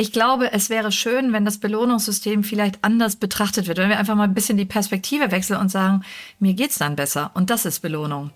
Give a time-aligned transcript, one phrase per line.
[0.00, 4.14] ich glaube, es wäre schön, wenn das Belohnungssystem vielleicht anders betrachtet wird, wenn wir einfach
[4.14, 6.04] mal ein bisschen die Perspektive wechseln und sagen,
[6.38, 8.30] mir geht's dann besser und das ist Belohnung.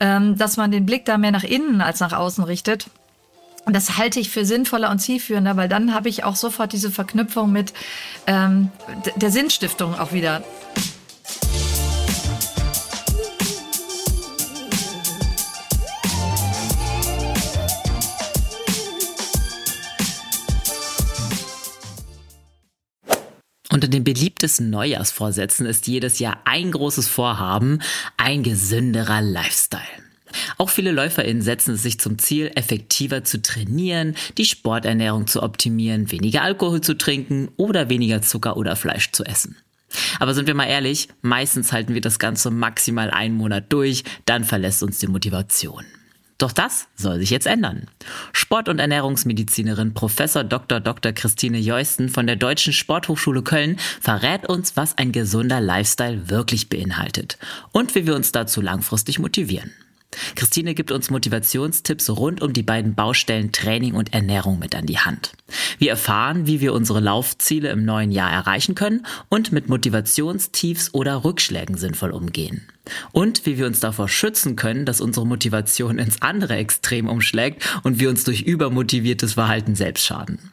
[0.00, 2.90] Ähm, dass man den Blick da mehr nach innen als nach außen richtet.
[3.66, 7.52] Das halte ich für sinnvoller und zielführender, weil dann habe ich auch sofort diese Verknüpfung
[7.52, 7.72] mit
[8.26, 8.72] ähm,
[9.14, 10.42] der Sinnstiftung auch wieder.
[23.94, 27.80] Den beliebtesten Neujahrsvorsätzen ist jedes Jahr ein großes Vorhaben,
[28.16, 29.82] ein gesünderer Lifestyle.
[30.58, 36.10] Auch viele LäuferInnen setzen es sich zum Ziel, effektiver zu trainieren, die Sporternährung zu optimieren,
[36.10, 39.56] weniger Alkohol zu trinken oder weniger Zucker oder Fleisch zu essen.
[40.18, 44.42] Aber sind wir mal ehrlich, meistens halten wir das Ganze maximal einen Monat durch, dann
[44.44, 45.84] verlässt uns die Motivation.
[46.38, 47.86] Doch das soll sich jetzt ändern.
[48.32, 50.16] Sport- und Ernährungsmedizinerin Prof.
[50.16, 50.80] Dr.
[50.80, 51.12] Dr.
[51.12, 57.38] Christine Jeusten von der Deutschen Sporthochschule Köln verrät uns, was ein gesunder Lifestyle wirklich beinhaltet
[57.72, 59.72] und wie wir uns dazu langfristig motivieren.
[60.34, 64.98] Christine gibt uns Motivationstipps rund um die beiden Baustellen Training und Ernährung mit an die
[64.98, 65.32] Hand.
[65.78, 71.24] Wir erfahren, wie wir unsere Laufziele im neuen Jahr erreichen können und mit Motivationstiefs oder
[71.24, 72.66] Rückschlägen sinnvoll umgehen.
[73.12, 77.98] Und wie wir uns davor schützen können, dass unsere Motivation ins andere Extrem umschlägt und
[77.98, 80.52] wir uns durch übermotiviertes Verhalten selbst schaden.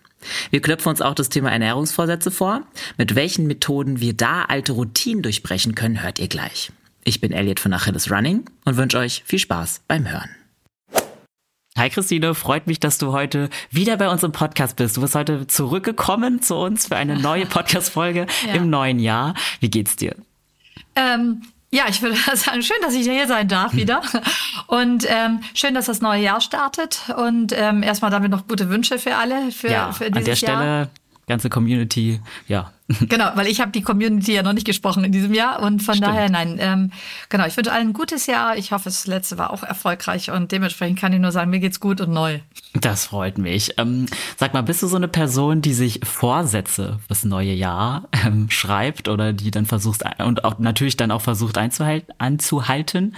[0.50, 2.62] Wir knöpfen uns auch das Thema Ernährungsvorsätze vor.
[2.98, 6.72] Mit welchen Methoden wir da alte Routinen durchbrechen können, hört ihr gleich.
[7.04, 10.30] Ich bin Elliot von Achilles Running und wünsche euch viel Spaß beim Hören.
[11.78, 14.98] Hi Christine, freut mich, dass du heute wieder bei uns im Podcast bist.
[14.98, 18.54] Du bist heute zurückgekommen zu uns für eine neue Podcast-Folge ja.
[18.54, 19.34] im neuen Jahr.
[19.62, 20.16] Wie geht's dir?
[20.96, 21.42] Ähm,
[21.72, 24.02] ja, ich würde sagen, schön, dass ich hier sein darf wieder.
[24.68, 27.10] Und ähm, schön, dass das neue Jahr startet.
[27.18, 30.36] Und ähm, erstmal damit noch gute Wünsche für alle für, ja, für dieses An der
[30.36, 30.90] Stelle Jahr
[31.32, 32.72] ganze Community, ja.
[33.10, 35.96] Genau, weil ich habe die Community ja noch nicht gesprochen in diesem Jahr und von
[35.96, 36.08] Stimmt.
[36.08, 36.58] daher nein.
[36.60, 36.92] Ähm,
[37.30, 38.58] genau, ich wünsche allen ein gutes Jahr.
[38.58, 41.80] Ich hoffe, das letzte war auch erfolgreich und dementsprechend kann ich nur sagen, mir geht's
[41.80, 42.40] gut und neu.
[42.74, 43.74] Das freut mich.
[43.78, 44.06] Ähm,
[44.38, 49.08] sag mal, bist du so eine Person, die sich Vorsätze fürs neue Jahr ähm, schreibt
[49.08, 52.12] oder die dann versucht und auch natürlich dann auch versucht einzuhalten?
[52.18, 53.16] anzuhalten?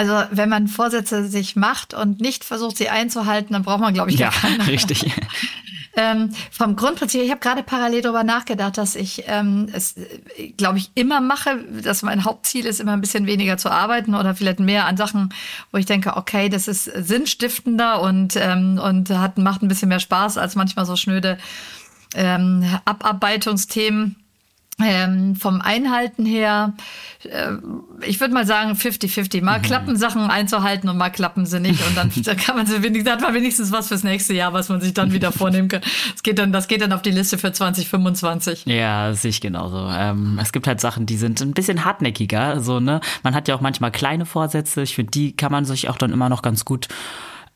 [0.00, 4.10] Also wenn man Vorsätze sich macht und nicht versucht, sie einzuhalten, dann braucht man, glaube
[4.10, 4.66] ich, ja, keine.
[4.66, 5.04] richtig.
[5.96, 9.96] Ähm, vom Grundprinzip, ich habe gerade parallel darüber nachgedacht, dass ich ähm, es,
[10.56, 14.36] glaube ich, immer mache, dass mein Hauptziel ist, immer ein bisschen weniger zu arbeiten oder
[14.36, 15.34] vielleicht mehr an Sachen,
[15.72, 19.98] wo ich denke, okay, das ist sinnstiftender und, ähm, und hat, macht ein bisschen mehr
[19.98, 21.38] Spaß als manchmal so schnöde
[22.14, 24.14] ähm, Abarbeitungsthemen.
[24.84, 26.74] Ähm, vom Einhalten her,
[27.24, 27.52] äh,
[28.06, 29.42] ich würde mal sagen 50-50.
[29.42, 29.62] Mal mhm.
[29.62, 31.86] klappen Sachen einzuhalten und mal klappen sie nicht.
[31.86, 34.68] Und dann, dann kann man sie wenigstens, hat man wenigstens was fürs nächste Jahr, was
[34.68, 35.82] man sich dann wieder vornehmen kann.
[36.12, 38.66] Das geht dann, das geht dann auf die Liste für 2025.
[38.66, 39.88] Ja, sehe ich genauso.
[39.90, 42.60] Ähm, es gibt halt Sachen, die sind ein bisschen hartnäckiger.
[42.60, 43.00] So, ne?
[43.22, 44.82] Man hat ja auch manchmal kleine Vorsätze.
[44.82, 46.88] Ich finde, die kann man sich auch dann immer noch ganz gut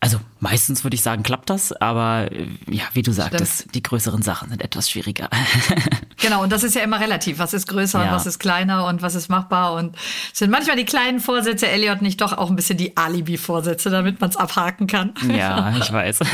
[0.04, 4.20] also meistens würde ich sagen, klappt das, aber äh, ja, wie du sagtest, die größeren
[4.20, 5.30] Sachen sind etwas schwieriger.
[6.20, 7.38] genau, und das ist ja immer relativ.
[7.38, 8.04] Was ist größer ja.
[8.04, 9.72] und was ist kleiner und was ist machbar?
[9.72, 9.96] Und
[10.34, 14.28] sind manchmal die kleinen Vorsätze, Elliot, nicht doch auch ein bisschen die Alibi-Vorsätze, damit man
[14.28, 15.14] es abhaken kann.
[15.34, 16.18] ja, ich weiß.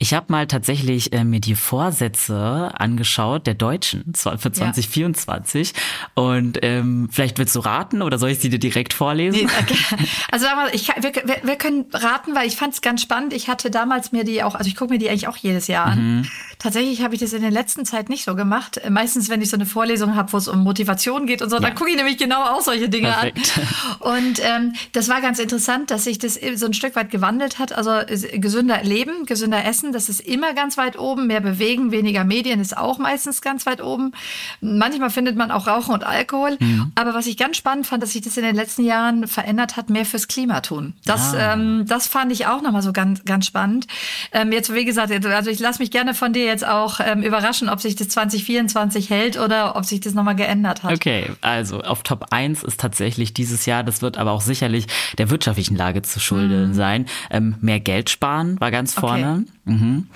[0.00, 5.72] Ich habe mal tatsächlich äh, mir die Vorsätze angeschaut, der Deutschen, für 2024.
[5.72, 6.22] Ja.
[6.22, 9.46] Und ähm, vielleicht willst du raten oder soll ich sie dir direkt vorlesen?
[9.46, 10.06] Nee, okay.
[10.30, 11.12] Also sag mal, ich, wir,
[11.42, 13.32] wir, können raten, weil ich fand es ganz spannend.
[13.32, 15.86] Ich hatte damals mir die auch, also ich gucke mir die eigentlich auch jedes Jahr
[15.86, 16.18] an.
[16.18, 16.26] Mhm.
[16.58, 18.80] Tatsächlich habe ich das in der letzten Zeit nicht so gemacht.
[18.88, 21.62] Meistens, wenn ich so eine Vorlesung habe, wo es um Motivation geht und so, ja.
[21.62, 23.58] dann gucke ich nämlich genau auch solche Dinge Perfekt.
[23.58, 23.68] an.
[24.18, 27.72] Und ähm, das war ganz interessant, dass sich das so ein Stück weit gewandelt hat.
[27.72, 27.92] Also
[28.34, 31.26] gesünder Leben, gesünder Essen das ist immer ganz weit oben.
[31.26, 34.12] Mehr bewegen, weniger Medien ist auch meistens ganz weit oben.
[34.60, 36.56] Manchmal findet man auch Rauchen und Alkohol.
[36.58, 36.92] Mhm.
[36.94, 39.90] Aber was ich ganz spannend fand, dass sich das in den letzten Jahren verändert hat,
[39.90, 40.94] mehr fürs Klima tun.
[41.04, 41.54] Das, ah.
[41.54, 43.86] ähm, das fand ich auch nochmal so ganz, ganz spannend.
[44.32, 47.68] Ähm, jetzt, wie gesagt, also ich lasse mich gerne von dir jetzt auch ähm, überraschen,
[47.68, 50.92] ob sich das 2024 hält oder ob sich das nochmal geändert hat.
[50.92, 54.86] Okay, also auf Top 1 ist tatsächlich dieses Jahr, das wird aber auch sicherlich
[55.16, 56.74] der wirtschaftlichen Lage zu schulden mhm.
[56.74, 59.44] sein, ähm, mehr Geld sparen war ganz vorne.
[59.66, 59.74] Okay.
[59.74, 60.06] Mhm.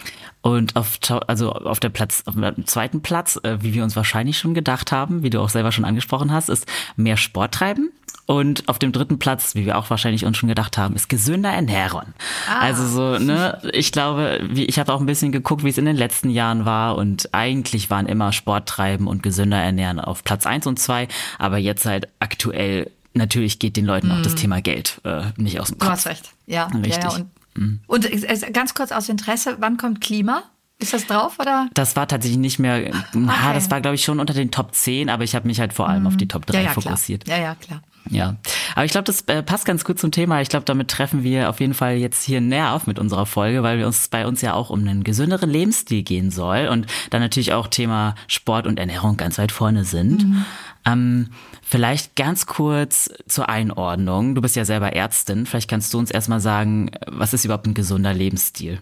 [0.42, 4.38] Und auf, also auf der Platz, auf dem zweiten Platz, äh, wie wir uns wahrscheinlich
[4.38, 6.66] schon gedacht haben, wie du auch selber schon angesprochen hast, ist
[6.96, 7.92] mehr Sport treiben.
[8.26, 11.50] Und auf dem dritten Platz, wie wir auch wahrscheinlich uns schon gedacht haben, ist gesünder
[11.50, 12.04] Ernährung.
[12.48, 12.60] Ah.
[12.60, 15.84] Also so, ne, ich glaube, wie, ich habe auch ein bisschen geguckt, wie es in
[15.84, 20.46] den letzten Jahren war und eigentlich waren immer Sport treiben und gesünder ernähren auf Platz
[20.46, 21.08] eins und zwei,
[21.38, 24.18] aber jetzt halt aktuell natürlich geht den Leuten hm.
[24.18, 25.88] auch das Thema Geld äh, nicht aus dem Kopf.
[25.88, 26.30] Du hast recht.
[26.46, 27.02] Ja, Richtig.
[27.02, 27.80] Ja, ja, und Mhm.
[27.86, 28.08] Und
[28.52, 30.44] ganz kurz aus Interesse, wann kommt Klima?
[30.78, 31.68] Ist das drauf oder?
[31.74, 32.92] Das war tatsächlich nicht mehr, okay.
[33.12, 35.72] na, das war glaube ich schon unter den Top 10, aber ich habe mich halt
[35.72, 36.08] vor allem mhm.
[36.08, 37.24] auf die Top 3 ja, ja, fokussiert.
[37.24, 37.38] Klar.
[37.38, 37.82] Ja, ja, klar.
[38.10, 38.36] Ja,
[38.74, 40.40] aber ich glaube, das äh, passt ganz gut zum Thema.
[40.40, 43.62] Ich glaube, damit treffen wir auf jeden Fall jetzt hier näher auf mit unserer Folge,
[43.62, 47.20] weil wir uns bei uns ja auch um einen gesünderen Lebensstil gehen soll und dann
[47.20, 50.24] natürlich auch Thema Sport und Ernährung ganz weit vorne sind.
[50.26, 50.44] Mhm.
[50.84, 51.28] Ähm,
[51.62, 54.34] vielleicht ganz kurz zur Einordnung.
[54.34, 55.46] Du bist ja selber Ärztin.
[55.46, 58.80] Vielleicht kannst du uns erstmal sagen, was ist überhaupt ein gesunder Lebensstil?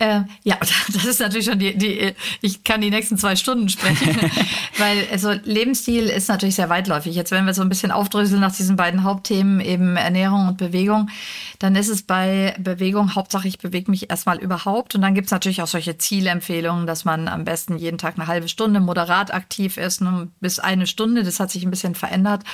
[0.00, 0.56] Äh, ja,
[0.92, 4.16] das ist natürlich schon die, die, ich kann die nächsten zwei Stunden sprechen,
[4.78, 7.16] weil also Lebensstil ist natürlich sehr weitläufig.
[7.16, 11.10] Jetzt, wenn wir so ein bisschen aufdröseln nach diesen beiden Hauptthemen, eben Ernährung und Bewegung,
[11.58, 14.94] dann ist es bei Bewegung Hauptsache, ich bewege mich erstmal überhaupt.
[14.94, 18.28] Und dann gibt es natürlich auch solche Zielempfehlungen, dass man am besten jeden Tag eine
[18.28, 21.24] halbe Stunde moderat aktiv ist, ne, bis eine Stunde.
[21.24, 22.44] Das hat sich ein bisschen verändert.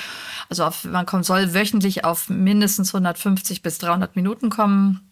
[0.49, 5.03] Also auf, man kommt, soll wöchentlich auf mindestens 150 bis 300 Minuten kommen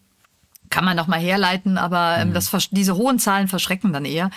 [0.72, 2.34] kann man noch mal herleiten, aber ähm, mhm.
[2.34, 4.30] das, diese hohen Zahlen verschrecken dann eher.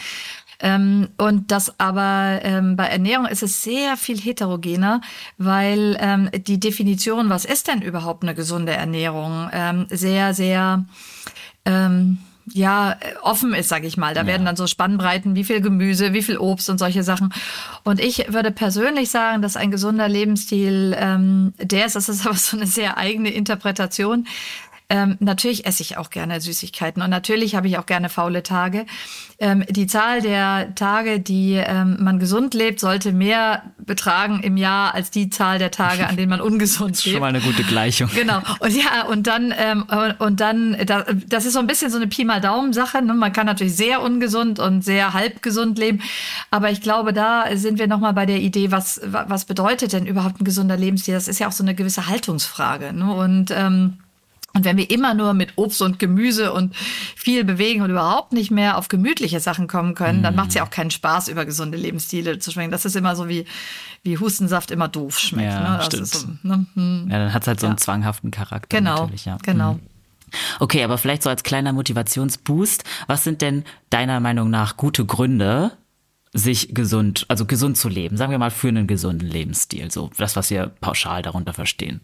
[0.59, 5.01] Ähm, und das aber ähm, bei Ernährung ist es sehr viel heterogener,
[5.37, 10.85] weil ähm, die Definition, was ist denn überhaupt eine gesunde Ernährung, ähm, sehr, sehr
[11.65, 12.19] ähm,
[12.53, 14.13] ja, offen ist, sage ich mal.
[14.13, 14.27] Da ja.
[14.27, 17.33] werden dann so Spannbreiten, wie viel Gemüse, wie viel Obst und solche Sachen.
[17.83, 22.35] Und ich würde persönlich sagen, dass ein gesunder Lebensstil ähm, der ist, das ist aber
[22.35, 24.27] so eine sehr eigene Interpretation,
[24.89, 28.85] ähm, natürlich esse ich auch gerne Süßigkeiten und natürlich habe ich auch gerne faule Tage.
[29.39, 34.93] Ähm, die Zahl der Tage, die ähm, man gesund lebt, sollte mehr betragen im Jahr
[34.93, 37.13] als die Zahl der Tage, an denen man ungesund lebt.
[37.13, 38.09] Schon mal eine gute Gleichung.
[38.13, 38.41] Genau.
[38.59, 39.85] Und ja, und dann, ähm,
[40.19, 40.77] und dann,
[41.27, 43.01] das ist so ein bisschen so eine Pi mal Daumen-Sache.
[43.01, 43.13] Ne?
[43.15, 46.01] Man kann natürlich sehr ungesund und sehr halb gesund leben.
[46.51, 50.39] Aber ich glaube, da sind wir nochmal bei der Idee, was, was bedeutet denn überhaupt
[50.39, 51.15] ein gesunder Lebensstil?
[51.15, 52.93] Das ist ja auch so eine gewisse Haltungsfrage.
[52.93, 53.11] Ne?
[53.11, 53.97] Und ähm,
[54.55, 58.51] und wenn wir immer nur mit Obst und Gemüse und viel bewegen und überhaupt nicht
[58.51, 61.77] mehr auf gemütliche Sachen kommen können, dann macht es ja auch keinen Spaß, über gesunde
[61.77, 62.71] Lebensstile zu sprechen.
[62.71, 63.45] Das ist immer so wie,
[64.03, 65.51] wie Hustensaft immer doof schmeckt.
[65.51, 65.83] Ja, ne?
[65.83, 66.07] stimmt.
[66.07, 66.65] So, ne?
[66.73, 67.09] hm.
[67.11, 67.77] Ja, dann hat es halt so einen ja.
[67.77, 68.77] zwanghaften Charakter.
[68.77, 69.37] Genau, natürlich, ja.
[69.43, 69.73] genau.
[69.73, 69.81] Mhm.
[70.61, 75.73] Okay, aber vielleicht so als kleiner Motivationsboost, was sind denn deiner Meinung nach gute Gründe,
[76.31, 78.15] sich gesund, also gesund zu leben?
[78.15, 81.99] Sagen wir mal für einen gesunden Lebensstil, so das, was wir pauschal darunter verstehen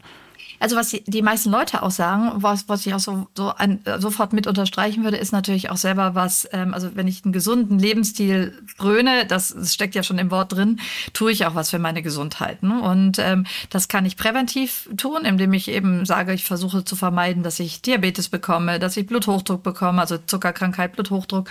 [0.61, 4.31] also was die, meisten Leute auch sagen, was, was ich auch so, so ein, sofort
[4.31, 8.53] mit unterstreichen würde, ist natürlich auch selber was, ähm, also wenn ich einen gesunden Lebensstil
[8.77, 10.79] fröne, das, das steckt ja schon im Wort drin,
[11.13, 12.61] tue ich auch was für meine Gesundheit.
[12.61, 12.79] Ne?
[12.79, 17.41] Und ähm, das kann ich präventiv tun, indem ich eben sage, ich versuche zu vermeiden,
[17.41, 21.49] dass ich Diabetes bekomme, dass ich Bluthochdruck bekomme, also Zuckerkrankheit, Bluthochdruck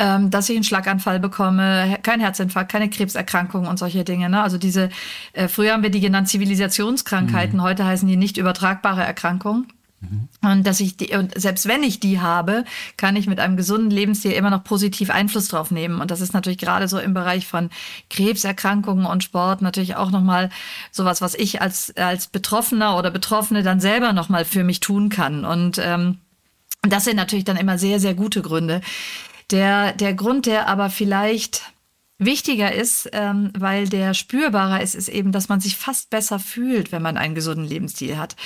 [0.00, 4.30] ähm, dass ich einen Schlaganfall bekomme, kein Herzinfarkt, keine Krebserkrankungen und solche Dinge.
[4.30, 4.42] Ne?
[4.42, 4.88] Also diese,
[5.34, 7.62] äh, früher haben wir die genannt Zivilisationskrankheiten, mhm.
[7.62, 9.66] heute heißen die nicht übertragbare Erkrankungen.
[10.00, 10.28] Mhm.
[10.40, 12.64] Und dass ich die, und selbst wenn ich die habe,
[12.96, 16.00] kann ich mit einem gesunden Lebensstil immer noch positiv Einfluss drauf nehmen.
[16.00, 17.68] Und das ist natürlich gerade so im Bereich von
[18.08, 20.48] Krebserkrankungen und Sport natürlich auch nochmal
[20.90, 25.44] sowas, was ich als, als Betroffener oder Betroffene dann selber nochmal für mich tun kann.
[25.44, 26.16] Und ähm,
[26.80, 28.80] das sind natürlich dann immer sehr, sehr gute Gründe.
[29.50, 31.62] Der, der Grund, der aber vielleicht
[32.18, 36.92] wichtiger ist, ähm, weil der spürbarer ist, ist eben, dass man sich fast besser fühlt,
[36.92, 38.36] wenn man einen gesunden Lebensstil hat.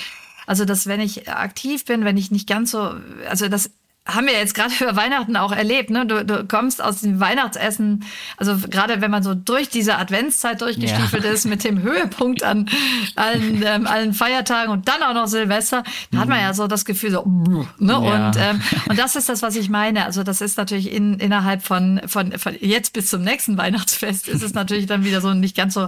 [0.47, 2.95] Also, dass wenn ich aktiv bin, wenn ich nicht ganz so,
[3.27, 3.71] also das
[4.05, 5.89] haben wir jetzt gerade über Weihnachten auch erlebt.
[5.89, 6.05] Ne?
[6.05, 8.03] Du, du kommst aus dem Weihnachtsessen,
[8.37, 11.31] also gerade wenn man so durch diese Adventszeit durchgestiefelt ja.
[11.31, 12.69] ist mit dem Höhepunkt an
[13.15, 16.85] allen, ähm, allen Feiertagen und dann auch noch Silvester, da hat man ja so das
[16.85, 17.71] Gefühl so, ne?
[17.79, 17.97] Ja.
[18.27, 20.05] Und, ähm, und das ist das, was ich meine.
[20.05, 24.43] Also das ist natürlich in, innerhalb von, von, von jetzt bis zum nächsten Weihnachtsfest ist
[24.43, 25.87] es natürlich dann wieder so nicht ganz so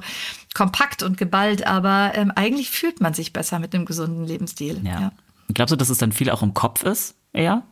[0.53, 4.81] kompakt und geballt, aber ähm, eigentlich fühlt man sich besser mit dem gesunden Lebensstil.
[4.83, 4.99] Ja.
[4.99, 5.11] ja.
[5.53, 7.63] Glaubst du, dass es dann viel auch im Kopf ist, eher?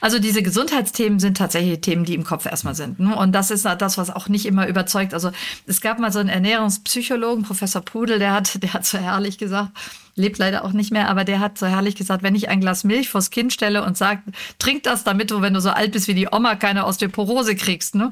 [0.00, 3.00] Also diese Gesundheitsthemen sind tatsächlich Themen, die im Kopf erstmal sind.
[3.00, 3.16] Ne?
[3.16, 5.14] Und das ist das, was auch nicht immer überzeugt.
[5.14, 5.30] Also
[5.66, 9.72] es gab mal so einen Ernährungspsychologen, Professor Pudel, der hat, der hat so herrlich gesagt,
[10.14, 12.84] lebt leider auch nicht mehr, aber der hat so herrlich gesagt, wenn ich ein Glas
[12.84, 14.20] Milch vors Kind stelle und sage,
[14.58, 17.94] trink das, damit du, wenn du so alt bist wie die Oma, keine Osteoporose kriegst.
[17.94, 18.10] Ne?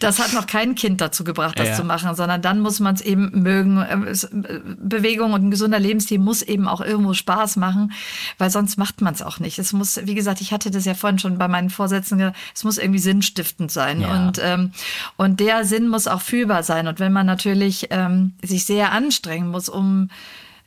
[0.00, 1.74] Das hat noch kein Kind dazu gebracht, das ja.
[1.74, 3.78] zu machen, sondern dann muss man es eben mögen.
[3.78, 7.92] Äh, Bewegung und ein gesunder Lebensstil muss eben auch irgendwo Spaß machen,
[8.38, 9.58] weil sonst macht man es auch nicht.
[9.58, 12.64] Es muss, wie gesagt, ich hatte das ja vorhin schon bei meinen Vorsätzen, gesagt, es
[12.64, 14.00] muss irgendwie sinnstiftend sein.
[14.00, 14.16] Ja.
[14.16, 14.72] Und, ähm,
[15.18, 16.86] und der Sinn muss auch fühlbar sein.
[16.86, 20.08] Und wenn man natürlich ähm, sich sehr anstrengen muss, um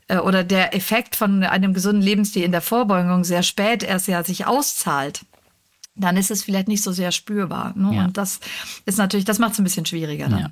[0.07, 4.23] äh, oder der Effekt von einem gesunden Lebensstil in der Vorbeugung sehr spät erst ja
[4.23, 5.25] sich auszahlt,
[5.95, 7.73] dann ist es vielleicht nicht so sehr spürbar.
[7.75, 7.95] Ne?
[7.95, 8.05] Ja.
[8.05, 8.39] Und das
[8.85, 10.39] ist natürlich, das macht es ein bisschen schwieriger dann.
[10.39, 10.51] Ja.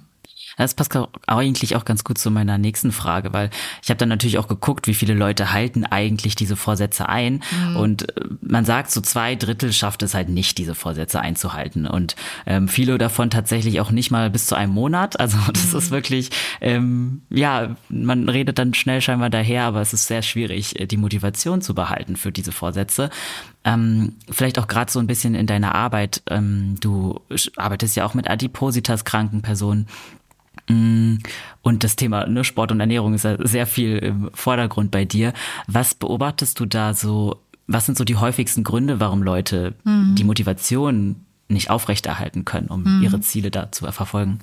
[0.58, 3.50] Das passt eigentlich auch ganz gut zu meiner nächsten Frage, weil
[3.82, 7.44] ich habe dann natürlich auch geguckt, wie viele Leute halten eigentlich diese Vorsätze ein.
[7.52, 7.76] Mhm.
[7.76, 11.88] Und äh, man sagt, so zwei Drittel schafft es halt nicht, diese Vorsätze einzuhalten.
[11.88, 15.20] Und ähm, viele davon tatsächlich auch nicht mal bis zu einem Monat.
[15.24, 15.78] Also das mhm.
[15.80, 16.30] ist wirklich,
[16.60, 20.98] ähm, ja, man redet dann schnell scheinbar daher, aber es ist sehr schwierig, äh, die
[20.98, 23.10] Motivation zu behalten für diese Vorsätze.
[23.64, 26.22] Ähm, vielleicht auch gerade so ein bisschen in deiner Arbeit.
[26.30, 27.22] Ähm, du
[27.56, 29.88] arbeitest ja auch mit Adipositas kranken Personen.
[30.70, 31.16] Mm,
[31.62, 35.34] und das Thema ne, Sport und Ernährung ist ja sehr viel im Vordergrund bei dir.
[35.68, 37.42] Was beobachtest du da so?
[37.68, 40.16] Was sind so die häufigsten Gründe, warum Leute mhm.
[40.16, 41.16] die Motivation
[41.48, 43.04] nicht aufrechterhalten können, um mhm.
[43.04, 44.40] ihre Ziele da zu verfolgen?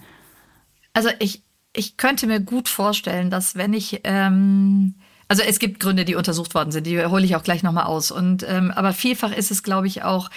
[0.94, 1.42] Also ich,
[1.74, 4.94] ich könnte mir gut vorstellen, dass wenn ich ähm,
[5.30, 8.10] also es gibt Gründe, die untersucht worden sind, die hole ich auch gleich nochmal aus.
[8.10, 10.28] Und ähm, aber vielfach ist es, glaube ich, auch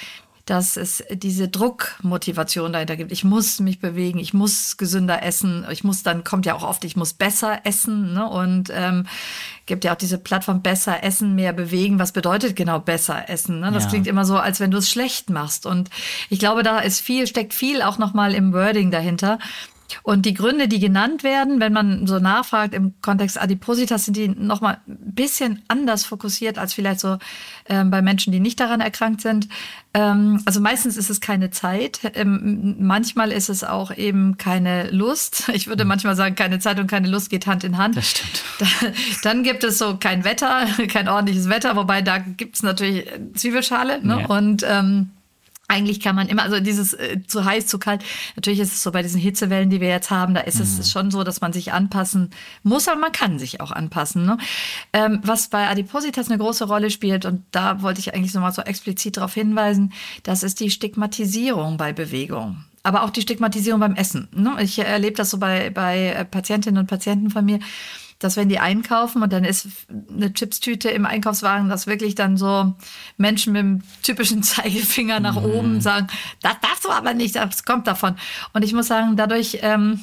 [0.45, 3.13] dass es diese Druckmotivation dahinter gibt.
[3.13, 6.83] Ich muss mich bewegen, ich muss gesünder essen, ich muss dann, kommt ja auch oft,
[6.83, 8.13] ich muss besser essen.
[8.13, 8.27] Ne?
[8.27, 9.07] Und ähm,
[9.65, 11.97] gibt ja auch diese Plattform besser essen, mehr bewegen.
[11.97, 13.61] Was bedeutet genau besser essen?
[13.61, 13.71] Ne?
[13.71, 13.89] Das ja.
[13.89, 15.65] klingt immer so, als wenn du es schlecht machst.
[15.65, 15.89] Und
[16.29, 19.39] ich glaube, da ist viel, steckt viel auch nochmal im Wording dahinter.
[20.01, 24.27] Und die Gründe, die genannt werden, wenn man so nachfragt im Kontext Adipositas, sind die
[24.27, 27.17] nochmal ein bisschen anders fokussiert als vielleicht so
[27.69, 29.47] ähm, bei Menschen, die nicht daran erkrankt sind.
[29.93, 31.99] Ähm, also meistens ist es keine Zeit.
[32.15, 35.49] Ähm, manchmal ist es auch eben keine Lust.
[35.53, 37.95] Ich würde manchmal sagen, keine Zeit und keine Lust geht Hand in Hand.
[37.95, 38.43] Das stimmt.
[38.59, 38.65] Da,
[39.23, 44.03] dann gibt es so kein Wetter, kein ordentliches Wetter, wobei da gibt es natürlich Zwiebelschale.
[44.05, 44.21] Ne?
[44.21, 44.25] Ja.
[44.27, 45.09] Und ähm,
[45.67, 48.03] eigentlich kann man immer, also dieses äh, zu heiß, zu kalt,
[48.35, 50.79] natürlich ist es so bei diesen Hitzewellen, die wir jetzt haben, da ist mhm.
[50.79, 52.29] es schon so, dass man sich anpassen
[52.63, 54.25] muss, aber man kann sich auch anpassen.
[54.25, 54.37] Ne?
[54.91, 58.61] Ähm, was bei Adipositas eine große Rolle spielt, und da wollte ich eigentlich nochmal so
[58.61, 59.93] explizit darauf hinweisen,
[60.23, 62.65] das ist die Stigmatisierung bei Bewegung.
[62.83, 64.27] Aber auch die Stigmatisierung beim Essen.
[64.35, 64.57] Ne?
[64.59, 67.59] Ich erlebe das so bei, bei äh, Patientinnen und Patienten von mir
[68.23, 69.67] dass wenn die einkaufen und dann ist
[70.09, 72.73] eine Chipstüte im Einkaufswagen, dass wirklich dann so
[73.17, 75.45] Menschen mit dem typischen Zeigefinger nach mhm.
[75.45, 76.07] oben sagen,
[76.41, 78.15] das darfst du aber nicht, das kommt davon.
[78.53, 79.99] Und ich muss sagen, dadurch ähm,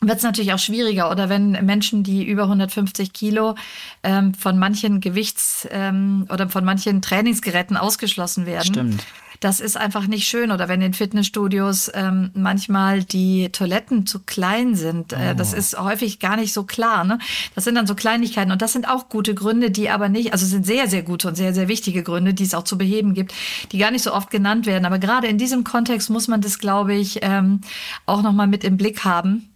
[0.00, 1.10] wird es natürlich auch schwieriger.
[1.10, 3.54] Oder wenn Menschen, die über 150 Kilo
[4.02, 8.64] ähm, von manchen Gewichts- ähm, oder von manchen Trainingsgeräten ausgeschlossen werden.
[8.64, 9.06] Stimmt
[9.42, 10.52] das ist einfach nicht schön.
[10.52, 15.34] Oder wenn in Fitnessstudios ähm, manchmal die Toiletten zu klein sind, äh, oh.
[15.36, 17.04] das ist häufig gar nicht so klar.
[17.04, 17.18] Ne?
[17.54, 20.46] Das sind dann so Kleinigkeiten und das sind auch gute Gründe, die aber nicht, also
[20.46, 23.34] sind sehr, sehr gute und sehr, sehr wichtige Gründe, die es auch zu beheben gibt,
[23.72, 24.86] die gar nicht so oft genannt werden.
[24.86, 27.60] Aber gerade in diesem Kontext muss man das, glaube ich, ähm,
[28.06, 29.51] auch nochmal mit im Blick haben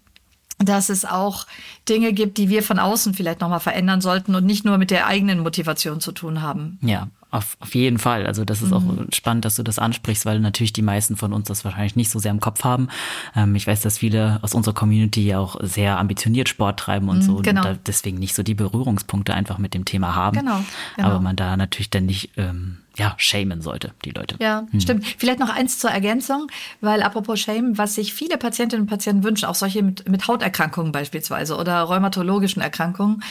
[0.59, 1.47] dass es auch
[1.89, 5.07] Dinge gibt, die wir von außen vielleicht nochmal verändern sollten und nicht nur mit der
[5.07, 6.79] eigenen Motivation zu tun haben.
[6.83, 8.27] Ja, auf, auf jeden Fall.
[8.27, 8.77] Also das ist mhm.
[8.77, 12.11] auch spannend, dass du das ansprichst, weil natürlich die meisten von uns das wahrscheinlich nicht
[12.11, 12.89] so sehr im Kopf haben.
[13.35, 17.23] Ähm, ich weiß, dass viele aus unserer Community auch sehr ambitioniert Sport treiben und mhm,
[17.23, 17.69] so genau.
[17.69, 20.39] und deswegen nicht so die Berührungspunkte einfach mit dem Thema haben.
[20.39, 20.61] Genau,
[20.97, 21.09] genau.
[21.09, 24.37] Aber man da natürlich dann nicht ähm, ja, shamen sollte, die Leute.
[24.39, 24.81] Ja, hm.
[24.81, 25.07] stimmt.
[25.19, 26.49] Vielleicht noch eins zur Ergänzung,
[26.81, 30.93] weil apropos Shame, was sich viele Patientinnen und Patienten wünschen, auch solche mit, mit Hauterkrankungen
[30.93, 33.23] beispielsweise oder rheumatologischen Erkrankungen,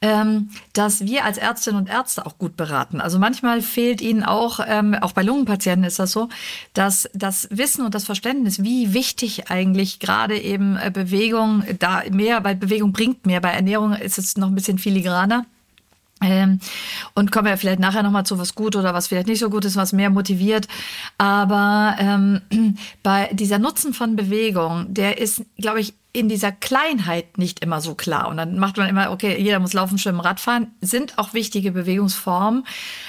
[0.00, 3.00] ähm, dass wir als Ärztinnen und Ärzte auch gut beraten.
[3.00, 6.28] Also manchmal fehlt ihnen auch, ähm, auch bei Lungenpatienten ist das so,
[6.74, 12.40] dass das Wissen und das Verständnis, wie wichtig eigentlich gerade eben äh, Bewegung, da mehr,
[12.40, 15.46] bei Bewegung bringt mehr, bei Ernährung ist es noch ein bisschen filigraner.
[16.22, 16.60] Ähm,
[17.14, 19.64] und kommen wir vielleicht nachher nochmal zu, was gut oder was vielleicht nicht so gut
[19.64, 20.68] ist, was mehr motiviert.
[21.18, 22.40] Aber ähm,
[23.02, 27.94] bei dieser Nutzen von Bewegung, der ist, glaube ich, in dieser Kleinheit nicht immer so
[27.94, 28.28] klar.
[28.28, 32.64] Und dann macht man immer, okay, jeder muss laufen, schwimmen, Radfahren, sind auch wichtige Bewegungsformen,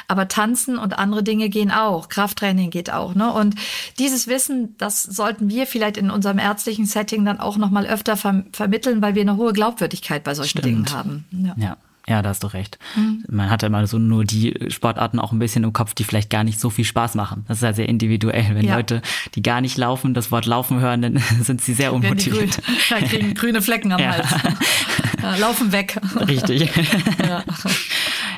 [0.08, 3.14] aber Tanzen und andere Dinge gehen auch, Krafttraining geht auch.
[3.14, 3.32] Ne?
[3.32, 3.56] Und
[4.00, 8.46] dieses Wissen, das sollten wir vielleicht in unserem ärztlichen Setting dann auch nochmal öfter ver
[8.54, 10.66] vermitteln, weil wir eine hohe Glaubwürdigkeit bei solchen Stimmt.
[10.66, 11.26] Dingen haben.
[11.32, 11.56] ja.
[11.58, 11.78] ja.
[12.08, 12.80] Ja, da hast du recht.
[12.96, 13.24] Mhm.
[13.30, 16.30] Man hat ja immer so nur die Sportarten auch ein bisschen im Kopf, die vielleicht
[16.30, 17.46] gar nicht so viel Spaß machen.
[17.48, 18.56] Das ist ja sehr individuell.
[18.56, 18.76] Wenn ja.
[18.76, 19.02] Leute,
[19.36, 22.62] die gar nicht laufen, das Wort laufen hören, dann sind sie sehr unmotiviert.
[22.90, 24.18] Ja, grün, kriegen grüne Flecken am ja.
[24.18, 24.30] Hals.
[25.22, 26.00] Ja, laufen weg.
[26.28, 26.70] Richtig.
[27.26, 27.44] Ja.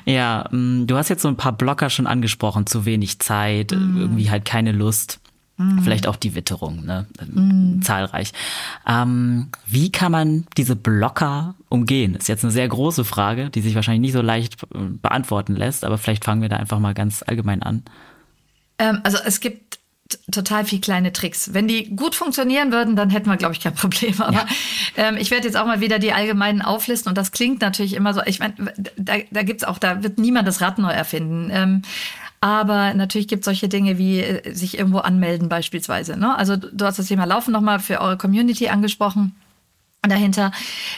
[0.05, 2.67] ja, mm, du hast jetzt so ein paar Blocker schon angesprochen.
[2.67, 3.98] Zu wenig Zeit, mhm.
[3.98, 5.19] irgendwie halt keine Lust.
[5.57, 5.83] Mhm.
[5.83, 7.05] Vielleicht auch die Witterung, ne?
[7.33, 7.81] Mhm.
[7.81, 8.33] zahlreich.
[8.85, 12.15] Ähm, wie kann man diese Blocker umgehen?
[12.15, 15.85] Ist jetzt eine sehr große Frage, die sich wahrscheinlich nicht so leicht äh, beantworten lässt,
[15.85, 17.83] aber vielleicht fangen wir da einfach mal ganz allgemein an.
[18.79, 19.79] Ähm, also es gibt
[20.31, 21.53] total viel kleine Tricks.
[21.53, 24.21] Wenn die gut funktionieren würden, dann hätten wir, glaube ich, kein Problem.
[24.21, 24.47] Aber ja.
[24.97, 28.13] ähm, ich werde jetzt auch mal wieder die allgemeinen auflisten und das klingt natürlich immer
[28.13, 28.21] so.
[28.25, 28.55] Ich meine,
[28.97, 31.50] da, da gibt's auch, da wird niemand das Rad neu erfinden.
[31.51, 31.81] Ähm,
[32.45, 36.15] aber natürlich gibt es solche Dinge wie äh, sich irgendwo anmelden beispielsweise.
[36.15, 36.37] Ne?
[36.37, 39.35] Also du hast das Thema Laufen nochmal für eure Community angesprochen.
[40.03, 40.51] dahinter,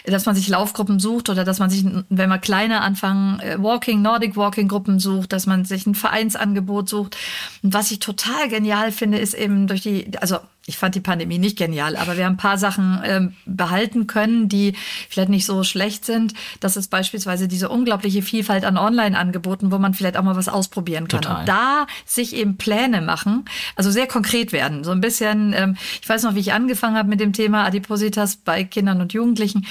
[0.06, 4.02] dass man sich Laufgruppen sucht oder dass man sich, wenn man kleiner anfangen, äh, Walking,
[4.02, 7.16] Nordic Walking Gruppen sucht, dass man sich ein Vereinsangebot sucht.
[7.64, 11.40] Und was ich total genial finde, ist eben durch die, also ich fand die Pandemie
[11.40, 14.74] nicht genial, aber wir haben ein paar Sachen ähm, behalten können, die
[15.10, 16.34] vielleicht nicht so schlecht sind.
[16.60, 21.08] Das ist beispielsweise diese unglaubliche Vielfalt an Online-Angeboten, wo man vielleicht auch mal was ausprobieren
[21.08, 21.22] kann.
[21.22, 21.40] Total.
[21.40, 23.46] Und da sich eben Pläne machen,
[23.78, 24.84] also sehr konkret werden.
[24.84, 28.36] So ein bisschen, ähm, ich weiß noch, wie ich angefangen habe mit dem Thema Adipositas
[28.36, 29.66] bei Kindern und Jugendlichen.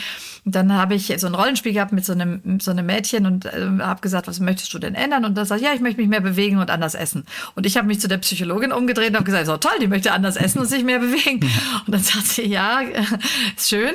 [0.46, 3.68] dann habe ich so ein Rollenspiel gehabt mit so einem, so einem Mädchen und äh,
[3.80, 5.26] habe gesagt, was möchtest du denn ändern?
[5.26, 7.26] Und das sagt, ja, ich möchte mich mehr bewegen und anders essen.
[7.54, 10.12] Und ich habe mich zu der Psychologin umgedreht und habe gesagt, so toll, die möchte
[10.12, 11.40] anders essen und sich mehr bewegen.
[11.86, 12.80] Und dann sagt sie, ja,
[13.56, 13.94] ist schön,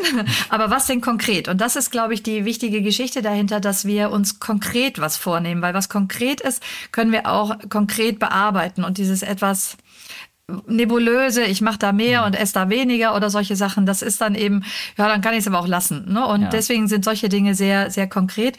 [0.49, 1.47] aber was denn konkret?
[1.47, 5.61] Und das ist, glaube ich, die wichtige Geschichte dahinter, dass wir uns konkret was vornehmen,
[5.61, 9.77] weil was konkret ist, können wir auch konkret bearbeiten und dieses etwas
[10.67, 14.35] nebulöse, ich mache da mehr und esse da weniger oder solche Sachen, das ist dann
[14.35, 14.63] eben,
[14.97, 16.11] ja, dann kann ich es aber auch lassen.
[16.11, 16.25] Ne?
[16.25, 16.49] Und ja.
[16.49, 18.57] deswegen sind solche Dinge sehr, sehr konkret.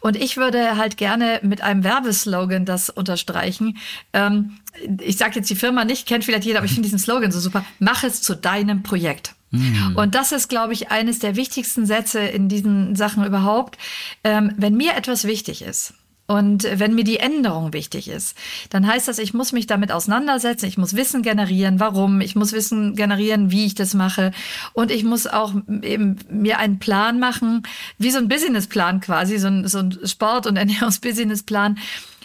[0.00, 3.78] Und ich würde halt gerne mit einem Werbeslogan das unterstreichen.
[4.12, 4.58] Ähm,
[5.00, 7.40] ich sage jetzt die Firma nicht, kennt vielleicht jeder, aber ich finde diesen Slogan so
[7.40, 7.64] super.
[7.78, 9.34] Mach es zu deinem Projekt.
[9.50, 9.94] Mhm.
[9.96, 13.78] Und das ist, glaube ich, eines der wichtigsten Sätze in diesen Sachen überhaupt.
[14.24, 15.94] Ähm, wenn mir etwas wichtig ist,
[16.26, 18.36] und wenn mir die Änderung wichtig ist,
[18.70, 22.52] dann heißt das, ich muss mich damit auseinandersetzen, ich muss Wissen generieren, warum, ich muss
[22.52, 24.32] Wissen generieren, wie ich das mache
[24.72, 27.62] und ich muss auch eben mir einen Plan machen,
[27.98, 31.78] wie so ein Businessplan quasi, so ein, so ein Sport- und Ernährungsbusinessplan,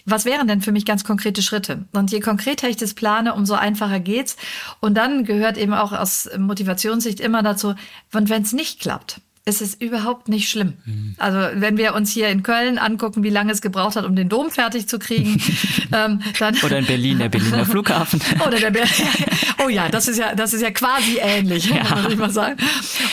[0.05, 1.85] was wären denn für mich ganz konkrete Schritte?
[1.91, 4.37] Und je konkreter ich das plane, umso einfacher geht's.
[4.79, 7.75] Und dann gehört eben auch aus Motivationssicht immer dazu,
[8.13, 10.73] und wenn es nicht klappt, ist es überhaupt nicht schlimm.
[10.85, 11.15] Mhm.
[11.17, 14.29] Also wenn wir uns hier in Köln angucken, wie lange es gebraucht hat, um den
[14.29, 15.41] Dom fertig zu kriegen,
[15.93, 18.21] ähm, dann oder in Berlin der Berliner Flughafen.
[18.45, 18.83] oder der Ber
[19.65, 21.83] oh ja, das ist ja das ist ja quasi ähnlich, ja.
[21.95, 22.57] muss ich mal sagen.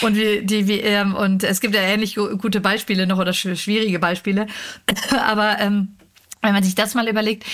[0.03, 3.99] Und wie die wie ähm, und es gibt ja ähnlich gute Beispiele noch oder schwierige
[3.99, 4.47] Beispiele,
[5.19, 5.97] aber ähm,
[6.43, 7.45] wenn man sich das mal überlegt,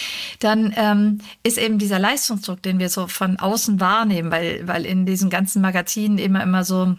[0.40, 5.06] dann ähm, ist eben dieser Leistungsdruck, den wir so von außen wahrnehmen, weil, weil in
[5.06, 6.96] diesen ganzen Magazinen immer immer so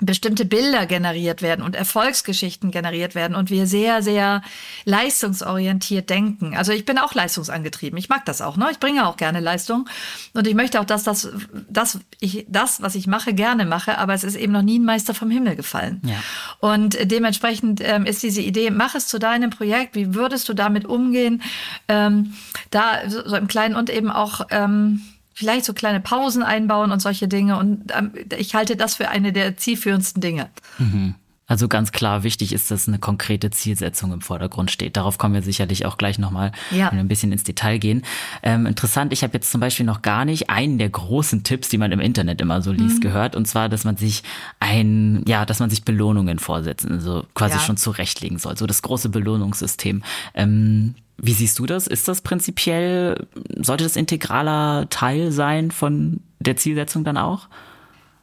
[0.00, 4.42] bestimmte Bilder generiert werden und Erfolgsgeschichten generiert werden und wir sehr, sehr
[4.84, 6.56] leistungsorientiert denken.
[6.56, 7.98] Also ich bin auch leistungsangetrieben.
[7.98, 8.56] Ich mag das auch.
[8.56, 8.68] Ne?
[8.70, 9.88] Ich bringe auch gerne Leistung
[10.34, 11.28] und ich möchte auch, dass das,
[11.68, 14.84] das, ich, das, was ich mache, gerne mache, aber es ist eben noch nie ein
[14.84, 16.00] Meister vom Himmel gefallen.
[16.04, 16.16] Ja.
[16.60, 20.84] Und dementsprechend ähm, ist diese Idee, mach es zu deinem Projekt, wie würdest du damit
[20.84, 21.42] umgehen,
[21.88, 22.34] ähm,
[22.70, 25.02] da so im Kleinen und eben auch ähm,
[25.38, 27.58] vielleicht so kleine Pausen einbauen und solche Dinge.
[27.58, 30.50] Und ähm, ich halte das für eine der zielführendsten Dinge.
[30.78, 31.14] Mhm.
[31.48, 34.98] Also ganz klar wichtig ist, dass eine konkrete Zielsetzung im Vordergrund steht.
[34.98, 36.90] Darauf kommen wir sicherlich auch gleich nochmal ja.
[36.90, 38.02] ein bisschen ins Detail gehen.
[38.42, 41.78] Ähm, interessant, ich habe jetzt zum Beispiel noch gar nicht einen der großen Tipps, die
[41.78, 43.00] man im Internet immer so liest, mhm.
[43.00, 43.34] gehört.
[43.34, 44.22] Und zwar, dass man sich
[44.60, 47.60] ein, ja, dass man sich Belohnungen vorsetzen, also quasi ja.
[47.60, 48.58] schon zurechtlegen soll.
[48.58, 50.02] So das große Belohnungssystem.
[50.34, 51.86] Ähm, wie siehst du das?
[51.86, 57.48] Ist das prinzipiell, sollte das integraler Teil sein von der Zielsetzung dann auch?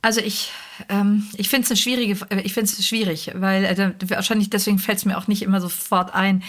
[0.02, 0.52] Also ich,
[0.90, 5.00] ähm, ich finde es eine schwierige, ich finde es schwierig, weil äh, wahrscheinlich deswegen fällt
[5.00, 6.44] es mir auch nicht immer sofort ein.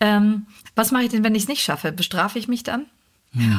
[0.00, 1.92] Ähm, was mache ich denn, wenn ich es nicht schaffe?
[1.92, 2.86] Bestrafe ich mich dann?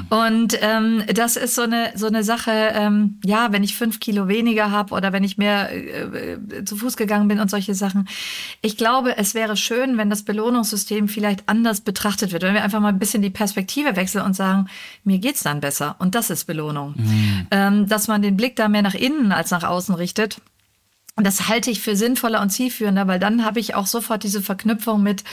[0.09, 4.27] Und ähm, das ist so eine, so eine Sache, ähm, ja, wenn ich fünf Kilo
[4.27, 8.07] weniger habe oder wenn ich mehr äh, äh, zu Fuß gegangen bin und solche Sachen.
[8.61, 12.79] Ich glaube, es wäre schön, wenn das Belohnungssystem vielleicht anders betrachtet wird, wenn wir einfach
[12.79, 14.67] mal ein bisschen die Perspektive wechseln und sagen,
[15.03, 16.95] mir geht's dann besser und das ist Belohnung.
[16.97, 17.47] Mhm.
[17.51, 20.41] Ähm, dass man den Blick da mehr nach innen als nach außen richtet.
[21.17, 24.43] Und das halte ich für sinnvoller und zielführender, weil dann habe ich auch sofort diese
[24.43, 25.23] Verknüpfung mit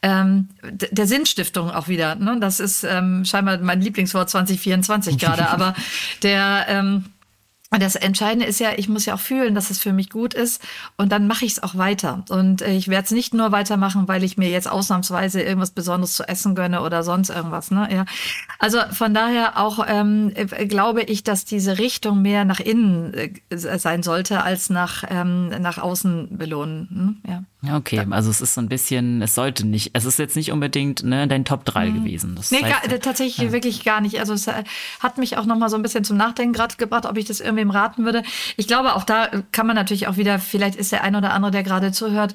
[0.00, 2.14] ähm, der Sinnstiftung auch wieder.
[2.14, 2.38] Ne?
[2.40, 5.74] Das ist ähm, scheinbar mein Lieblingswort 2024 gerade, aber
[6.22, 7.06] der ähm,
[7.72, 10.34] und das Entscheidende ist ja, ich muss ja auch fühlen, dass es für mich gut
[10.34, 10.62] ist
[10.98, 12.22] und dann mache ich es auch weiter.
[12.28, 16.12] Und äh, ich werde es nicht nur weitermachen, weil ich mir jetzt ausnahmsweise irgendwas Besonderes
[16.12, 17.70] zu essen gönne oder sonst irgendwas.
[17.70, 17.88] Ne?
[17.90, 18.04] Ja.
[18.58, 23.30] Also von daher auch ähm, äh, glaube ich, dass diese Richtung mehr nach innen äh,
[23.56, 26.88] sein sollte, als nach, ähm, nach außen belohnen.
[26.90, 27.16] Hm?
[27.26, 27.44] Ja.
[27.76, 31.04] Okay, also es ist so ein bisschen, es sollte nicht, es ist jetzt nicht unbedingt
[31.04, 31.94] ne, dein Top 3 mhm.
[31.94, 32.34] gewesen.
[32.34, 33.52] Das nee, heißt, gar, tatsächlich ja.
[33.52, 34.18] wirklich gar nicht.
[34.18, 37.24] Also es hat mich auch nochmal so ein bisschen zum Nachdenken gerade gebracht, ob ich
[37.24, 38.22] das irgendwem raten würde.
[38.56, 41.50] Ich glaube, auch da kann man natürlich auch wieder, vielleicht ist der ein oder andere,
[41.50, 42.34] der gerade zuhört,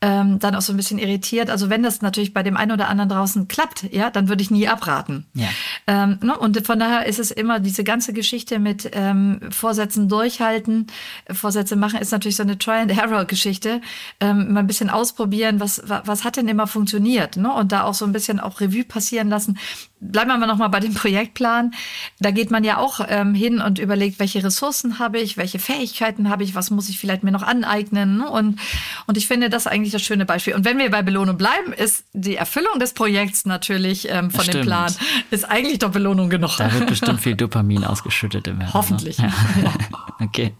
[0.00, 1.50] ähm, dann auch so ein bisschen irritiert.
[1.50, 4.50] Also wenn das natürlich bei dem einen oder anderen draußen klappt, ja, dann würde ich
[4.50, 5.26] nie abraten.
[5.34, 5.48] Ja.
[5.86, 6.36] Ähm, ne?
[6.36, 10.86] Und von daher ist es immer diese ganze Geschichte mit ähm, Vorsätzen durchhalten,
[11.30, 13.80] Vorsätze machen, ist natürlich so eine Try-and-Error-Geschichte.
[14.20, 17.52] Ähm, man bisschen ausprobieren, was, was hat denn immer funktioniert, ne?
[17.52, 19.58] Und da auch so ein bisschen auch Revue passieren lassen.
[20.00, 21.72] Bleiben wir noch mal bei dem Projektplan.
[22.20, 26.28] Da geht man ja auch ähm, hin und überlegt, welche Ressourcen habe ich, welche Fähigkeiten
[26.28, 28.18] habe ich, was muss ich vielleicht mir noch aneignen.
[28.18, 28.30] Ne?
[28.30, 28.60] Und,
[29.06, 30.54] und ich finde das eigentlich das schöne Beispiel.
[30.54, 34.62] Und wenn wir bei Belohnung bleiben, ist die Erfüllung des Projekts natürlich ähm, von dem
[34.62, 34.92] Plan,
[35.30, 36.56] ist eigentlich doch Belohnung genug.
[36.58, 38.68] Da wird bestimmt viel Dopamin ausgeschüttet im Hirn.
[38.68, 38.74] Ne?
[38.74, 39.18] Hoffentlich.
[39.18, 39.32] Ne?
[39.62, 39.72] Ja.
[40.20, 40.54] okay.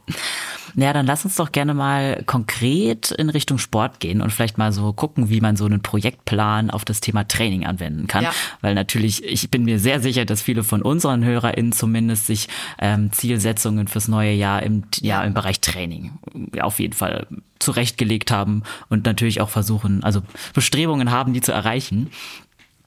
[0.76, 4.70] Ja, dann lass uns doch gerne mal konkret in Richtung Sport gehen und vielleicht mal
[4.70, 8.24] so gucken, wie man so einen Projektplan auf das Thema Training anwenden kann.
[8.24, 8.32] Ja.
[8.60, 13.12] Weil natürlich, ich bin mir sehr sicher, dass viele von unseren HörerInnen zumindest sich ähm,
[13.12, 16.12] Zielsetzungen fürs neue Jahr im, ja, im Bereich Training
[16.60, 17.26] auf jeden Fall
[17.58, 20.22] zurechtgelegt haben und natürlich auch versuchen, also
[20.54, 22.10] Bestrebungen haben, die zu erreichen.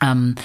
[0.01, 0.36] Ähm,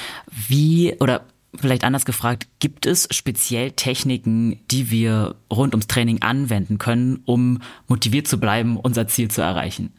[0.49, 1.23] wie oder
[1.59, 7.61] Vielleicht anders gefragt, gibt es speziell Techniken, die wir rund ums Training anwenden können, um
[7.89, 9.93] motiviert zu bleiben, unser Ziel zu erreichen?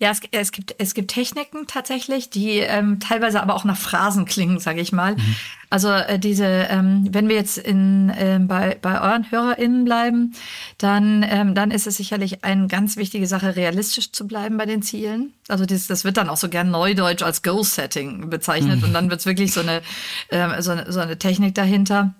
[0.00, 4.26] Ja, es, es, gibt, es gibt Techniken tatsächlich, die ähm, teilweise aber auch nach Phrasen
[4.26, 5.16] klingen, sage ich mal.
[5.16, 5.36] Mhm.
[5.70, 10.34] Also äh, diese, ähm, wenn wir jetzt in, äh, bei, bei euren HörerInnen bleiben,
[10.78, 14.82] dann, ähm, dann ist es sicherlich eine ganz wichtige Sache, realistisch zu bleiben bei den
[14.82, 15.32] Zielen.
[15.48, 18.84] Also das, das wird dann auch so gern neudeutsch als Goal-Setting bezeichnet mhm.
[18.84, 19.82] und dann wird es wirklich so eine,
[20.28, 22.14] äh, so, eine, so eine Technik dahinter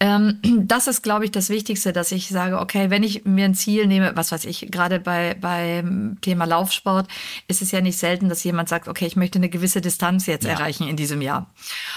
[0.00, 3.54] ähm, das ist, glaube ich, das Wichtigste, dass ich sage, okay, wenn ich mir ein
[3.54, 7.08] Ziel nehme, was weiß ich, gerade bei, beim Thema Laufsport
[7.48, 10.44] ist es ja nicht selten, dass jemand sagt, okay, ich möchte eine gewisse Distanz jetzt
[10.44, 10.52] ja.
[10.52, 11.50] erreichen in diesem Jahr.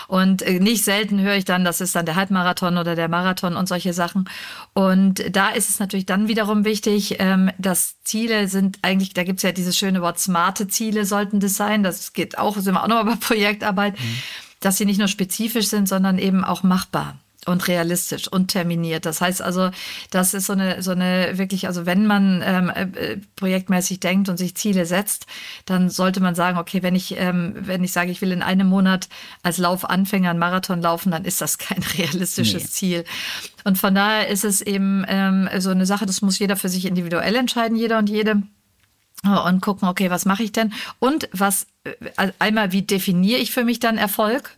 [0.07, 3.55] Und äh, nicht selten höre ich dann, das ist dann der Halbmarathon oder der Marathon
[3.55, 4.29] und solche Sachen.
[4.73, 9.39] Und da ist es natürlich dann wiederum wichtig, ähm, dass Ziele sind eigentlich, da gibt
[9.39, 11.83] es ja dieses schöne Wort, smarte Ziele sollten das sein.
[11.83, 14.17] Das geht auch, sind wir auch noch bei Projektarbeit, mhm.
[14.59, 17.17] dass sie nicht nur spezifisch sind, sondern eben auch machbar
[17.47, 19.05] und realistisch und terminiert.
[19.05, 19.71] Das heißt also,
[20.11, 24.37] das ist so eine, so eine wirklich, also wenn man ähm, äh, projektmäßig denkt und
[24.37, 25.25] sich Ziele setzt,
[25.65, 28.67] dann sollte man sagen, okay, wenn ich, ähm, wenn ich sage, ich will in einem
[28.67, 29.07] Monat
[29.43, 32.69] als Laufanfänger einen Marathon laufen, dann ist das kein realistisches nee.
[32.69, 33.03] Ziel.
[33.63, 36.85] Und von daher ist es eben ähm, so eine Sache, das muss jeder für sich
[36.85, 38.43] individuell entscheiden, jeder und jede
[39.23, 40.73] und gucken, okay, was mache ich denn?
[40.99, 44.51] Und was äh, einmal, wie definiere ich für mich dann Erfolg?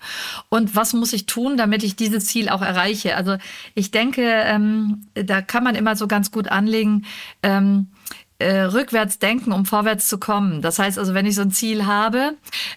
[0.49, 3.15] Und was muss ich tun, damit ich dieses Ziel auch erreiche?
[3.15, 3.37] Also
[3.73, 7.05] ich denke, ähm, da kann man immer so ganz gut anlegen.
[7.41, 7.87] Ähm,
[8.39, 10.61] äh, rückwärts denken, um vorwärts zu kommen.
[10.61, 12.35] Das heißt also, wenn ich so ein Ziel habe,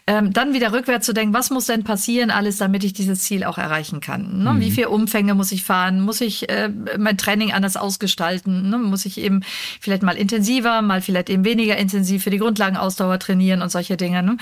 [0.09, 3.45] ähm, dann wieder rückwärts zu denken, was muss denn passieren alles, damit ich dieses Ziel
[3.45, 4.43] auch erreichen kann?
[4.43, 4.55] Ne?
[4.55, 4.61] Mhm.
[4.61, 6.01] Wie viele Umfänge muss ich fahren?
[6.01, 8.71] Muss ich äh, mein Training anders ausgestalten?
[8.71, 8.79] Ne?
[8.79, 9.43] Muss ich eben
[9.81, 14.25] vielleicht mal intensiver, mal vielleicht eben weniger intensiv für die Grundlagenausdauer trainieren und solche Dinge?
[14.25, 14.39] Ne?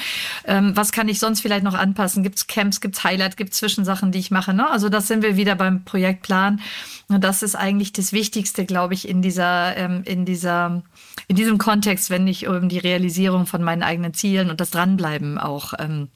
[0.47, 2.23] Ähm, was kann ich sonst vielleicht noch anpassen?
[2.23, 4.55] Gibt es Camps, gibt es Highlights, gibt es Zwischensachen, die ich mache?
[4.55, 4.71] Ne?
[4.71, 6.61] Also das sind wir wieder beim Projektplan.
[7.09, 10.83] Und das ist eigentlich das Wichtigste, glaube ich, in dieser, ähm, in dieser
[11.29, 15.39] in diesem Kontext, wenn ich um die Realisierung von meinen eigenen Zielen und das Dranbleiben
[15.39, 16.09] auch ähm,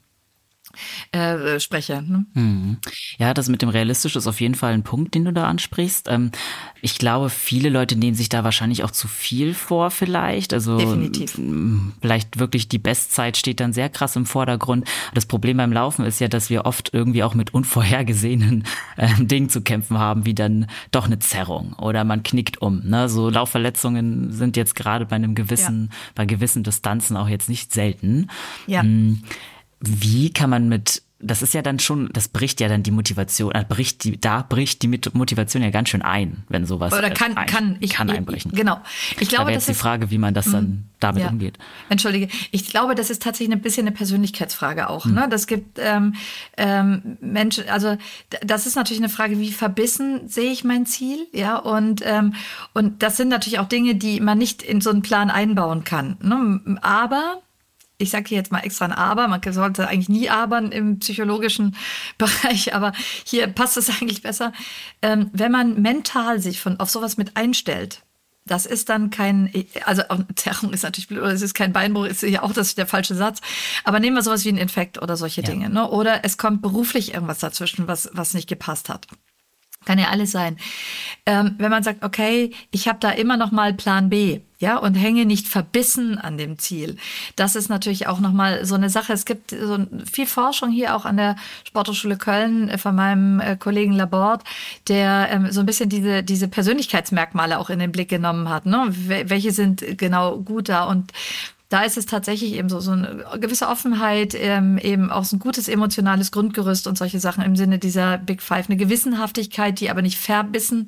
[1.12, 2.02] äh, spreche.
[2.02, 2.26] Ne?
[2.34, 2.78] Mhm.
[3.18, 6.08] Ja, das mit dem realistisch ist auf jeden Fall ein Punkt, den du da ansprichst.
[6.08, 6.30] Ähm,
[6.80, 10.52] ich glaube, viele Leute nehmen sich da wahrscheinlich auch zu viel vor, vielleicht.
[10.52, 11.38] Also Definitiv.
[12.00, 14.86] vielleicht wirklich die Bestzeit steht dann sehr krass im Vordergrund.
[15.14, 18.64] Das Problem beim Laufen ist ja, dass wir oft irgendwie auch mit unvorhergesehenen
[18.96, 22.82] äh, Dingen zu kämpfen haben, wie dann doch eine Zerrung oder man knickt um.
[22.84, 23.08] Ne?
[23.08, 25.96] So Laufverletzungen sind jetzt gerade bei einem gewissen, ja.
[26.14, 28.28] bei gewissen Distanzen auch jetzt nicht selten.
[28.66, 28.82] Ja.
[28.82, 29.22] Mhm.
[29.86, 33.52] Wie kann man mit das ist ja dann schon, das bricht ja dann die Motivation,
[33.52, 37.36] äh, bricht die, da bricht die Motivation ja ganz schön ein, wenn sowas Oder kann,
[37.36, 38.52] ein, kann, ich, kann einbrechen.
[38.52, 38.80] Genau.
[39.18, 40.84] Ich glaube, da das ist die Frage, wie man das dann mhm.
[41.00, 41.30] damit ja.
[41.30, 41.58] umgeht.
[41.88, 45.06] Entschuldige, ich glaube, das ist tatsächlich ein bisschen eine Persönlichkeitsfrage auch.
[45.06, 45.14] Mhm.
[45.14, 45.28] Ne?
[45.30, 46.14] Das gibt ähm,
[46.56, 47.96] ähm, Menschen, also
[48.44, 52.34] das ist natürlich eine Frage, wie verbissen sehe ich mein Ziel, ja und ähm,
[52.72, 56.16] und das sind natürlich auch Dinge, die man nicht in so einen Plan einbauen kann.
[56.20, 56.78] Ne?
[56.82, 57.40] Aber
[57.98, 61.76] ich sage hier jetzt mal extra ein Aber, man sollte eigentlich nie abern im psychologischen
[62.18, 62.92] Bereich, aber
[63.24, 64.52] hier passt es eigentlich besser.
[65.02, 68.02] Ähm, wenn man mental sich von, auf sowas mit einstellt,
[68.46, 69.50] das ist dann kein,
[69.86, 70.02] also
[70.36, 73.14] Zerrung ist natürlich blöd, oder es ist kein Beinbruch, ist ja auch das der falsche
[73.14, 73.40] Satz.
[73.84, 75.48] Aber nehmen wir sowas wie ein Infekt oder solche ja.
[75.48, 75.70] Dinge.
[75.70, 75.88] Ne?
[75.88, 79.06] Oder es kommt beruflich irgendwas dazwischen, was, was nicht gepasst hat.
[79.84, 80.56] Kann ja alles sein.
[81.26, 84.94] Ähm, wenn man sagt, okay, ich habe da immer noch mal Plan B, ja, und
[84.94, 86.96] hänge nicht verbissen an dem Ziel.
[87.36, 89.12] Das ist natürlich auch noch mal so eine Sache.
[89.12, 89.78] Es gibt so
[90.10, 94.42] viel Forschung hier auch an der Sporthochschule Köln äh, von meinem äh, Kollegen Laborde,
[94.88, 98.64] der ähm, so ein bisschen diese diese Persönlichkeitsmerkmale auch in den Blick genommen hat.
[98.64, 98.86] Ne?
[98.88, 101.12] Welche sind genau gut da und
[101.68, 105.40] da ist es tatsächlich eben so, so eine gewisse Offenheit, ähm, eben auch so ein
[105.40, 110.02] gutes emotionales Grundgerüst und solche Sachen im Sinne dieser Big Five, eine Gewissenhaftigkeit, die aber
[110.02, 110.86] nicht verbissen,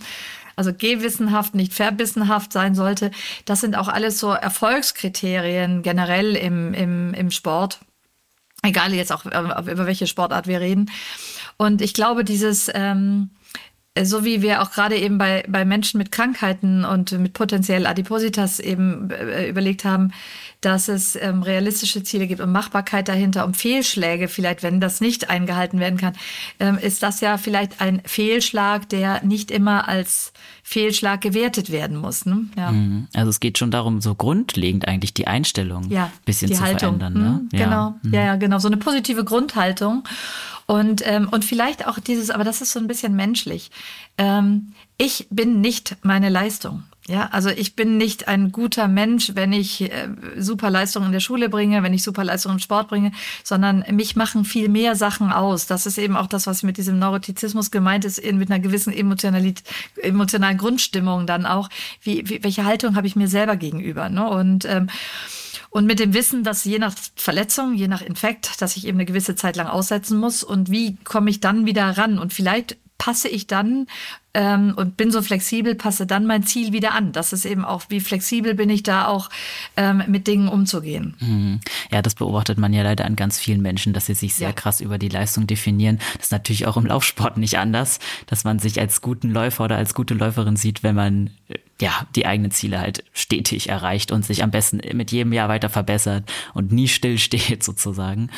[0.55, 3.11] also gewissenhaft, nicht verbissenhaft sein sollte.
[3.45, 7.81] Das sind auch alles so Erfolgskriterien generell im, im, im Sport
[8.67, 10.91] Egal jetzt auch, äh, über welche Sportart wir reden.
[11.57, 13.31] Und ich glaube, dieses, ähm,
[14.05, 18.61] so wie wir auch gerade eben bei, bei Menschen mit Krankheiten und mit potenziell Adipositas
[18.61, 20.13] eben äh, überlegt haben,
[20.61, 25.31] dass es ähm, realistische Ziele gibt und Machbarkeit dahinter, um Fehlschläge vielleicht, wenn das nicht
[25.31, 26.15] eingehalten werden kann,
[26.59, 30.33] ähm, ist das ja vielleicht ein Fehlschlag, der nicht immer als
[30.63, 32.27] Fehlschlag gewertet werden muss.
[32.27, 32.47] Ne?
[32.57, 32.73] Ja.
[32.73, 33.07] Mhm.
[33.15, 36.99] Also es geht schon darum, so grundlegend eigentlich die Einstellung ja, bisschen die zu Haltung.
[36.99, 37.13] verändern.
[37.13, 37.41] Ne?
[37.43, 38.11] Mhm, genau, ja.
[38.11, 40.03] ja, ja, genau, so eine positive Grundhaltung.
[40.67, 43.71] Und, ähm, und vielleicht auch dieses, aber das ist so ein bisschen menschlich.
[44.19, 46.83] Ähm, ich bin nicht meine Leistung.
[47.09, 51.21] Ja, also ich bin nicht ein guter Mensch, wenn ich äh, super Leistungen in der
[51.21, 53.13] Schule bringe, wenn ich super Leistungen im Sport bringe,
[53.45, 55.67] sondern mich machen viel mehr Sachen aus.
[55.67, 58.93] Das ist eben auch das, was mit diesem Neurotizismus gemeint ist, in, mit einer gewissen
[58.93, 59.63] Emotionalität,
[60.03, 61.69] emotionalen Grundstimmung dann auch.
[62.03, 64.09] Wie, wie, welche Haltung habe ich mir selber gegenüber?
[64.09, 64.29] Ne?
[64.29, 64.89] Und ähm,
[65.77, 69.05] und mit dem Wissen, dass je nach Verletzung, je nach Infekt, dass ich eben eine
[69.05, 72.19] gewisse Zeit lang aussetzen muss und wie komme ich dann wieder ran?
[72.19, 73.87] Und vielleicht passe ich dann
[74.33, 77.13] ähm, und bin so flexibel, passe dann mein Ziel wieder an.
[77.13, 79.29] Das ist eben auch, wie flexibel bin ich da auch
[79.77, 81.15] ähm, mit Dingen umzugehen.
[81.21, 81.61] Mhm.
[81.93, 84.55] Ja, das beobachtet man ja leider an ganz vielen Menschen, dass sie sich sehr ja.
[84.55, 85.99] krass über die Leistung definieren.
[86.15, 89.77] Das ist natürlich auch im Laufsport nicht anders, dass man sich als guten Läufer oder
[89.77, 94.25] als gute Läuferin sieht, wenn man äh, ja, die eigenen Ziele halt stetig erreicht und
[94.25, 98.31] sich am besten mit jedem Jahr weiter verbessert und nie still steht sozusagen.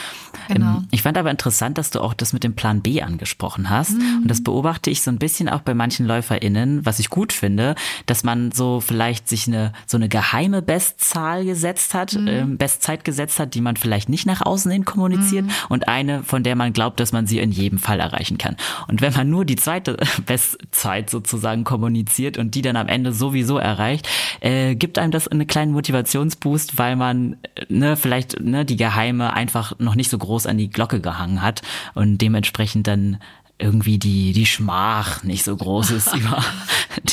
[0.48, 0.78] Genau.
[0.78, 3.92] Ähm, ich fand aber interessant, dass du auch das mit dem Plan B angesprochen hast.
[3.92, 4.22] Mhm.
[4.22, 7.76] Und das beobachte ich so ein bisschen auch bei manchen LäuferInnen, was ich gut finde,
[8.06, 12.28] dass man so vielleicht sich eine, so eine geheime Bestzahl gesetzt hat, mhm.
[12.28, 15.52] ähm, Bestzeit gesetzt hat, die man vielleicht nicht nach außen hin kommuniziert mhm.
[15.68, 18.56] und eine, von der man glaubt, dass man sie in jedem Fall erreichen kann.
[18.88, 19.96] Und wenn man nur die zweite
[20.26, 24.08] Bestzeit sozusagen kommuniziert und die dann am Ende so sowieso erreicht,
[24.40, 27.36] äh, gibt einem das einen kleinen Motivationsboost, weil man
[27.68, 31.60] ne, vielleicht ne, die Geheime einfach noch nicht so groß an die Glocke gehangen hat
[31.94, 33.18] und dementsprechend dann
[33.58, 36.44] irgendwie die, die Schmach nicht so groß ist über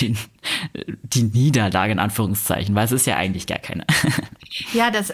[0.02, 0.18] den,
[1.04, 3.86] die Niederlage in Anführungszeichen, weil es ist ja eigentlich gar keine.
[4.74, 5.14] Ja, das,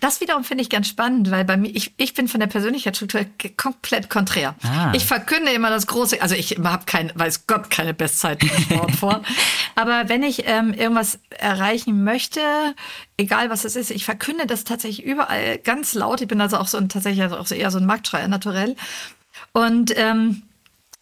[0.00, 3.24] das wiederum finde ich ganz spannend, weil bei mir, ich, ich bin von der Persönlichkeitsstruktur
[3.56, 4.54] komplett konträr.
[4.62, 4.92] Ah.
[4.94, 8.92] Ich verkünde immer das große, also ich habe kein, weiß Gott, keine Bestzeit im Sport
[8.96, 9.22] vor.
[9.76, 12.40] Aber wenn ich ähm, irgendwas erreichen möchte,
[13.16, 16.20] egal was es ist, ich verkünde das tatsächlich überall ganz laut.
[16.20, 18.76] Ich bin also auch so ein, tatsächlich also auch so eher so ein Marktschreier naturell.
[19.52, 20.42] Und ähm,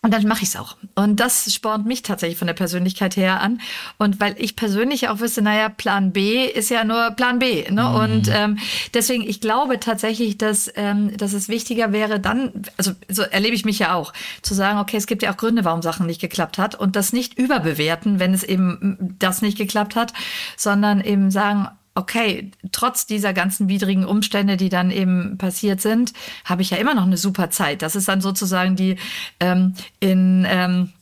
[0.05, 0.77] und dann mache ich es auch.
[0.95, 3.63] Und das spornt mich tatsächlich von der Persönlichkeit her an.
[3.97, 7.65] Und weil ich persönlich auch wüsste, naja, Plan B ist ja nur Plan B.
[7.71, 7.83] Ne?
[7.83, 7.95] Mhm.
[7.95, 8.59] Und ähm,
[8.93, 13.65] deswegen, ich glaube tatsächlich, dass, ähm, dass es wichtiger wäre, dann, also so erlebe ich
[13.65, 14.13] mich ja auch,
[14.43, 16.75] zu sagen, okay, es gibt ja auch Gründe, warum Sachen nicht geklappt hat.
[16.75, 20.13] Und das nicht überbewerten, wenn es eben das nicht geklappt hat,
[20.59, 26.13] sondern eben sagen, okay, trotz dieser ganzen widrigen Umstände, die dann eben passiert sind,
[26.45, 27.83] habe ich ja immer noch eine super Zeit.
[27.83, 28.97] Das ist dann sozusagen die
[29.41, 30.93] ähm, in ähm,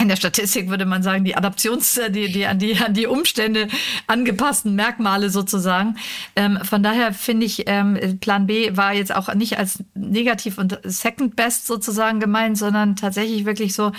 [0.00, 3.68] in der Statistik würde man sagen, die Adaptions, die, die an die an die Umstände
[4.06, 5.96] angepassten Merkmale sozusagen.
[6.36, 10.78] Ähm, von daher finde ich, ähm, Plan B war jetzt auch nicht als negativ und
[10.84, 13.92] Second Best sozusagen gemeint, sondern tatsächlich wirklich so,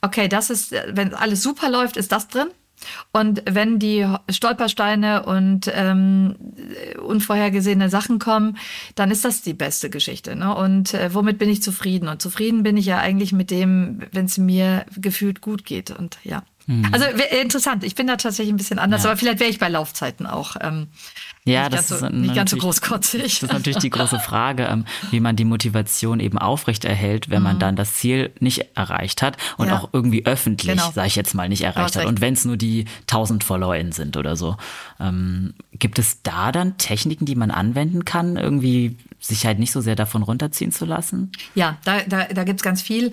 [0.00, 2.48] okay, das ist, wenn alles super läuft, ist das drin.
[3.12, 6.36] Und wenn die Stolpersteine und ähm,
[7.02, 8.56] unvorhergesehene Sachen kommen,
[8.94, 10.36] dann ist das die beste Geschichte.
[10.36, 10.54] Ne?
[10.54, 12.08] Und äh, womit bin ich zufrieden?
[12.08, 15.90] Und zufrieden bin ich ja eigentlich mit dem, wenn es mir gefühlt gut geht.
[15.90, 16.42] Und ja.
[16.68, 16.86] Hm.
[16.92, 17.06] Also
[17.40, 17.82] interessant.
[17.82, 19.10] Ich bin da tatsächlich ein bisschen anders, ja.
[19.10, 20.56] aber vielleicht wäre ich bei Laufzeiten auch.
[20.60, 20.88] Ähm,
[21.44, 23.40] ja, nicht das ist so, nicht ganz so großkotzig.
[23.40, 27.44] Das ist natürlich die große Frage, ähm, wie man die Motivation eben aufrechterhält, wenn mhm.
[27.44, 29.78] man dann das Ziel nicht erreicht hat und ja.
[29.78, 30.90] auch irgendwie öffentlich, genau.
[30.90, 32.04] sage ich jetzt mal, nicht erreicht hat.
[32.04, 34.56] Und wenn es nur die 1000 FollowerInnen sind oder so.
[35.00, 39.80] Ähm, gibt es da dann Techniken, die man anwenden kann, irgendwie sich halt nicht so
[39.80, 41.32] sehr davon runterziehen zu lassen?
[41.54, 43.12] Ja, da, da, da gibt es ganz viel.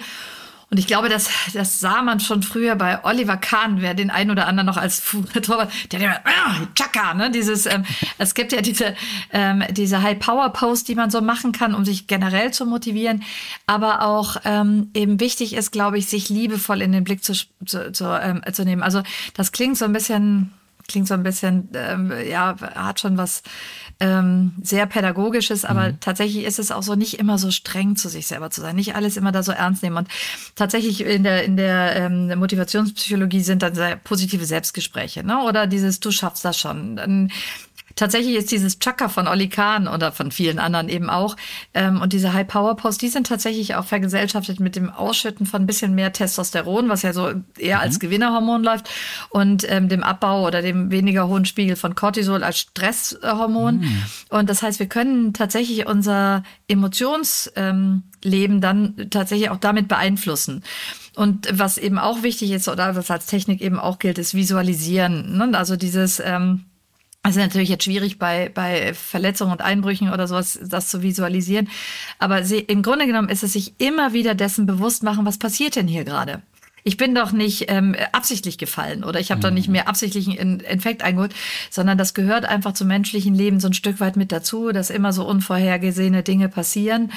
[0.75, 4.29] Und ich glaube, das, das sah man schon früher bei Oliver Kahn, wer den einen
[4.29, 5.01] oder anderen noch als
[5.41, 7.85] Torwart, der der ah, Chaka, ne, dieses, ähm,
[8.17, 8.93] es gibt ja diese,
[9.31, 13.23] ähm, diese High-Power-Post, die man so machen kann, um sich generell zu motivieren.
[13.67, 17.31] Aber auch ähm, eben wichtig ist, glaube ich, sich liebevoll in den Blick zu,
[17.65, 18.83] zu, zu, ähm, zu nehmen.
[18.83, 19.01] Also
[19.33, 20.51] das klingt so ein bisschen,
[20.87, 23.43] klingt so ein bisschen, ähm, ja, hat schon was
[23.99, 25.99] ähm, sehr pädagogisches, aber mhm.
[25.99, 28.95] tatsächlich ist es auch so, nicht immer so streng zu sich selber zu sein, nicht
[28.95, 29.97] alles immer da so ernst nehmen.
[29.97, 30.07] Und
[30.55, 35.41] tatsächlich in der, in der ähm, Motivationspsychologie sind dann sehr positive Selbstgespräche, ne?
[35.43, 36.97] Oder dieses, du schaffst das schon.
[36.97, 37.31] Dann
[37.95, 41.35] tatsächlich ist dieses Chakra von Oli Kahn oder von vielen anderen eben auch
[41.73, 45.63] ähm, und diese High Power Posts, die sind tatsächlich auch vergesellschaftet mit dem Ausschütten von
[45.63, 47.81] ein bisschen mehr Testosteron, was ja so eher mhm.
[47.81, 48.89] als Gewinnerhormon läuft
[49.29, 53.79] und ähm, dem Abbau oder dem weniger hohen Spiegel von Cortisol als Stresshormon.
[53.79, 54.03] Mhm.
[54.29, 60.63] Und das heißt, wir können tatsächlich unser Emotionsleben ähm, dann tatsächlich auch damit beeinflussen.
[61.15, 65.37] Und was eben auch wichtig ist oder was als Technik eben auch gilt, ist Visualisieren.
[65.37, 65.57] Ne?
[65.57, 66.65] Also dieses ähm,
[67.25, 71.69] also natürlich jetzt schwierig bei, bei Verletzungen und Einbrüchen oder sowas, das zu visualisieren.
[72.19, 75.75] Aber sie, im Grunde genommen ist es sich immer wieder dessen bewusst machen, was passiert
[75.75, 76.43] denn hier gerade?
[76.87, 79.41] ich bin doch nicht ähm, absichtlich gefallen oder ich habe mhm.
[79.41, 79.71] doch nicht mhm.
[79.71, 81.33] mehr absichtlichen Infekt eingeholt,
[81.71, 85.11] sondern das gehört einfach zum menschlichen Leben so ein Stück weit mit dazu, dass immer
[85.11, 87.11] so unvorhergesehene Dinge passieren.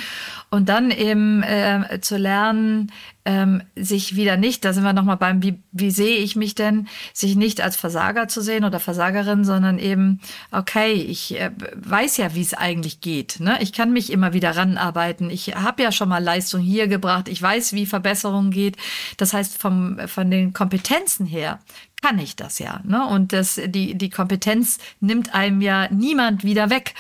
[0.51, 2.90] Und dann eben äh, zu lernen,
[3.24, 6.88] ähm, sich wieder nicht, da sind wir nochmal beim, wie, wie sehe ich mich denn,
[7.12, 12.35] sich nicht als Versager zu sehen oder Versagerin, sondern eben, okay, ich äh, weiß ja,
[12.35, 13.40] wie es eigentlich geht.
[13.40, 13.59] Ne?
[13.61, 15.31] Ich kann mich immer wieder ranarbeiten.
[15.31, 17.28] Ich habe ja schon mal Leistung hier gebracht.
[17.28, 18.76] Ich weiß, wie Verbesserung geht.
[19.18, 21.59] Das heißt, vom, von den Kompetenzen her
[22.03, 22.81] kann ich das ja.
[22.85, 23.05] Ne?
[23.07, 26.95] Und das, die, die Kompetenz nimmt einem ja niemand wieder weg.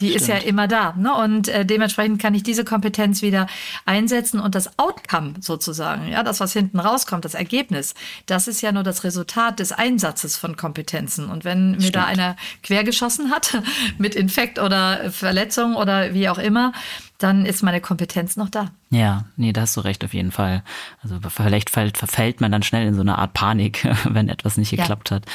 [0.00, 0.20] Die Stimmt.
[0.20, 0.94] ist ja immer da.
[0.96, 1.12] Ne?
[1.14, 3.46] Und äh, dementsprechend kann ich diese Kompetenz wieder
[3.84, 7.94] einsetzen und das Outcome sozusagen, ja, das, was hinten rauskommt, das Ergebnis,
[8.26, 11.28] das ist ja nur das Resultat des Einsatzes von Kompetenzen.
[11.28, 11.96] Und wenn mir Stimmt.
[11.96, 13.60] da einer quergeschossen hat
[13.98, 16.72] mit Infekt oder Verletzung oder wie auch immer,
[17.18, 18.70] dann ist meine Kompetenz noch da.
[18.90, 20.62] Ja, nee, da hast du recht auf jeden Fall.
[21.02, 25.10] Also vielleicht verfällt man dann schnell in so eine Art Panik, wenn etwas nicht geklappt
[25.10, 25.16] ja.
[25.16, 25.26] hat.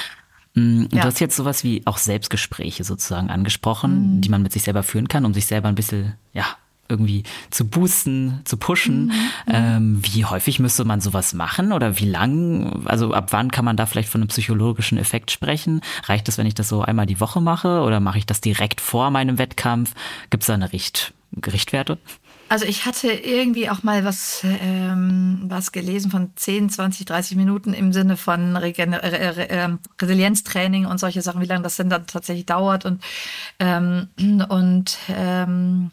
[0.55, 1.01] Mm, ja.
[1.01, 4.21] Du hast jetzt sowas wie auch Selbstgespräche sozusagen angesprochen, mhm.
[4.21, 6.45] die man mit sich selber führen kann, um sich selber ein bisschen, ja,
[6.87, 9.07] irgendwie zu boosten, zu pushen.
[9.07, 9.13] Mhm.
[9.47, 12.85] Ähm, wie häufig müsste man sowas machen oder wie lang?
[12.85, 15.81] Also ab wann kann man da vielleicht von einem psychologischen Effekt sprechen?
[16.05, 18.79] Reicht es, wenn ich das so einmal die Woche mache oder mache ich das direkt
[18.79, 19.93] vor meinem Wettkampf?
[20.29, 21.13] Gibt es da eine Richt
[21.45, 21.97] Richtwerte?
[22.49, 27.73] Also ich hatte irgendwie auch mal was, ähm, was gelesen von 10, 20, 30 Minuten
[27.73, 29.69] im Sinne von Regen äh, äh,
[29.99, 32.85] Resilienztraining und solche Sachen, wie lange das denn dann tatsächlich dauert.
[32.85, 33.03] Und,
[33.59, 34.09] ähm,
[34.49, 35.89] und ähm,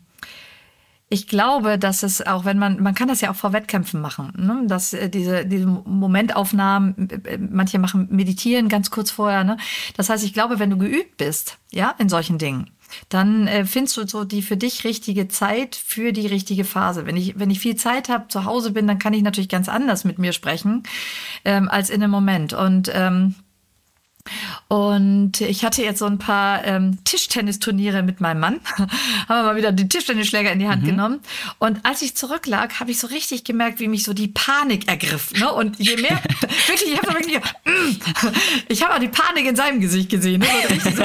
[1.12, 4.32] ich glaube, dass es auch, wenn man, man kann das ja auch vor Wettkämpfen machen,
[4.36, 4.62] ne?
[4.66, 9.42] dass äh, diese, diese Momentaufnahmen, äh, manche machen meditieren ganz kurz vorher.
[9.42, 9.56] Ne?
[9.96, 12.70] Das heißt, ich glaube, wenn du geübt bist, ja, in solchen Dingen,
[13.08, 17.06] dann äh, findest du so die für dich richtige Zeit für die richtige Phase.
[17.06, 19.68] Wenn ich, wenn ich viel Zeit habe, zu Hause bin, dann kann ich natürlich ganz
[19.68, 20.82] anders mit mir sprechen
[21.44, 22.52] ähm, als in einem Moment.
[22.52, 23.34] Und ähm,
[24.68, 28.60] und ich hatte jetzt so ein paar ähm, Tischtennisturniere mit meinem Mann.
[28.76, 28.88] Haben
[29.28, 30.86] wir mal wieder die Tischtennisschläger in die Hand mhm.
[30.86, 31.20] genommen.
[31.58, 35.32] Und als ich zurücklag, habe ich so richtig gemerkt, wie mich so die Panik ergriff.
[35.32, 35.50] Ne?
[35.52, 36.22] Und je mehr,
[36.66, 38.28] wirklich, ich habe wirklich, mm,
[38.68, 40.40] ich habe auch die Panik in seinem Gesicht gesehen.
[40.40, 40.46] Ne?
[40.78, 41.02] So,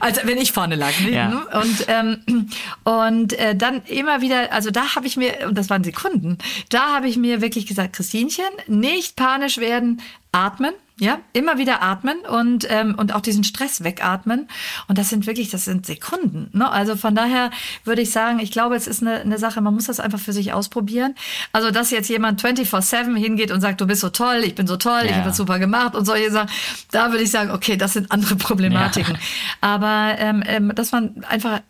[0.00, 0.92] als wenn ich vorne lag.
[1.00, 1.10] Ne?
[1.10, 1.46] Ja.
[1.60, 2.48] Und, ähm,
[2.84, 6.94] und äh, dann immer wieder, also da habe ich mir, und das waren Sekunden, da
[6.94, 12.66] habe ich mir wirklich gesagt, Christinchen, nicht panisch werden, atmen ja, immer wieder atmen und,
[12.70, 14.48] ähm, und auch diesen Stress wegatmen.
[14.88, 16.50] Und das sind wirklich, das sind Sekunden.
[16.52, 16.68] Ne?
[16.70, 17.50] Also von daher
[17.84, 20.32] würde ich sagen, ich glaube, es ist eine, eine Sache, man muss das einfach für
[20.32, 21.14] sich ausprobieren.
[21.52, 24.76] Also, dass jetzt jemand 24-7 hingeht und sagt, du bist so toll, ich bin so
[24.76, 25.06] toll, ja.
[25.06, 26.50] ich habe das super gemacht und solche Sachen,
[26.90, 29.14] da würde ich sagen, okay, das sind andere Problematiken.
[29.14, 29.20] Ja.
[29.60, 31.60] Aber ähm, ähm, dass man einfach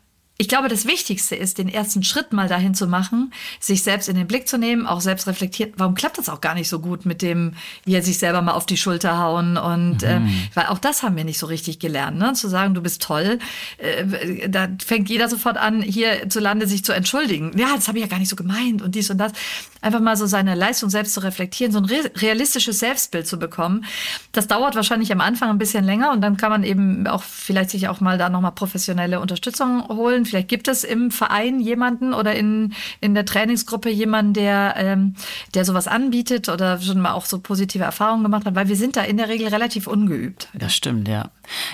[0.40, 4.14] ich glaube, das Wichtigste ist, den ersten Schritt mal dahin zu machen, sich selbst in
[4.14, 5.72] den Blick zu nehmen, auch selbst reflektieren.
[5.76, 8.52] Warum klappt das auch gar nicht so gut mit dem, wie er sich selber mal
[8.52, 9.56] auf die Schulter hauen?
[9.56, 10.08] Und mhm.
[10.08, 12.34] ähm, weil auch das haben wir nicht so richtig gelernt, ne?
[12.34, 13.40] Zu sagen, du bist toll.
[13.78, 17.58] Äh, da fängt jeder sofort an, hier zu Lande sich zu entschuldigen.
[17.58, 19.32] Ja, das habe ich ja gar nicht so gemeint und dies und das.
[19.80, 23.84] Einfach mal so seine Leistung selbst zu reflektieren, so ein realistisches Selbstbild zu bekommen.
[24.30, 27.70] Das dauert wahrscheinlich am Anfang ein bisschen länger und dann kann man eben auch vielleicht
[27.70, 32.34] sich auch mal da nochmal professionelle Unterstützung holen Vielleicht gibt es im Verein jemanden oder
[32.34, 35.14] in, in der Trainingsgruppe jemanden, der, ähm,
[35.54, 38.96] der sowas anbietet oder schon mal auch so positive Erfahrungen gemacht hat, weil wir sind
[38.96, 40.48] da in der Regel relativ ungeübt.
[40.54, 41.30] Das stimmt, ja.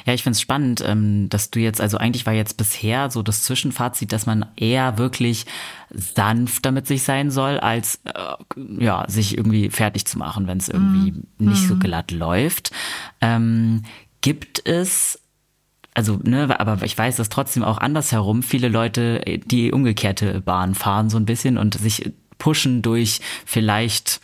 [0.07, 3.23] Ja, ich finde es spannend, ähm, dass du jetzt, also eigentlich war jetzt bisher so
[3.23, 5.47] das Zwischenfazit, dass man eher wirklich
[5.91, 10.69] sanfter mit sich sein soll, als äh, ja, sich irgendwie fertig zu machen, wenn es
[10.69, 11.25] irgendwie mm.
[11.39, 11.69] nicht mm.
[11.69, 11.81] so mhm.
[11.81, 12.73] glatt läuft.
[13.21, 13.83] Ähm,
[14.21, 15.21] gibt es
[15.95, 21.09] also, ne, aber ich weiß, dass trotzdem auch andersherum viele Leute die umgekehrte Bahn fahren
[21.09, 24.21] so ein bisschen und sich pushen durch vielleicht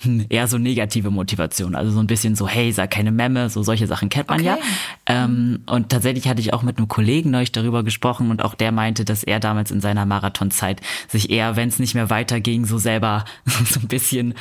[0.00, 1.74] hm, eher so negative Motivation.
[1.74, 4.48] Also so ein bisschen so, hey, sag keine Memme, so solche Sachen kennt man okay.
[4.48, 4.58] ja.
[5.06, 8.70] Ähm, und tatsächlich hatte ich auch mit einem Kollegen neulich darüber gesprochen und auch der
[8.70, 12.76] meinte, dass er damals in seiner Marathonzeit sich eher, wenn es nicht mehr weiterging, so
[12.76, 14.34] selber so ein bisschen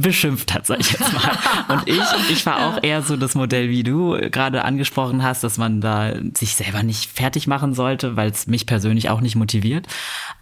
[0.00, 1.38] beschimpft hat, sag ich jetzt mal.
[1.68, 5.58] Und ich, ich war auch eher so das Modell, wie du gerade angesprochen hast, dass
[5.58, 9.86] man da sich selber nicht fertig machen sollte, weil es mich persönlich auch nicht motiviert.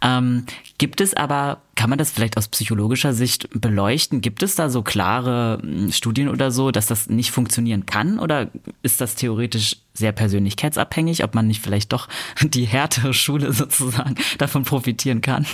[0.01, 0.45] Ähm,
[0.77, 4.21] gibt es aber, kann man das vielleicht aus psychologischer Sicht beleuchten?
[4.21, 8.19] Gibt es da so klare hm, Studien oder so, dass das nicht funktionieren kann?
[8.19, 8.49] Oder
[8.81, 12.07] ist das theoretisch sehr persönlichkeitsabhängig, ob man nicht vielleicht doch
[12.41, 15.45] die härtere Schule sozusagen davon profitieren kann?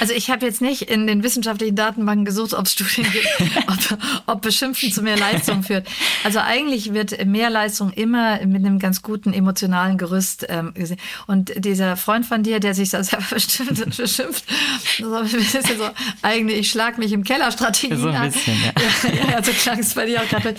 [0.00, 3.28] Also ich habe jetzt nicht in den wissenschaftlichen Datenbanken gesucht, ob es Studien gibt,
[3.68, 5.86] ob, ob Beschimpfen zu mehr Leistung führt.
[6.24, 10.98] Also eigentlich wird mehr Leistung immer mit einem ganz guten emotionalen Gerüst ähm, gesehen.
[11.26, 14.44] Und dieser Freund von dir, der sich da selber bestimmt beschimpft,
[14.98, 15.88] so ein bisschen so,
[16.22, 19.10] eigentlich, ich schlag mich im Keller Strategie so ein bisschen, ja.
[19.10, 20.54] ja, ja, so klang es bei dir auch gerade.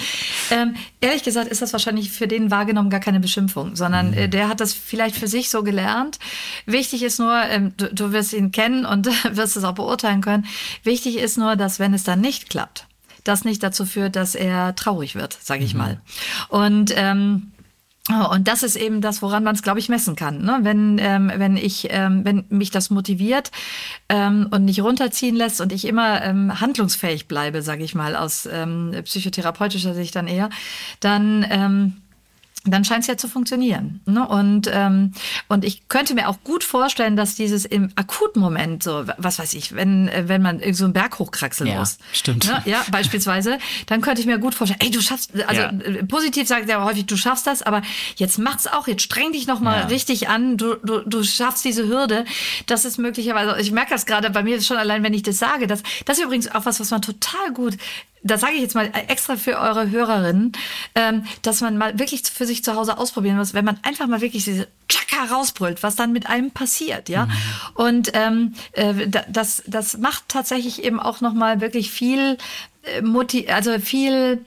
[0.51, 4.47] Ähm, ehrlich gesagt ist das wahrscheinlich für den wahrgenommen gar keine Beschimpfung, sondern äh, der
[4.47, 6.19] hat das vielleicht für sich so gelernt.
[6.67, 10.45] Wichtig ist nur, ähm, du, du wirst ihn kennen und wirst es auch beurteilen können.
[10.83, 12.87] Wichtig ist nur, dass wenn es dann nicht klappt,
[13.23, 15.79] das nicht dazu führt, dass er traurig wird, sage ich mhm.
[15.79, 16.01] mal.
[16.49, 17.51] Und ähm,
[18.29, 20.43] und das ist eben das, woran man es, glaube ich, messen kann.
[20.43, 20.59] Ne?
[20.61, 23.49] Wenn, ähm, wenn ich, ähm, wenn mich das motiviert
[24.09, 28.47] ähm, und nicht runterziehen lässt und ich immer ähm, handlungsfähig bleibe, sage ich mal, aus
[28.51, 30.51] ähm, psychotherapeutischer Sicht dann eher,
[30.99, 31.93] dann ähm,
[32.65, 34.01] dann scheint es ja zu funktionieren.
[34.05, 34.27] Ne?
[34.27, 35.11] Und, ähm,
[35.47, 39.53] und ich könnte mir auch gut vorstellen, dass dieses im akuten Moment, so, was weiß
[39.53, 41.97] ich, wenn, äh, wenn man so einen Berg hochkraxeln ja, muss.
[42.11, 42.47] Stimmt.
[42.47, 42.61] Ne?
[42.65, 45.69] Ja, beispielsweise, dann könnte ich mir gut vorstellen, ey, du schaffst, also ja.
[45.69, 47.81] Äh, positiv sagt er häufig, du schaffst das, aber
[48.15, 49.85] jetzt macht's auch, jetzt streng dich nochmal ja.
[49.87, 52.25] richtig an, du, du, du schaffst diese Hürde.
[52.65, 55.67] Das ist möglicherweise, ich merke das gerade bei mir schon allein, wenn ich das sage,
[55.67, 57.77] das, das ist übrigens auch was, was man total gut
[58.25, 60.53] das sage ich jetzt mal extra für eure Hörerinnen,
[60.95, 64.19] ähm, dass man mal wirklich für sich zu Hause ausprobieren muss, wenn man einfach mal
[64.21, 67.27] wirklich diese Chaka rausbrüllt, was dann mit einem passiert, ja.
[67.27, 67.31] Mhm.
[67.75, 72.37] Und ähm, äh, das, das macht tatsächlich eben auch nochmal wirklich viel,
[72.83, 74.43] äh, Motiv also viel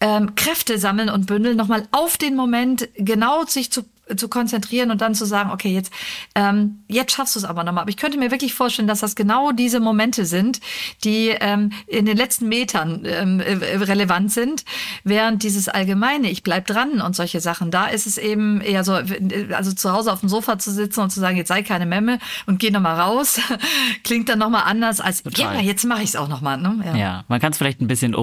[0.00, 3.84] ähm, Kräfte sammeln und bündeln, nochmal auf den Moment genau sich zu
[4.16, 5.92] zu konzentrieren und dann zu sagen, okay, jetzt,
[6.34, 7.82] ähm, jetzt schaffst du es aber nochmal.
[7.82, 10.60] Aber ich könnte mir wirklich vorstellen, dass das genau diese Momente sind,
[11.04, 14.64] die ähm, in den letzten Metern ähm, äh, relevant sind,
[15.04, 18.92] während dieses allgemeine, ich bleib dran und solche Sachen, da ist es eben eher so,
[18.92, 22.18] also zu Hause auf dem Sofa zu sitzen und zu sagen, jetzt sei keine Memme
[22.46, 23.40] und geh nochmal raus,
[24.04, 25.56] klingt dann nochmal anders als, Total.
[25.56, 26.58] ja, jetzt mache ich es auch nochmal.
[26.58, 26.82] Ne?
[26.84, 26.96] Ja.
[26.96, 28.14] ja, man kann es vielleicht ein bisschen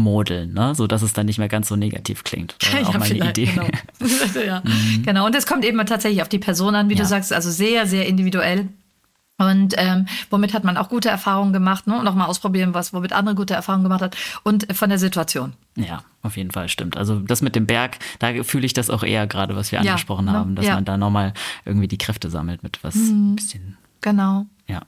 [0.00, 0.74] ummodeln, ne?
[0.74, 2.56] so dass es dann nicht mehr ganz so negativ klingt.
[2.84, 3.46] Auch ja, meine Idee.
[3.46, 3.66] Genau.
[4.46, 4.62] ja.
[4.64, 5.02] mhm.
[5.02, 7.00] Genau, und es kommt eben tatsächlich auf die Person an, wie ja.
[7.00, 8.68] du sagst, also sehr, sehr individuell.
[9.38, 11.98] Und ähm, womit hat man auch gute Erfahrungen gemacht, ne?
[11.98, 14.14] Und auch mal ausprobieren, was, womit andere gute Erfahrungen gemacht hat.
[14.42, 15.54] Und von der Situation.
[15.76, 16.98] Ja, auf jeden Fall, stimmt.
[16.98, 20.26] Also das mit dem Berg, da fühle ich das auch eher gerade, was wir angesprochen
[20.26, 20.38] ja, ne?
[20.38, 21.32] haben, dass man da nochmal
[21.64, 23.36] irgendwie die Kräfte sammelt mit was mhm.
[23.36, 23.78] bisschen.
[24.02, 24.44] Genau.
[24.66, 24.82] Ja.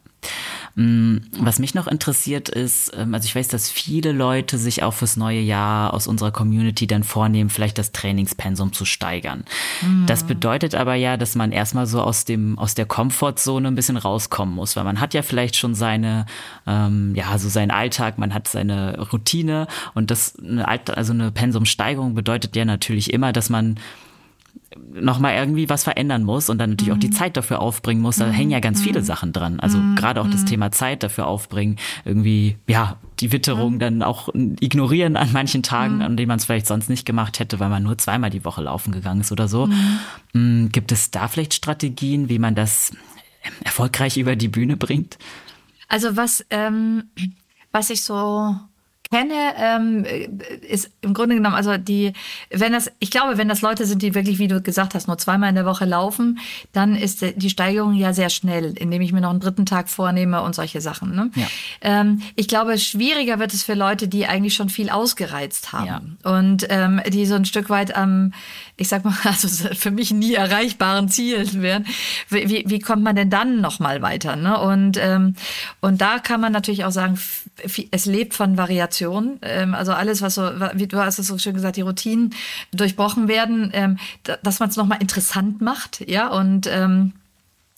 [0.74, 4.94] Mm, was mich noch interessiert ist, ähm, also ich weiß, dass viele Leute sich auch
[4.94, 9.44] fürs neue Jahr aus unserer Community dann vornehmen, vielleicht das Trainingspensum zu steigern.
[9.82, 10.06] Mhm.
[10.06, 13.98] Das bedeutet aber ja, dass man erstmal so aus dem, aus der Komfortzone ein bisschen
[13.98, 16.24] rauskommen muss, weil man hat ja vielleicht schon seine,
[16.66, 22.14] ähm, ja, so seinen Alltag, man hat seine Routine und das, eine, also eine Pensumsteigerung
[22.14, 23.76] bedeutet ja natürlich immer, dass man
[24.76, 26.96] nochmal irgendwie was verändern muss und dann natürlich mhm.
[26.96, 27.12] auch die mhm.
[27.12, 28.16] Zeit dafür aufbringen muss.
[28.16, 28.32] Da mhm.
[28.32, 29.04] hängen ja ganz viele mhm.
[29.04, 29.60] Sachen dran.
[29.60, 29.96] Also mhm.
[29.96, 30.46] gerade auch das mhm.
[30.46, 36.16] Thema Zeit dafür aufbringen, irgendwie, ja, die Witterung dann auch ignorieren an manchen Tagen, an
[36.16, 38.90] denen man es vielleicht sonst nicht gemacht hätte, weil man nur zweimal die Woche laufen
[38.90, 39.68] gegangen ist oder so.
[40.32, 42.90] Gibt es da vielleicht Strategien, wie man das
[43.62, 45.18] erfolgreich über die Bühne bringt?
[45.88, 47.04] Also was, ähm,
[47.70, 48.56] was ich so
[49.12, 50.06] kenne, ähm,
[50.68, 52.14] ist im Grunde genommen, also die,
[52.50, 55.18] wenn das, ich glaube, wenn das Leute sind, die wirklich, wie du gesagt hast, nur
[55.18, 56.38] zweimal in der Woche laufen,
[56.72, 60.42] dann ist die Steigerung ja sehr schnell, indem ich mir noch einen dritten Tag vornehme
[60.42, 61.14] und solche Sachen.
[61.14, 61.30] Ne?
[61.34, 61.46] Ja.
[61.82, 66.32] Ähm, ich glaube, schwieriger wird es für Leute, die eigentlich schon viel ausgereizt haben ja.
[66.32, 68.32] und ähm, die so ein Stück weit am,
[68.82, 71.86] ich sag mal, also für mich nie erreichbaren Zielen wären.
[72.28, 74.36] Wie, wie kommt man denn dann noch mal weiter?
[74.36, 74.58] Ne?
[74.58, 75.34] Und, ähm,
[75.80, 77.18] und da kann man natürlich auch sagen,
[77.90, 79.38] es lebt von Variationen.
[79.42, 80.42] Ähm, also alles, was so,
[80.74, 82.34] wie du hast es so schön gesagt, die Routinen
[82.72, 83.98] durchbrochen werden, ähm,
[84.42, 87.12] dass man es nochmal interessant macht, ja, und ähm,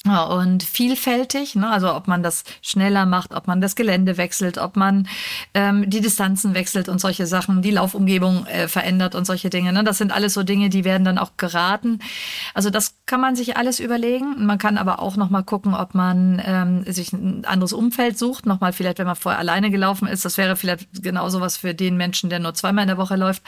[0.05, 1.71] und vielfältig, ne?
[1.71, 5.09] also ob man das schneller macht, ob man das Gelände wechselt, ob man
[5.55, 9.73] ähm, die Distanzen wechselt und solche Sachen, die Laufumgebung äh, verändert und solche Dinge.
[9.73, 9.83] Ne?
[9.83, 12.01] Das sind alles so Dinge, die werden dann auch geraten.
[12.53, 14.45] Also das kann man sich alles überlegen.
[14.45, 18.45] Man kann aber auch noch mal gucken, ob man ähm, sich ein anderes Umfeld sucht.
[18.45, 20.27] Nochmal vielleicht, wenn man vorher alleine gelaufen ist.
[20.27, 23.43] Das wäre vielleicht genauso was für den Menschen, der nur zweimal in der Woche läuft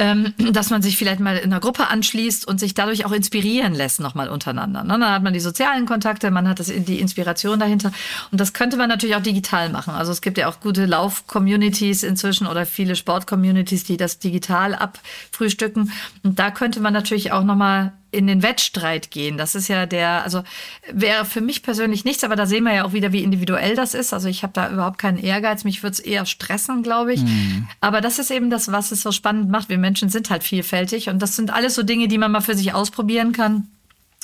[0.00, 3.74] ähm, dass man sich vielleicht mal in einer Gruppe anschließt und sich dadurch auch inspirieren
[3.74, 4.82] lässt, nochmal untereinander.
[4.82, 4.98] Ne?
[4.98, 7.92] Dann hat man die sozialen Kontakte, man hat das, die Inspiration dahinter.
[8.32, 9.94] Und das könnte man natürlich auch digital machen.
[9.94, 15.92] Also es gibt ja auch gute Lauf-Communities inzwischen oder viele Sport-Communities, die das digital abfrühstücken.
[16.22, 19.38] Und da könnte man natürlich auch nochmal in den Wettstreit gehen.
[19.38, 20.42] Das ist ja der, also
[20.92, 23.94] wäre für mich persönlich nichts, aber da sehen wir ja auch wieder, wie individuell das
[23.94, 24.12] ist.
[24.12, 25.64] Also ich habe da überhaupt keinen Ehrgeiz.
[25.64, 27.22] Mich würde es eher stressen, glaube ich.
[27.22, 27.68] Mhm.
[27.80, 29.68] Aber das ist eben das, was es so spannend macht.
[29.68, 32.54] Wir Menschen sind halt vielfältig und das sind alles so Dinge, die man mal für
[32.54, 33.68] sich ausprobieren kann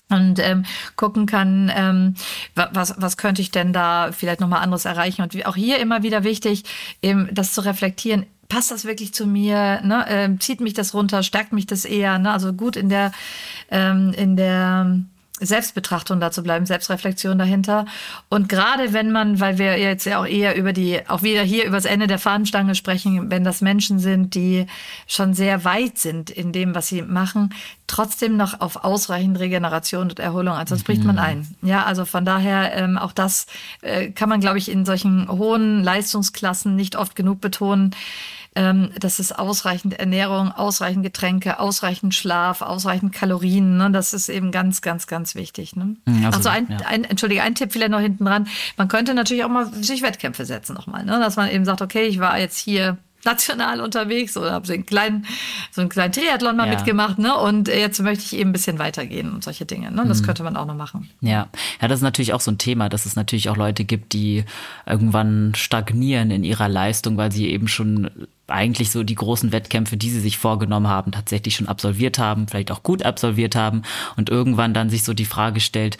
[0.09, 0.65] und ähm,
[0.95, 2.15] gucken kann, ähm,
[2.55, 5.23] was, was könnte ich denn da vielleicht nochmal anderes erreichen.
[5.23, 6.65] Und auch hier immer wieder wichtig,
[7.03, 9.81] eben das zu reflektieren, passt das wirklich zu mir?
[9.83, 10.05] Ne?
[10.09, 11.23] Ähm, zieht mich das runter?
[11.23, 12.19] Stärkt mich das eher?
[12.19, 12.31] Ne?
[12.31, 13.13] Also gut in der,
[13.71, 15.01] ähm, in der
[15.39, 17.85] Selbstbetrachtung dazu bleiben, Selbstreflexion dahinter.
[18.31, 21.65] Und gerade wenn man, weil wir jetzt ja auch eher über die, auch wieder hier
[21.67, 24.67] über das Ende der Fahnenstange sprechen, wenn das Menschen sind, die
[25.07, 27.55] schon sehr weit sind in dem, was sie machen,
[27.87, 30.95] trotzdem noch auf ausreichend Regeneration und Erholung, ansonsten mhm.
[30.95, 31.47] bricht man ein.
[31.61, 33.47] Ja, also von daher ähm, auch das
[33.83, 37.95] äh, kann man, glaube ich, in solchen hohen Leistungsklassen nicht oft genug betonen
[38.57, 43.77] ähm, das ist ausreichend Ernährung, ausreichend Getränke, ausreichend Schlaf, ausreichend Kalorien.
[43.77, 43.91] Ne?
[43.91, 45.77] Das ist eben ganz, ganz, ganz wichtig.
[45.77, 45.97] Ne?
[46.07, 46.79] Also, also ein, ja.
[46.87, 48.49] ein, entschuldige, ein Tipp vielleicht noch hinten dran.
[48.79, 51.21] Man könnte natürlich auch mal sich Wettkämpfe setzen nochmal, ne?
[51.21, 52.97] dass man eben sagt, okay, ich war jetzt hier
[53.27, 55.27] national unterwegs oder habe so einen kleinen,
[55.71, 56.77] so einen kleinen Triathlon mal ja.
[56.77, 57.37] mitgemacht, ne?
[57.37, 59.91] Und jetzt möchte ich eben ein bisschen weitergehen und solche Dinge.
[59.91, 60.05] Ne?
[60.07, 60.27] Das mhm.
[60.27, 61.11] könnte man auch noch machen.
[61.21, 61.49] Ja.
[61.83, 64.45] Ja, das ist natürlich auch so ein Thema, dass es natürlich auch Leute gibt, die
[64.87, 68.11] irgendwann stagnieren in ihrer Leistung, weil sie eben schon
[68.49, 72.71] eigentlich so die großen Wettkämpfe, die sie sich vorgenommen haben, tatsächlich schon absolviert haben, vielleicht
[72.71, 73.83] auch gut absolviert haben
[74.17, 75.99] und irgendwann dann sich so die Frage stellt,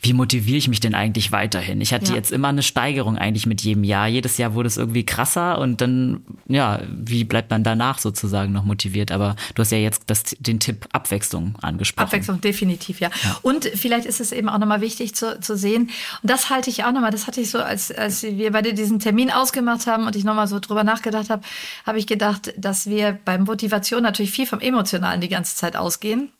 [0.00, 1.80] wie motiviere ich mich denn eigentlich weiterhin?
[1.80, 2.16] Ich hatte ja.
[2.16, 4.08] jetzt immer eine Steigerung eigentlich mit jedem Jahr.
[4.08, 8.64] Jedes Jahr wurde es irgendwie krasser und dann, ja, wie bleibt man danach sozusagen noch
[8.64, 9.12] motiviert?
[9.12, 12.06] Aber du hast ja jetzt das, den Tipp Abwechslung angesprochen.
[12.06, 13.10] Abwechslung, definitiv, ja.
[13.22, 13.38] ja.
[13.42, 15.90] Und vielleicht ist es eben auch nochmal wichtig zu, zu sehen,
[16.22, 18.98] und das halte ich auch nochmal, das hatte ich so, als, als wir beide diesen
[18.98, 21.42] Termin ausgemacht haben und ich nochmal so drüber nachgedacht habe,
[21.86, 26.30] habe ich gedacht, dass wir bei Motivation natürlich viel vom Emotionalen die ganze Zeit ausgehen.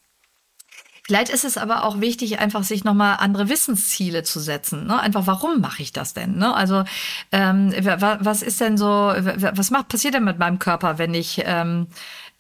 [1.06, 4.86] Vielleicht ist es aber auch wichtig, einfach sich nochmal andere Wissensziele zu setzen.
[4.86, 4.98] Ne?
[4.98, 6.36] Einfach, warum mache ich das denn?
[6.36, 6.54] Ne?
[6.54, 6.84] Also,
[7.30, 11.88] ähm, was ist denn so, was macht, passiert denn mit meinem Körper, wenn ich ähm,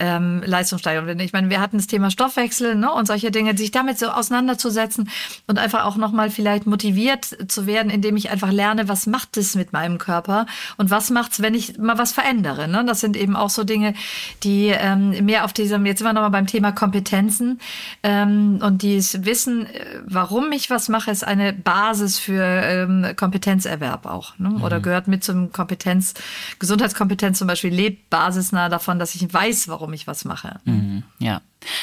[0.00, 1.18] ähm, Leistungssteigerung.
[1.20, 5.08] Ich meine, wir hatten das Thema Stoffwechsel ne, und solche Dinge, sich damit so auseinanderzusetzen
[5.46, 9.54] und einfach auch nochmal vielleicht motiviert zu werden, indem ich einfach lerne, was macht es
[9.54, 10.46] mit meinem Körper
[10.78, 12.66] und was macht's, wenn ich mal was verändere.
[12.66, 12.84] Ne?
[12.84, 13.94] Das sind eben auch so Dinge,
[14.42, 17.60] die ähm, mehr auf diesem, jetzt sind wir nochmal beim Thema Kompetenzen
[18.02, 24.06] ähm, und dieses Wissen, äh, warum ich was mache, ist eine Basis für ähm, Kompetenzerwerb
[24.06, 24.36] auch.
[24.38, 24.58] Ne?
[24.60, 24.82] Oder mhm.
[24.82, 26.14] gehört mit zum Kompetenz,
[26.58, 30.60] Gesundheitskompetenz zum Beispiel lebt basisnah davon, dass ich weiß, warum warum ich was mache.
[30.64, 31.42] Mhm, ja.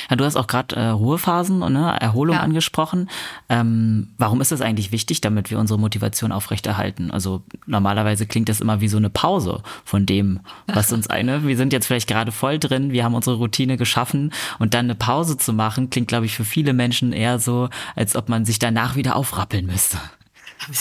[0.10, 0.16] ja.
[0.16, 2.42] Du hast auch gerade äh, Ruhephasen und ne, Erholung ja.
[2.42, 3.12] angesprochen.
[3.48, 7.12] Ähm, warum ist das eigentlich wichtig, damit wir unsere Motivation aufrechterhalten?
[7.12, 11.46] Also normalerweise klingt das immer wie so eine Pause von dem, was uns eine.
[11.46, 14.96] Wir sind jetzt vielleicht gerade voll drin, wir haben unsere Routine geschaffen und dann eine
[14.96, 18.58] Pause zu machen, klingt, glaube ich, für viele Menschen eher so, als ob man sich
[18.58, 20.00] danach wieder aufrappeln müsste.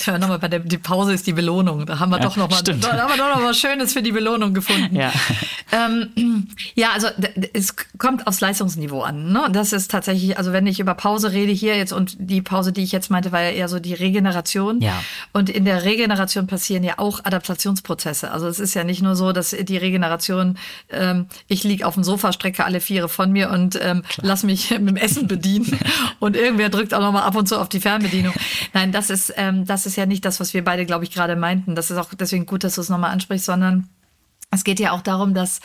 [0.06, 1.86] Ja, nochmal bei der die Pause ist die Belohnung.
[1.86, 4.02] Da haben wir ja, doch noch mal, da haben wir doch noch was Schönes für
[4.02, 4.94] die Belohnung gefunden.
[4.94, 5.12] Ja,
[5.72, 7.08] ähm, ja also
[7.52, 9.32] es kommt aufs Leistungsniveau an.
[9.32, 9.48] Ne?
[9.52, 12.82] Das ist tatsächlich, also wenn ich über Pause rede hier jetzt und die Pause, die
[12.82, 14.80] ich jetzt meinte, war ja eher so die Regeneration.
[14.80, 15.02] Ja.
[15.32, 18.30] Und in der Regeneration passieren ja auch Adaptationsprozesse.
[18.30, 20.58] Also es ist ja nicht nur so, dass die Regeneration,
[20.90, 24.70] ähm, ich liege auf dem Sofa, strecke alle Viere von mir und ähm, lass mich
[24.78, 25.78] mit dem Essen bedienen
[26.20, 28.34] und irgendwer drückt auch nochmal ab und zu auf die Fernbedienung.
[28.74, 31.36] Nein, das ist ähm, das ist ja nicht das, was wir beide, glaube ich, gerade
[31.36, 31.74] meinten.
[31.74, 33.88] Das ist auch deswegen gut, dass du es nochmal ansprichst, sondern
[34.50, 35.60] es geht ja auch darum, dass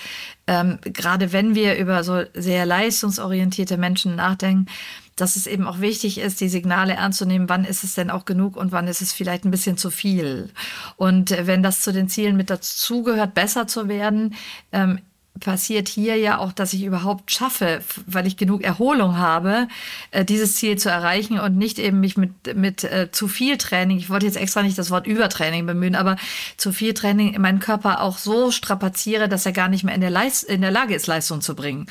[0.46, 4.68] ähm, gerade wenn wir über so sehr leistungsorientierte Menschen nachdenken,
[5.16, 8.12] dass es eben auch wichtig ist, die Signale ernst zu nehmen, wann ist es denn
[8.12, 10.50] auch genug und wann ist es vielleicht ein bisschen zu viel.
[10.98, 14.36] Und wenn das zu den Zielen mit dazugehört, besser zu werden,
[14.72, 15.00] ähm,
[15.40, 19.68] passiert hier ja auch, dass ich überhaupt schaffe, weil ich genug Erholung habe,
[20.12, 23.98] äh, dieses Ziel zu erreichen und nicht eben mich mit, mit äh, zu viel Training,
[23.98, 26.16] ich wollte jetzt extra nicht das Wort Übertraining bemühen, aber
[26.58, 30.02] zu viel Training in meinen Körper auch so strapaziere, dass er gar nicht mehr in
[30.02, 31.88] der, Leist in der Lage ist, Leistung zu bringen.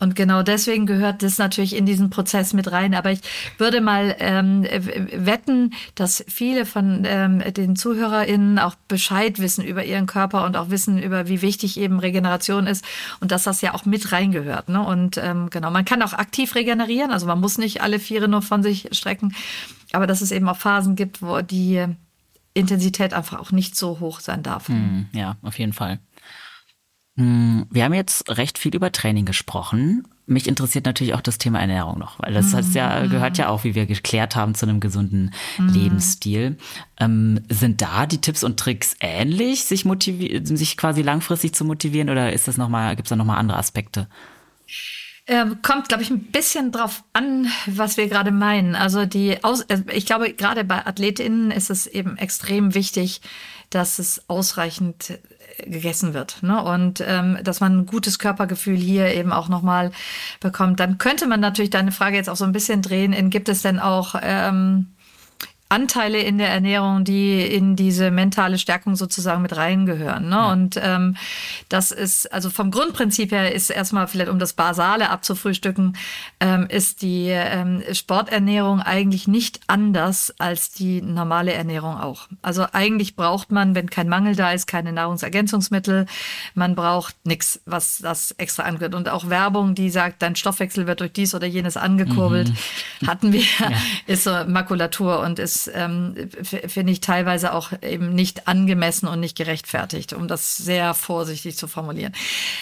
[0.00, 2.94] Und genau deswegen gehört das natürlich in diesen Prozess mit rein.
[2.94, 3.20] Aber ich
[3.58, 10.06] würde mal ähm, wetten, dass viele von ähm, den ZuhörerInnen auch Bescheid wissen über ihren
[10.06, 12.84] Körper und auch wissen über, wie wichtig eben Regeneration ist
[13.20, 14.68] und dass das ja auch mit reingehört.
[14.68, 14.80] Ne?
[14.80, 18.42] Und ähm, genau, man kann auch aktiv regenerieren, also man muss nicht alle Viere nur
[18.42, 19.34] von sich strecken,
[19.92, 21.84] aber dass es eben auch Phasen gibt, wo die
[22.54, 24.68] Intensität einfach auch nicht so hoch sein darf.
[24.68, 26.00] Mm, ja, auf jeden Fall.
[27.18, 30.06] Hm, wir haben jetzt recht viel über Training gesprochen.
[30.26, 33.10] Mich interessiert natürlich auch das Thema Ernährung noch, weil das heißt ja, mhm.
[33.10, 35.68] gehört ja auch, wie wir geklärt haben, zu einem gesunden mhm.
[35.68, 36.58] Lebensstil.
[37.00, 39.84] Ähm, sind da die Tipps und Tricks ähnlich, sich
[40.44, 43.58] sich quasi langfristig zu motivieren, oder ist das noch mal, gibt es da nochmal andere
[43.58, 44.06] Aspekte?
[45.26, 48.76] Ähm, kommt, glaube ich, ein bisschen drauf an, was wir gerade meinen.
[48.76, 53.22] Also die Aus äh, ich glaube, gerade bei AthletInnen ist es eben extrem wichtig,
[53.70, 55.18] dass es ausreichend
[55.64, 56.42] gegessen wird.
[56.42, 56.62] Ne?
[56.62, 59.90] Und ähm, dass man ein gutes Körpergefühl hier eben auch nochmal
[60.40, 60.80] bekommt.
[60.80, 63.62] Dann könnte man natürlich deine Frage jetzt auch so ein bisschen drehen in, gibt es
[63.62, 64.86] denn auch ähm,
[65.70, 70.28] Anteile in der Ernährung, die in diese mentale Stärkung sozusagen mit reingehören.
[70.28, 70.36] Ne?
[70.36, 70.52] Ja.
[70.52, 71.16] Und ähm,
[71.68, 75.96] das ist, also vom Grundprinzip her ist erstmal vielleicht, um das Basale abzufrühstücken,
[76.40, 82.28] ähm, ist die ähm, Sporternährung eigentlich nicht anders als die normale Ernährung auch.
[82.40, 86.06] Also eigentlich braucht man, wenn kein Mangel da ist, keine Nahrungsergänzungsmittel.
[86.54, 88.94] Man braucht nichts, was das extra angeht.
[88.94, 92.52] Und auch Werbung, die sagt, dein Stoffwechsel wird durch dies oder jenes angekurbelt,
[93.00, 93.06] mhm.
[93.06, 93.70] hatten wir, ja.
[94.06, 99.36] ist so Makulatur und ist ähm, finde ich teilweise auch eben nicht angemessen und nicht
[99.36, 102.12] gerechtfertigt, um das sehr vorsichtig zu formulieren.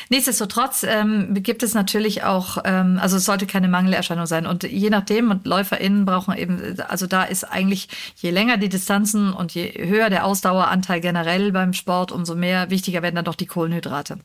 [0.09, 4.47] Nichtsdestotrotz ähm, gibt es natürlich auch, ähm, also es sollte keine Mangelerscheinung sein.
[4.47, 9.33] Und je nachdem, und LäuferInnen brauchen eben, also da ist eigentlich, je länger die Distanzen
[9.33, 13.47] und je höher der Ausdaueranteil generell beim Sport, umso mehr wichtiger werden dann doch die
[13.47, 14.19] Kohlenhydrate.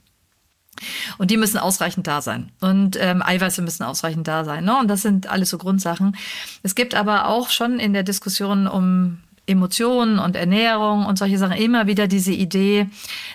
[1.18, 2.52] Und die müssen ausreichend da sein.
[2.60, 4.66] Und ähm, Eiweiße müssen ausreichend da sein.
[4.66, 4.78] Ne?
[4.80, 6.16] Und das sind alles so Grundsachen.
[6.64, 11.58] Es gibt aber auch schon in der Diskussion um Emotionen und Ernährung und solche Sachen
[11.58, 12.88] immer wieder diese Idee,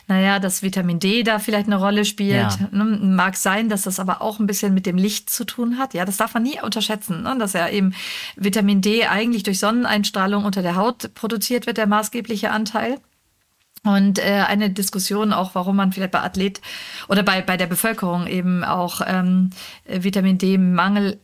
[0.06, 2.34] naja, dass Vitamin D da vielleicht eine Rolle spielt.
[2.34, 2.68] Ja.
[2.70, 2.84] Ne?
[2.84, 5.94] Mag sein, dass das aber auch ein bisschen mit dem Licht zu tun hat.
[5.94, 7.36] Ja, das darf man nie unterschätzen, ne?
[7.38, 7.94] dass ja eben
[8.36, 12.98] Vitamin D eigentlich durch Sonneneinstrahlung unter der Haut produziert wird, der maßgebliche Anteil.
[13.84, 16.60] Und äh, eine Diskussion auch, warum man vielleicht bei Athlet
[17.08, 19.50] oder bei, bei der Bevölkerung eben auch ähm,
[19.86, 21.20] Vitamin D-Mangel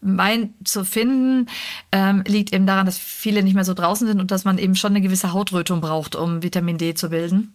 [0.00, 1.48] meint zu finden,
[1.92, 4.74] ähm, liegt eben daran, dass viele nicht mehr so draußen sind und dass man eben
[4.74, 7.54] schon eine gewisse Hautrötung braucht, um Vitamin D zu bilden.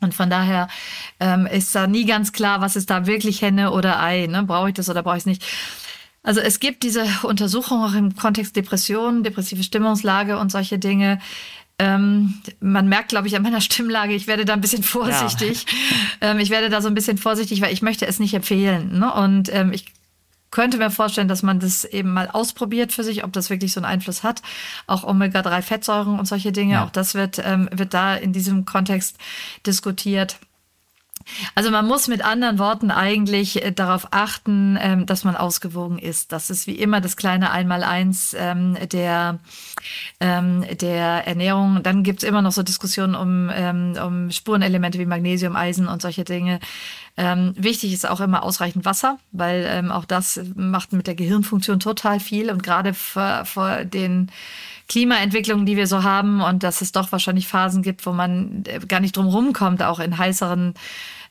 [0.00, 0.68] Und von daher
[1.20, 4.26] ähm, ist da nie ganz klar, was ist da wirklich Henne oder Ei.
[4.26, 4.42] Ne?
[4.42, 5.44] Brauche ich das oder brauche ich es nicht?
[6.24, 11.20] Also es gibt diese Untersuchung auch im Kontext Depression, depressive Stimmungslage und solche Dinge.
[11.78, 15.66] Ähm, man merkt, glaube ich, an meiner Stimmlage, ich werde da ein bisschen vorsichtig.
[16.20, 16.30] Ja.
[16.30, 18.98] Ähm, ich werde da so ein bisschen vorsichtig, weil ich möchte es nicht empfehlen.
[18.98, 19.12] Ne?
[19.12, 19.86] Und ähm, ich
[20.52, 23.80] könnte mir vorstellen, dass man das eben mal ausprobiert für sich, ob das wirklich so
[23.80, 24.42] einen Einfluss hat.
[24.86, 26.84] Auch Omega-3-Fettsäuren und solche Dinge, ja.
[26.84, 29.16] auch das wird, ähm, wird da in diesem Kontext
[29.66, 30.36] diskutiert.
[31.54, 36.32] Also man muss mit anderen Worten eigentlich äh, darauf achten, ähm, dass man ausgewogen ist.
[36.32, 39.38] Das ist wie immer das kleine Einmaleins ähm, der,
[40.20, 41.82] ähm, der Ernährung.
[41.82, 43.50] Dann gibt's immer noch so Diskussionen um,
[43.98, 46.60] um Spurenelemente wie Magnesium, Eisen und solche Dinge.
[47.16, 52.50] wichtig ist auch immer ausreichend Wasser, weil auch das macht mit der Gehirnfunktion total viel
[52.50, 54.30] und gerade vor, vor den
[54.92, 58.78] Klimaentwicklungen, die wir so haben und dass es doch wahrscheinlich Phasen gibt, wo man äh,
[58.80, 60.74] gar nicht drum rumkommt, auch in heißeren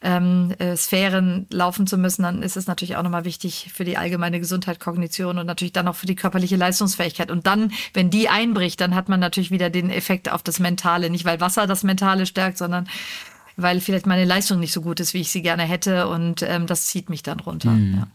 [0.02, 3.98] ähm, äh, Sphären laufen zu müssen, dann ist es natürlich auch nochmal wichtig für die
[3.98, 7.30] allgemeine Gesundheit, Kognition und natürlich dann auch für die körperliche Leistungsfähigkeit.
[7.30, 11.12] Und dann, wenn die einbricht, dann hat man natürlich wieder den Effekt auf das Mentale.
[11.12, 12.90] Nicht, weil Wasser das Mentale stärkt, sondern
[13.58, 16.08] weil vielleicht meine Leistung nicht so gut ist, wie ich sie gerne hätte.
[16.08, 17.70] Und ähm, das zieht mich dann runter.
[17.70, 17.98] Mhm.
[17.98, 18.08] Ja.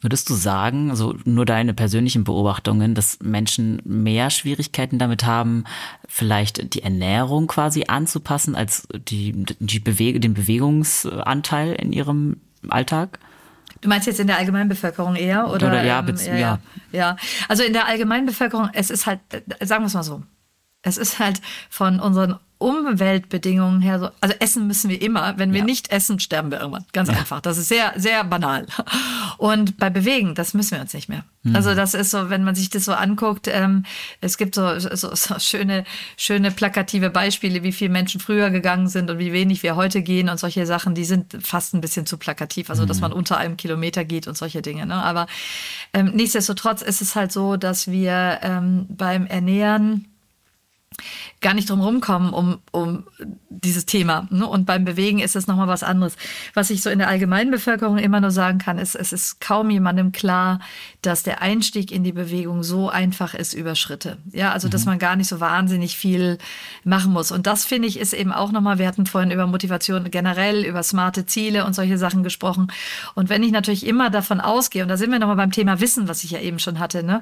[0.00, 5.64] Würdest du sagen, also nur deine persönlichen Beobachtungen, dass Menschen mehr Schwierigkeiten damit haben,
[6.06, 12.36] vielleicht die Ernährung quasi anzupassen als die, die Bewege, den Bewegungsanteil in ihrem
[12.68, 13.18] Alltag?
[13.80, 15.50] Du meinst jetzt in der Allgemeinbevölkerung eher?
[15.50, 16.58] Oder, oder ja, ähm, ja, ja,
[16.92, 17.16] ja.
[17.48, 19.20] Also in der Allgemeinbevölkerung, es ist halt,
[19.60, 20.22] sagen wir es mal so,
[20.82, 25.38] es ist halt von unseren Umweltbedingungen her so, also essen müssen wir immer.
[25.38, 25.64] Wenn wir ja.
[25.64, 26.84] nicht essen, sterben wir irgendwann.
[26.92, 27.16] Ganz ja.
[27.16, 27.40] einfach.
[27.40, 28.66] Das ist sehr, sehr banal.
[29.38, 31.24] Und bei Bewegen, das müssen wir uns nicht mehr.
[31.44, 31.54] Mhm.
[31.54, 33.84] Also das ist so, wenn man sich das so anguckt, ähm,
[34.20, 35.84] es gibt so, so, so schöne,
[36.16, 40.28] schöne plakative Beispiele, wie viele Menschen früher gegangen sind und wie wenig wir heute gehen
[40.28, 42.70] und solche Sachen, die sind fast ein bisschen zu plakativ.
[42.70, 42.88] Also, mhm.
[42.88, 44.84] dass man unter einem Kilometer geht und solche Dinge.
[44.84, 44.94] Ne?
[44.94, 45.28] Aber
[45.92, 50.08] ähm, nichtsdestotrotz ist es halt so, dass wir ähm, beim Ernähren
[51.40, 53.04] gar nicht drum rumkommen um, um
[53.48, 54.26] dieses Thema.
[54.30, 54.46] Ne?
[54.46, 56.16] Und beim Bewegen ist es nochmal was anderes.
[56.54, 59.70] Was ich so in der allgemeinen Bevölkerung immer nur sagen kann, ist, es ist kaum
[59.70, 60.60] jemandem klar,
[61.02, 64.18] dass der Einstieg in die Bewegung so einfach ist über Schritte.
[64.32, 64.72] Ja, also, mhm.
[64.72, 66.38] dass man gar nicht so wahnsinnig viel
[66.84, 67.30] machen muss.
[67.30, 70.82] Und das finde ich ist eben auch nochmal, wir hatten vorhin über Motivation generell, über
[70.82, 72.72] smarte Ziele und solche Sachen gesprochen.
[73.14, 76.08] Und wenn ich natürlich immer davon ausgehe, und da sind wir nochmal beim Thema Wissen,
[76.08, 77.20] was ich ja eben schon hatte, ne?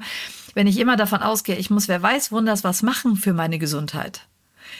[0.57, 4.21] Wenn ich immer davon ausgehe, ich muss, wer weiß, wunders was machen für meine Gesundheit,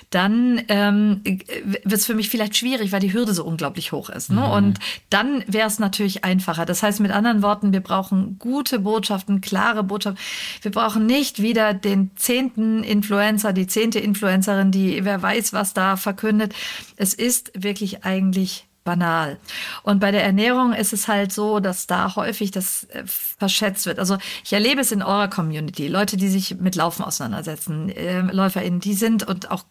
[0.10, 4.32] dann ähm, wird es für mich vielleicht schwierig, weil die Hürde so unglaublich hoch ist.
[4.32, 4.42] Ne?
[4.42, 4.52] Mhm.
[4.52, 4.80] Und
[5.12, 6.66] dann wäre es natürlich einfacher.
[6.66, 10.20] Das heißt mit anderen Worten, wir brauchen gute Botschaften, klare Botschaften.
[10.64, 15.96] Wir brauchen nicht wieder den zehnten Influencer, die zehnte Influencerin, die wer weiß, was da
[15.96, 16.56] verkündet.
[16.96, 19.38] Es ist wirklich eigentlich banal.
[19.84, 24.00] Und bei der Ernährung ist es halt so, dass da häufig das äh, verschätzt wird.
[24.00, 25.90] Also ich erlebe es in eurer Community.
[25.90, 29.66] Leute, die sich mit Laufen auseinandersetzen, äh, LäuferInnen, die sind und auch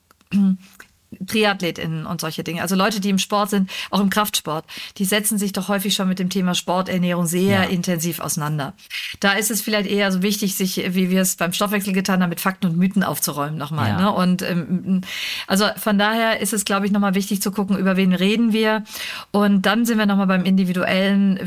[1.26, 2.62] TriathletInnen und solche Dinge.
[2.62, 4.64] Also Leute, die im Sport sind, auch im Kraftsport,
[4.98, 7.62] die setzen sich doch häufig schon mit dem Thema Sporternährung sehr ja.
[7.64, 8.74] intensiv auseinander.
[9.20, 12.30] Da ist es vielleicht eher so wichtig, sich, wie wir es beim Stoffwechsel getan haben,
[12.30, 13.90] mit Fakten und Mythen aufzuräumen nochmal.
[13.90, 14.00] Ja.
[14.00, 14.12] Ne?
[14.12, 15.00] Und ähm,
[15.46, 18.84] also von daher ist es, glaube ich, nochmal wichtig zu gucken, über wen reden wir.
[19.30, 21.38] Und dann sind wir nochmal beim Individuellen.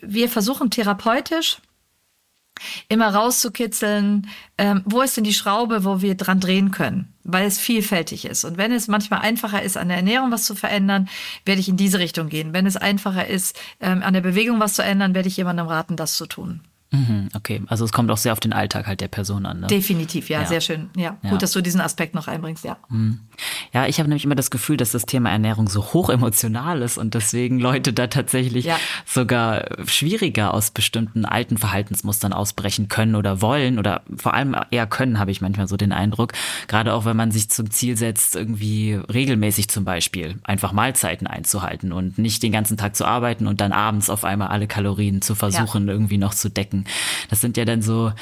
[0.00, 1.58] Wir versuchen therapeutisch
[2.88, 7.58] immer rauszukitzeln, ähm, wo ist denn die Schraube, wo wir dran drehen können, weil es
[7.58, 8.44] vielfältig ist.
[8.44, 11.08] Und wenn es manchmal einfacher ist, an der Ernährung was zu verändern,
[11.44, 12.52] werde ich in diese Richtung gehen.
[12.52, 15.96] Wenn es einfacher ist, ähm, an der Bewegung was zu ändern, werde ich jemandem raten,
[15.96, 16.60] das zu tun.
[16.92, 19.60] Mhm, okay, also es kommt auch sehr auf den Alltag halt der Person an.
[19.60, 19.68] Ne?
[19.68, 20.90] Definitiv, ja, ja, sehr schön.
[20.96, 22.78] Ja, ja, gut, dass du diesen Aspekt noch einbringst, ja.
[22.88, 23.20] Mhm.
[23.72, 26.98] Ja, ich habe nämlich immer das Gefühl, dass das Thema Ernährung so hoch emotional ist
[26.98, 28.76] und deswegen Leute da tatsächlich ja.
[29.06, 35.20] sogar schwieriger aus bestimmten alten Verhaltensmustern ausbrechen können oder wollen oder vor allem eher können,
[35.20, 36.32] habe ich manchmal so den Eindruck.
[36.66, 41.92] Gerade auch, wenn man sich zum Ziel setzt, irgendwie regelmäßig zum Beispiel einfach Mahlzeiten einzuhalten
[41.92, 45.36] und nicht den ganzen Tag zu arbeiten und dann abends auf einmal alle Kalorien zu
[45.36, 46.79] versuchen, irgendwie noch zu decken
[47.28, 48.12] das sind ja dann so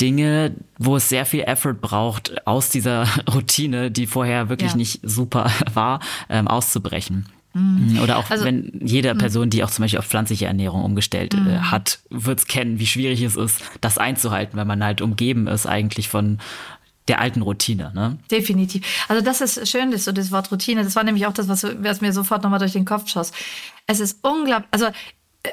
[0.00, 4.76] Dinge, wo es sehr viel Effort braucht, aus dieser Routine, die vorher wirklich ja.
[4.76, 7.26] nicht super war, ähm, auszubrechen.
[7.54, 8.00] Mhm.
[8.02, 9.18] Oder auch also, wenn jede mhm.
[9.18, 11.70] Person, die auch zum Beispiel auf pflanzliche Ernährung umgestellt äh, mhm.
[11.70, 15.66] hat, wird es kennen, wie schwierig es ist, das einzuhalten, wenn man halt umgeben ist
[15.66, 16.38] eigentlich von
[17.08, 17.92] der alten Routine.
[17.94, 18.18] Ne?
[18.30, 19.06] Definitiv.
[19.08, 20.82] Also das ist schön, das, so das Wort Routine.
[20.82, 23.32] Das war nämlich auch das, was, was mir sofort nochmal durch den Kopf schoss.
[23.86, 24.86] Es ist unglaublich, also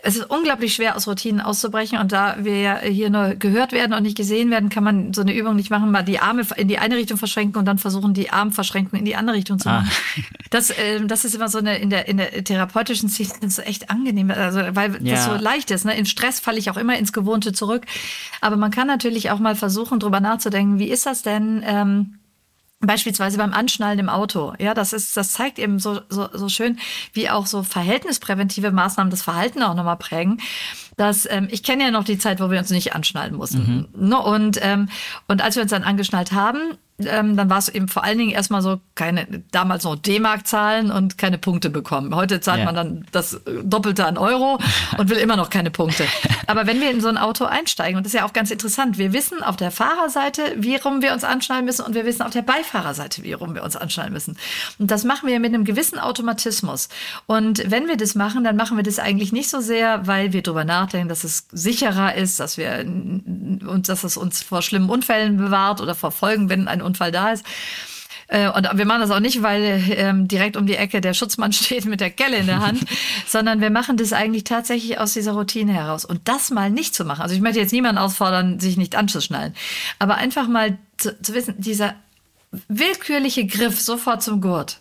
[0.04, 2.00] es ist unglaublich schwer, aus Routinen auszubrechen.
[2.00, 5.22] Und da wir ja hier nur gehört werden und nicht gesehen werden, kann man so
[5.22, 8.14] eine Übung nicht machen, mal die Arme in die eine Richtung verschränken und dann versuchen,
[8.14, 9.90] die Armverschränkung in die andere Richtung zu machen.
[9.90, 10.22] Ah.
[10.50, 13.90] Das, äh, das ist immer so eine, in der, in der therapeutischen Szene so echt
[13.90, 15.16] angenehm, also, weil ja.
[15.16, 15.86] das so leicht ist.
[15.86, 15.98] Ne?
[15.98, 17.86] Im Stress falle ich auch immer ins Gewohnte zurück.
[18.42, 22.20] Aber man kann natürlich auch mal versuchen, drüber nachzudenken, wie ist das denn, ähm,
[22.86, 24.54] Beispielsweise beim Anschnallen im Auto.
[24.60, 26.80] Ja, das ist, das zeigt eben so, so, so schön,
[27.14, 30.42] wie auch so verhältnispräventive Maßnahmen das Verhalten auch nochmal prägen.
[30.98, 33.88] Dass, ähm, ich kenne ja noch die Zeit, wo wir uns nicht anschnallen mussten.
[33.96, 34.08] Mhm.
[34.10, 34.20] Ne?
[34.20, 34.90] Und, ähm,
[35.28, 38.32] und als wir uns dann angeschnallt haben, ähm, dann war es eben vor allen Dingen
[38.32, 42.16] erstmal so keine, damals noch D-Mark zahlen und keine Punkte bekommen.
[42.16, 42.66] Heute zahlt ja.
[42.66, 44.60] man dann das Doppelte an Euro
[44.98, 46.06] und will immer noch keine Punkte.
[46.46, 48.98] Aber wenn wir in so ein Auto einsteigen, und das ist ja auch ganz interessant,
[48.98, 52.32] wir wissen auf der Fahrerseite, wie rum wir uns anschnallen müssen und wir wissen auf
[52.32, 54.38] der Beifahrerseite, wie rum wir uns anschnallen müssen.
[54.78, 56.90] Und das machen wir mit einem gewissen Automatismus.
[57.26, 60.44] Und wenn wir das machen, dann machen wir das eigentlich nicht so sehr, weil wir
[60.44, 65.38] darüber nachdenken, dass es sicherer ist, dass wir uns, dass es uns vor schlimmen Unfällen
[65.38, 67.46] bewahrt oder vor Folgen, wenn ein Unfall da ist.
[68.28, 71.54] Äh, und wir machen das auch nicht, weil ähm, direkt um die Ecke der Schutzmann
[71.54, 72.84] steht mit der Kelle in der Hand,
[73.28, 76.06] sondern wir machen das eigentlich tatsächlich aus dieser Routine heraus.
[76.06, 77.22] Und das mal nicht zu machen.
[77.22, 79.54] Also ich möchte jetzt niemanden auffordern, sich nicht anzuschnallen.
[80.00, 81.96] Aber einfach mal zu, zu wissen, dieser
[82.68, 84.80] willkürliche Griff sofort zum Gurt.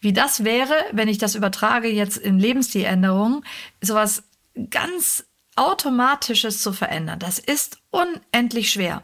[0.00, 3.44] Wie das wäre, wenn ich das übertrage jetzt in Lebensstiländerungen,
[3.80, 4.22] sowas
[4.70, 5.24] ganz
[5.60, 7.18] Automatisches zu verändern.
[7.18, 9.02] Das ist unendlich schwer.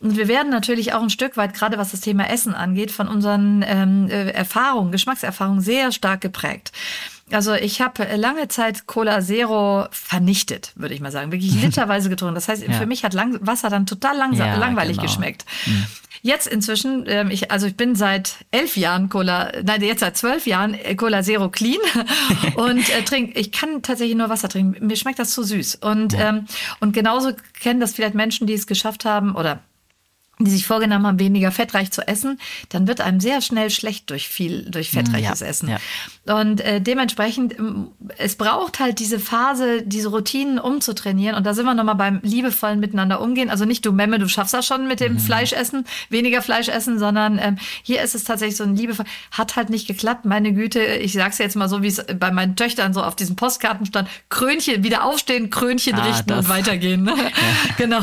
[0.00, 3.08] Und wir werden natürlich auch ein Stück weit, gerade was das Thema Essen angeht, von
[3.08, 6.72] unseren ähm, äh, Erfahrungen, Geschmackserfahrungen sehr stark geprägt.
[7.30, 11.32] Also ich habe lange Zeit Cola Zero vernichtet, würde ich mal sagen.
[11.32, 12.34] Wirklich literweise getrunken.
[12.34, 12.74] Das heißt, ja.
[12.74, 15.08] für mich hat lang Wasser dann total langsam, ja, langweilig genau.
[15.08, 15.46] geschmeckt.
[15.64, 15.86] Mhm.
[16.26, 20.46] Jetzt inzwischen, ähm, ich, also ich bin seit elf Jahren Cola, nein, jetzt seit zwölf
[20.46, 21.76] Jahren äh, Cola Zero Clean
[22.56, 24.86] und äh, trink, ich kann tatsächlich nur Wasser trinken.
[24.86, 25.74] Mir schmeckt das zu süß.
[25.82, 26.46] Und, ähm,
[26.80, 29.60] und genauso kennen das vielleicht Menschen, die es geschafft haben oder
[30.38, 34.26] die sich vorgenommen haben, weniger fettreich zu essen, dann wird einem sehr schnell schlecht durch
[34.26, 35.68] viel, durch mm, fettreiches ja, Essen.
[35.68, 35.76] Ja.
[36.26, 37.54] Und äh, dementsprechend,
[38.16, 41.36] es braucht halt diese Phase, diese Routinen umzutrainieren.
[41.36, 43.50] Und da sind wir nochmal beim liebevollen Miteinander umgehen.
[43.50, 45.18] Also nicht du Memme, du schaffst das schon mit dem mhm.
[45.18, 49.68] Fleischessen, weniger Fleisch essen, sondern ähm, hier ist es tatsächlich so ein liebevoll, hat halt
[49.68, 50.24] nicht geklappt.
[50.24, 53.36] Meine Güte, ich sag's jetzt mal so, wie es bei meinen Töchtern so auf diesen
[53.36, 56.46] Postkarten stand, Krönchen, wieder aufstehen, Krönchen ah, richten das.
[56.46, 57.02] und weitergehen.
[57.02, 57.14] Ne?
[57.24, 57.74] Ja.
[57.78, 58.00] genau.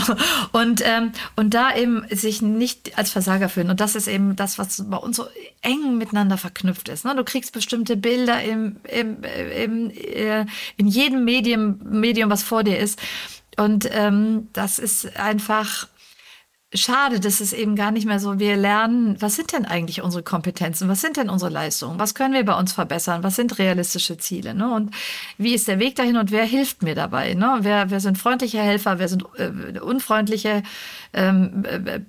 [0.51, 3.69] Und, ähm, und da eben sich nicht als Versager fühlen.
[3.69, 5.25] Und das ist eben das, was bei uns so
[5.61, 7.05] eng miteinander verknüpft ist.
[7.05, 7.15] Ne?
[7.15, 10.45] Du kriegst bestimmte Bilder im, im, im, äh,
[10.77, 12.99] in jedem Medium, Medium, was vor dir ist.
[13.57, 15.87] Und ähm, das ist einfach
[16.73, 20.23] schade, dass es eben gar nicht mehr so, wir lernen, was sind denn eigentlich unsere
[20.23, 24.17] Kompetenzen, was sind denn unsere Leistungen, was können wir bei uns verbessern, was sind realistische
[24.17, 24.73] Ziele ne?
[24.73, 24.95] und
[25.37, 27.57] wie ist der Weg dahin und wer hilft mir dabei, ne?
[27.61, 30.63] wer, wer sind freundliche Helfer, wer sind äh, unfreundliche
[31.13, 31.99] ähm, äh,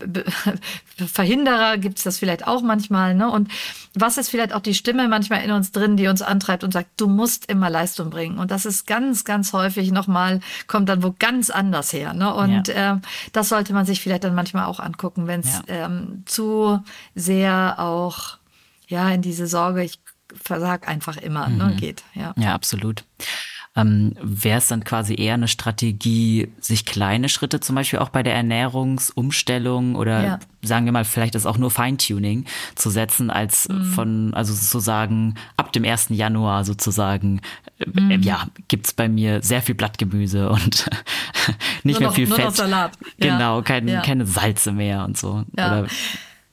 [1.06, 3.30] Verhinderer, gibt es das vielleicht auch manchmal ne?
[3.30, 3.50] und
[3.94, 6.88] was ist vielleicht auch die Stimme manchmal in uns drin, die uns antreibt und sagt,
[6.98, 11.14] du musst immer Leistung bringen und das ist ganz, ganz häufig nochmal, kommt dann wo
[11.18, 12.32] ganz anders her ne?
[12.32, 12.94] und ja.
[12.94, 12.98] äh,
[13.32, 15.86] das sollte man sich vielleicht dann manchmal manchmal auch angucken, wenn es ja.
[15.86, 16.82] ähm, zu
[17.14, 18.38] sehr auch
[18.88, 20.00] ja in diese Sorge, ich
[20.34, 21.70] versag einfach immer, ne, mhm.
[21.70, 22.04] ne, geht.
[22.14, 23.04] Ja, ja absolut.
[23.74, 28.22] Ähm, Wäre es dann quasi eher eine Strategie, sich kleine Schritte zum Beispiel auch bei
[28.22, 30.38] der Ernährungsumstellung oder ja.
[30.60, 32.44] sagen wir mal, vielleicht ist auch nur Feintuning
[32.74, 33.84] zu setzen, als mhm.
[33.84, 36.08] von, also sozusagen ab dem 1.
[36.10, 37.40] Januar sozusagen,
[37.78, 38.22] äh, mhm.
[38.22, 40.90] ja, gibt's bei mir sehr viel Blattgemüse und
[41.82, 42.54] nicht nur mehr noch, viel Fett.
[42.54, 42.92] Salat.
[43.20, 44.02] Genau, kein, ja.
[44.02, 45.44] keine Salze mehr und so.
[45.56, 45.80] Ja.
[45.80, 45.88] Oder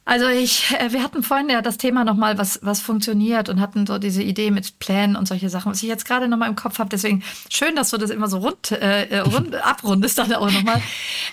[0.09, 3.85] also ich, äh, wir hatten vorhin ja das Thema nochmal, was, was funktioniert und hatten
[3.85, 6.79] so diese Idee mit Plänen und solche Sachen, was ich jetzt gerade nochmal im Kopf
[6.79, 6.89] habe.
[6.89, 10.81] Deswegen schön, dass du das immer so rund, äh, äh rund abrundest dann auch nochmal.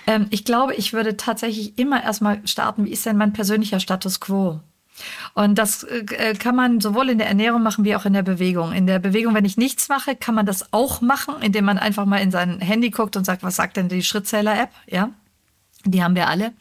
[0.06, 4.20] Ähm, ich glaube, ich würde tatsächlich immer erstmal starten, wie ist denn mein persönlicher Status
[4.20, 4.60] quo?
[5.32, 8.72] Und das äh, kann man sowohl in der Ernährung machen wie auch in der Bewegung.
[8.72, 12.04] In der Bewegung, wenn ich nichts mache, kann man das auch machen, indem man einfach
[12.04, 14.70] mal in sein Handy guckt und sagt, was sagt denn die Schrittzähler-App?
[14.86, 15.12] Ja,
[15.90, 16.52] die haben wir alle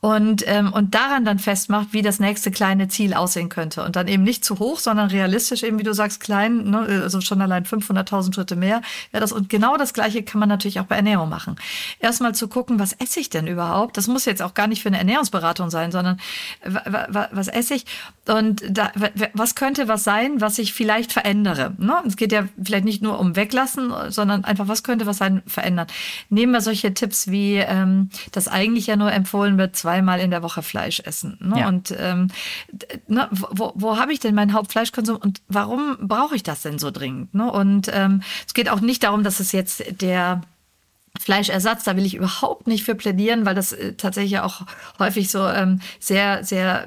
[0.00, 3.84] und, ähm, und daran dann festmacht, wie das nächste kleine Ziel aussehen könnte.
[3.84, 7.20] Und dann eben nicht zu hoch, sondern realistisch, eben wie du sagst, klein, ne, also
[7.20, 8.80] schon allein 500.000 Schritte mehr.
[9.12, 11.56] Ja, das, und genau das Gleiche kann man natürlich auch bei Ernährung machen.
[11.98, 13.96] Erstmal zu gucken, was esse ich denn überhaupt?
[13.96, 16.20] Das muss jetzt auch gar nicht für eine Ernährungsberatung sein, sondern
[16.62, 17.84] was esse ich?
[18.28, 18.92] Und da,
[19.32, 21.74] was könnte was sein, was ich vielleicht verändere?
[21.78, 21.94] Ne?
[22.06, 25.88] Es geht ja vielleicht nicht nur um Weglassen, sondern einfach, was könnte was sein, verändern?
[26.28, 28.10] Nehmen wir solche Tipps wie, ähm,
[28.48, 31.38] dass eigentlich ja nur empfohlen wird, zweimal in der Woche Fleisch essen.
[31.40, 31.60] Ne?
[31.60, 31.68] Ja.
[31.68, 32.28] Und ähm,
[33.06, 36.90] ne, wo, wo habe ich denn meinen Hauptfleischkonsum und warum brauche ich das denn so
[36.90, 37.34] dringend?
[37.34, 37.50] Ne?
[37.50, 40.42] Und ähm, es geht auch nicht darum, dass es jetzt der
[41.18, 44.62] Fleischersatz, da will ich überhaupt nicht für plädieren, weil das äh, tatsächlich auch
[44.98, 46.86] häufig so ähm, sehr, sehr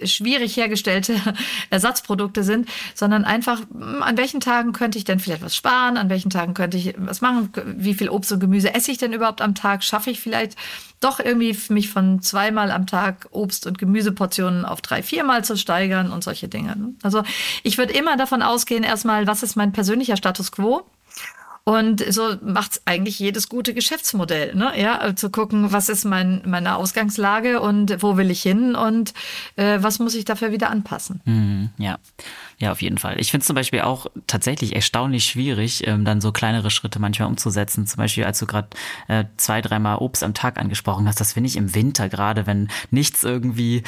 [0.00, 1.16] äh, schwierig hergestellte
[1.70, 6.08] Ersatzprodukte sind, sondern einfach, hm, an welchen Tagen könnte ich denn vielleicht was sparen, an
[6.08, 9.40] welchen Tagen könnte ich was machen, wie viel Obst und Gemüse esse ich denn überhaupt
[9.40, 10.56] am Tag, schaffe ich vielleicht
[11.00, 16.10] doch irgendwie mich von zweimal am Tag Obst- und Gemüseportionen auf drei, viermal zu steigern
[16.10, 16.94] und solche Dinge.
[17.02, 17.22] Also
[17.62, 20.84] ich würde immer davon ausgehen, erstmal, was ist mein persönlicher Status quo?
[21.68, 24.80] Und so macht's eigentlich jedes gute Geschäftsmodell, ne?
[24.80, 29.12] Ja, zu gucken, was ist mein, meine Ausgangslage und wo will ich hin und
[29.56, 31.20] äh, was muss ich dafür wieder anpassen.
[31.24, 31.98] Mhm, ja.
[32.58, 33.20] Ja, auf jeden Fall.
[33.20, 37.28] Ich finde es zum Beispiel auch tatsächlich erstaunlich schwierig, ähm, dann so kleinere Schritte manchmal
[37.28, 37.86] umzusetzen.
[37.86, 38.68] Zum Beispiel, als du gerade
[39.08, 42.68] äh, zwei, dreimal Obst am Tag angesprochen hast, das finde ich im Winter gerade, wenn
[42.90, 43.82] nichts irgendwie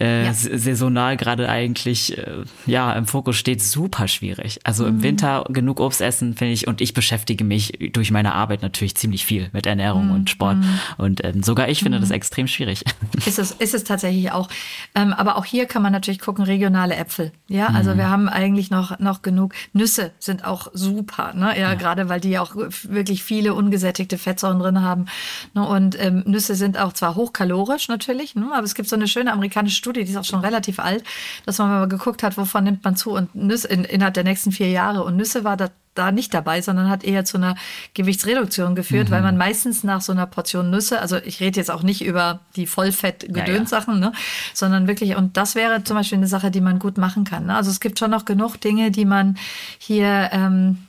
[0.00, 0.32] äh, ja.
[0.32, 4.60] saisonal gerade eigentlich äh, ja im Fokus steht, super schwierig.
[4.64, 4.88] Also mhm.
[4.88, 8.96] im Winter genug Obst essen, finde ich, und ich beschäftige mich durch meine Arbeit natürlich
[8.96, 10.12] ziemlich viel mit Ernährung mhm.
[10.12, 10.56] und Sport.
[10.56, 10.80] Mhm.
[10.96, 12.14] Und ähm, sogar ich finde das mhm.
[12.14, 12.84] extrem schwierig.
[13.26, 14.48] Ist es, ist es tatsächlich auch.
[14.94, 17.32] Ähm, aber auch hier kann man natürlich gucken, regionale Äpfel.
[17.48, 19.54] Ja, also wir haben eigentlich noch, noch genug.
[19.72, 21.48] Nüsse sind auch super, ne?
[21.58, 21.74] Ja, ja.
[21.74, 25.06] gerade weil die auch wirklich viele ungesättigte Fettsäuren drin haben.
[25.54, 25.66] Ne?
[25.66, 28.50] Und ähm, Nüsse sind auch zwar hochkalorisch natürlich, ne?
[28.52, 31.04] aber es gibt so eine schöne amerikanische Studie, die ist auch schon relativ alt,
[31.46, 34.52] dass man mal geguckt hat, wovon nimmt man zu und Nüsse in, innerhalb der nächsten
[34.52, 35.04] vier Jahre.
[35.04, 35.68] Und Nüsse war da
[35.98, 37.56] da nicht dabei, sondern hat eher zu einer
[37.94, 39.12] Gewichtsreduktion geführt, mhm.
[39.12, 42.40] weil man meistens nach so einer Portion Nüsse, also ich rede jetzt auch nicht über
[42.56, 44.10] die Vollfett-Gedöns-Sachen, ja, ja.
[44.10, 44.12] ne,
[44.54, 47.46] sondern wirklich, und das wäre zum Beispiel eine Sache, die man gut machen kann.
[47.46, 47.54] Ne?
[47.54, 49.36] Also es gibt schon noch genug Dinge, die man
[49.78, 50.87] hier ähm, ähm,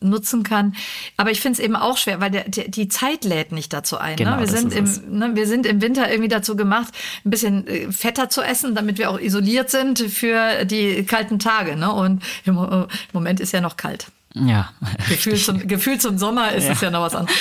[0.00, 0.74] nutzen kann.
[1.16, 3.98] Aber ich finde es eben auch schwer, weil der, der, die Zeit lädt nicht dazu
[3.98, 4.12] ein.
[4.12, 4.16] Ne?
[4.16, 4.40] Genau, ne?
[4.40, 6.92] Wir, sind im, ne, wir sind im Winter irgendwie dazu gemacht,
[7.24, 11.76] ein bisschen äh, fetter zu essen, damit wir auch isoliert sind für die kalten Tage.
[11.76, 11.92] Ne?
[11.92, 14.06] Und im, im Moment ist ja noch kalt.
[14.34, 14.70] Ja.
[15.08, 16.72] Gefühl zum, Gefühl zum Sommer ist ja.
[16.72, 17.38] es ja noch was anderes.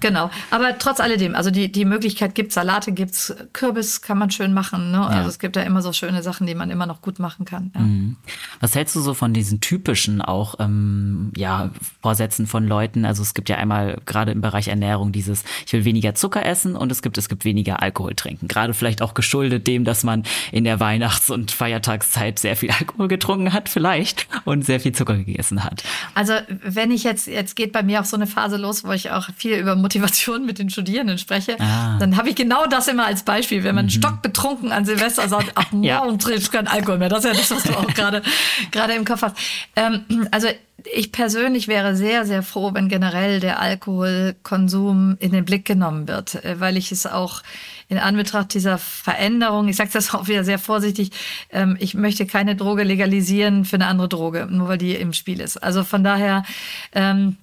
[0.00, 0.30] Genau.
[0.50, 4.92] Aber trotz alledem, also die, die Möglichkeit gibt Salate gibt's, Kürbis kann man schön machen.
[4.92, 4.98] Ne?
[4.98, 5.06] Ja.
[5.08, 7.72] Also es gibt ja immer so schöne Sachen, die man immer noch gut machen kann.
[7.74, 7.80] Ja.
[7.80, 8.16] Mhm.
[8.60, 11.70] Was hältst du so von diesen typischen auch ähm, ja,
[12.00, 13.04] Vorsätzen von Leuten?
[13.04, 16.76] Also es gibt ja einmal gerade im Bereich Ernährung dieses, ich will weniger Zucker essen
[16.76, 18.46] und es gibt, es gibt weniger Alkohol trinken.
[18.46, 20.22] Gerade vielleicht auch geschuldet dem, dass man
[20.52, 25.16] in der Weihnachts- und Feiertagszeit sehr viel Alkohol getrunken hat, vielleicht, und sehr viel Zucker
[25.16, 25.82] gegessen hat.
[26.14, 29.10] Also wenn ich jetzt, jetzt geht bei mir auch so eine Phase los, wo ich
[29.10, 31.98] auch viel über Motivation mit den Studierenden spreche, ah.
[31.98, 33.64] dann habe ich genau das immer als Beispiel.
[33.64, 33.90] Wenn man mhm.
[33.90, 36.16] stockbetrunken an Silvester sagt, ach, morgen ja.
[36.16, 37.08] trinkst keinen Alkohol mehr.
[37.08, 38.22] Das ist ja das, was du auch gerade,
[38.70, 39.36] gerade im Kopf hast.
[39.76, 40.48] Ähm, also
[40.92, 46.44] ich persönlich wäre sehr, sehr froh, wenn generell der Alkoholkonsum in den Blick genommen wird,
[46.44, 47.42] äh, weil ich es auch
[47.88, 51.10] in Anbetracht dieser Veränderung, ich sage das auch wieder sehr vorsichtig,
[51.50, 55.40] ähm, ich möchte keine Droge legalisieren für eine andere Droge, nur weil die im Spiel
[55.40, 55.56] ist.
[55.56, 56.44] Also von daher
[56.92, 57.36] ähm,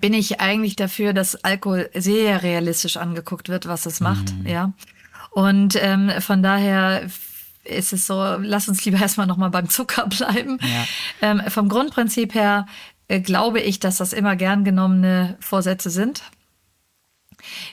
[0.00, 4.46] bin ich eigentlich dafür, dass Alkohol sehr realistisch angeguckt wird, was es macht, mhm.
[4.46, 4.72] ja.
[5.30, 7.08] Und ähm, von daher
[7.64, 10.58] ist es so, lass uns lieber erstmal nochmal beim Zucker bleiben.
[10.62, 11.30] Ja.
[11.30, 12.66] Ähm, vom Grundprinzip her
[13.08, 16.22] äh, glaube ich, dass das immer gern genommene Vorsätze sind.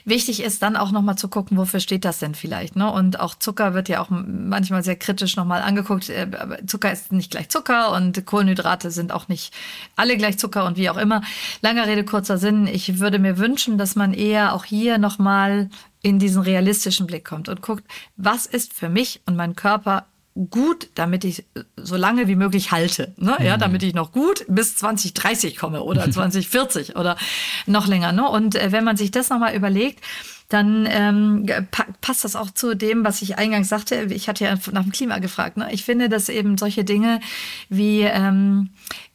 [0.04, 2.76] Wichtig ist dann auch nochmal zu gucken, wofür steht das denn vielleicht.
[2.76, 2.90] Ne?
[2.90, 6.08] Und auch Zucker wird ja auch manchmal sehr kritisch nochmal angeguckt.
[6.08, 6.28] Äh,
[6.66, 9.54] Zucker ist nicht gleich Zucker und Kohlenhydrate sind auch nicht
[9.96, 11.22] alle gleich Zucker und wie auch immer.
[11.62, 12.66] Langer Rede, kurzer Sinn.
[12.66, 15.70] Ich würde mir wünschen, dass man eher auch hier nochmal
[16.02, 17.84] in diesen realistischen Blick kommt und guckt,
[18.16, 20.06] was ist für mich und meinen Körper
[20.50, 21.44] gut, damit ich
[21.76, 23.12] so lange wie möglich halte.
[23.16, 23.36] Ne?
[23.40, 23.60] Ja, mhm.
[23.60, 27.16] damit ich noch gut bis 2030 komme oder 2040 oder
[27.66, 28.12] noch länger.
[28.12, 28.28] Ne?
[28.28, 30.00] Und äh, wenn man sich das nochmal überlegt,
[30.48, 34.06] dann ähm, pa passt das auch zu dem, was ich eingangs sagte.
[34.10, 35.56] Ich hatte ja nach dem Klima gefragt.
[35.56, 35.68] Ne?
[35.72, 37.20] Ich finde, dass eben solche Dinge
[37.68, 38.70] wie, ähm,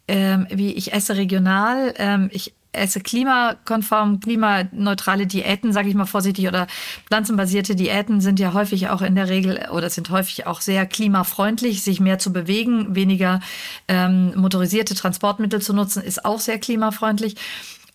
[0.07, 6.47] ähm, wie ich esse regional, ähm, ich esse klimakonform, klimaneutrale Diäten, sage ich mal vorsichtig,
[6.47, 6.67] oder
[7.07, 11.84] pflanzenbasierte Diäten sind ja häufig auch in der Regel oder sind häufig auch sehr klimafreundlich.
[11.84, 13.39] Sich mehr zu bewegen, weniger
[13.88, 17.36] ähm, motorisierte Transportmittel zu nutzen, ist auch sehr klimafreundlich.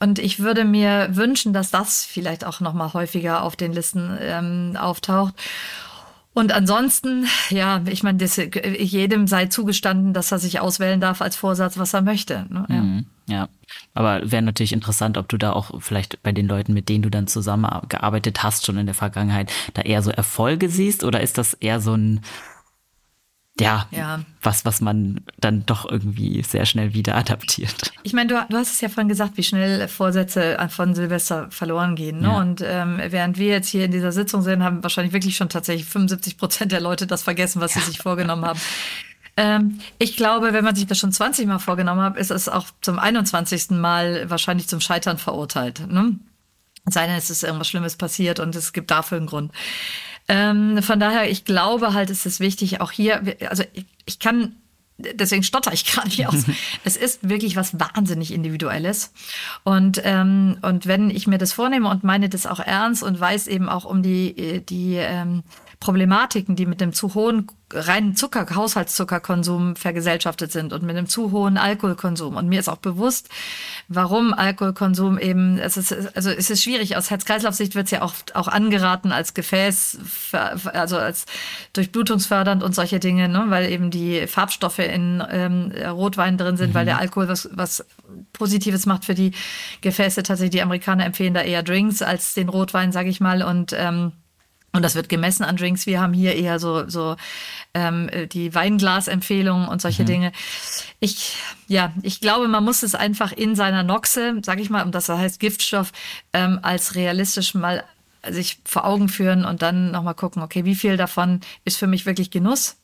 [0.00, 4.16] Und ich würde mir wünschen, dass das vielleicht auch noch mal häufiger auf den Listen
[4.20, 5.34] ähm, auftaucht.
[6.34, 11.78] Und ansonsten, ja, ich meine, jedem sei zugestanden, dass er sich auswählen darf als Vorsatz,
[11.78, 12.46] was er möchte.
[12.48, 12.64] Ne?
[12.68, 12.76] Ja.
[12.76, 13.48] Mhm, ja.
[13.94, 17.10] aber wäre natürlich interessant, ob du da auch vielleicht bei den Leuten, mit denen du
[17.10, 21.54] dann zusammengearbeitet hast, schon in der Vergangenheit, da eher so Erfolge siehst oder ist das
[21.54, 22.20] eher so ein
[23.60, 27.92] ja, ja, was, was man dann doch irgendwie sehr schnell wieder adaptiert.
[28.02, 31.96] Ich meine, du, du hast es ja vorhin gesagt, wie schnell Vorsätze von Silvester verloren
[31.96, 32.20] gehen.
[32.20, 32.28] Ne?
[32.28, 32.38] Ja.
[32.38, 35.88] Und ähm, während wir jetzt hier in dieser Sitzung sind, haben wahrscheinlich wirklich schon tatsächlich
[35.88, 38.60] 75 Prozent der Leute das vergessen, was sie sich vorgenommen haben.
[39.38, 42.66] Ähm, ich glaube, wenn man sich das schon 20 Mal vorgenommen hat, ist es auch
[42.80, 43.70] zum 21.
[43.70, 45.86] Mal wahrscheinlich zum Scheitern verurteilt.
[45.88, 46.18] Ne?
[46.86, 49.52] Sei denn, es ist irgendwas Schlimmes passiert und es gibt dafür einen Grund.
[50.26, 54.56] Ähm, von daher, ich glaube halt, es ist wichtig, auch hier, also ich, ich kann
[54.98, 56.44] deswegen stotter ich gerade nicht aus.
[56.84, 59.12] es ist wirklich was wahnsinnig Individuelles.
[59.62, 63.46] Und, ähm, und wenn ich mir das vornehme und meine das auch ernst und weiß
[63.46, 65.44] eben auch um die, die ähm,
[65.80, 71.32] Problematiken, die mit dem zu hohen reinen Zucker, Haushaltszuckerkonsum vergesellschaftet sind und mit einem zu
[71.32, 72.36] hohen Alkoholkonsum.
[72.36, 73.28] Und mir ist auch bewusst,
[73.88, 76.96] warum Alkoholkonsum eben, es ist, also es ist schwierig.
[76.96, 79.98] Aus Herz-Kreislauf-Sicht wird es ja auch, auch angeraten als Gefäß,
[80.32, 81.26] also als
[81.74, 83.44] durchblutungsfördernd und solche Dinge, ne?
[83.48, 86.74] weil eben die Farbstoffe in ähm, Rotwein drin sind, mhm.
[86.74, 87.84] weil der Alkohol was, was
[88.32, 89.32] Positives macht für die
[89.82, 90.22] Gefäße.
[90.22, 93.42] Tatsächlich, die Amerikaner empfehlen da eher Drinks als den Rotwein, sage ich mal.
[93.42, 94.12] Und ähm,
[94.72, 95.86] und das wird gemessen an Drinks.
[95.86, 97.16] Wir haben hier eher so, so
[97.74, 100.06] ähm, die Weinglasempfehlungen und solche mhm.
[100.06, 100.32] Dinge.
[101.00, 101.36] Ich,
[101.68, 105.08] ja, ich glaube, man muss es einfach in seiner Noxe, sage ich mal, und das
[105.08, 105.92] heißt Giftstoff,
[106.32, 107.84] ähm, als realistisch mal
[108.28, 112.04] sich vor Augen führen und dann nochmal gucken, okay, wie viel davon ist für mich
[112.04, 112.77] wirklich Genuss?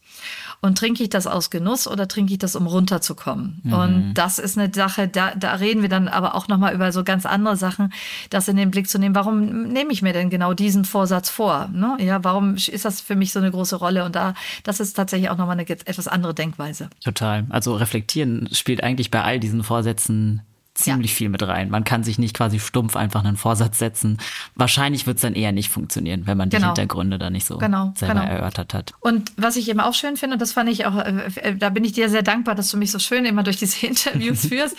[0.64, 3.60] Und trinke ich das aus Genuss oder trinke ich das, um runterzukommen?
[3.64, 3.72] Mhm.
[3.74, 7.04] Und das ist eine Sache, da, da reden wir dann aber auch nochmal über so
[7.04, 7.92] ganz andere Sachen,
[8.30, 9.14] das in den Blick zu nehmen.
[9.14, 11.68] Warum nehme ich mir denn genau diesen Vorsatz vor?
[11.70, 11.98] Ne?
[12.00, 14.06] Ja, warum ist das für mich so eine große Rolle?
[14.06, 16.88] Und da, das ist tatsächlich auch nochmal eine etwas andere Denkweise.
[17.04, 17.44] Total.
[17.50, 20.40] Also reflektieren spielt eigentlich bei all diesen Vorsätzen
[20.74, 21.16] ziemlich ja.
[21.16, 21.70] viel mit rein.
[21.70, 24.18] Man kann sich nicht quasi stumpf einfach einen Vorsatz setzen.
[24.56, 26.68] Wahrscheinlich wird es dann eher nicht funktionieren, wenn man die genau.
[26.68, 27.92] Hintergründe da nicht so genau.
[27.96, 28.26] selber genau.
[28.26, 28.92] erörtert hat.
[29.00, 31.84] Und was ich eben auch schön finde, das fand ich auch, äh, äh, da bin
[31.84, 34.76] ich dir sehr dankbar, dass du mich so schön immer durch diese Interviews führst.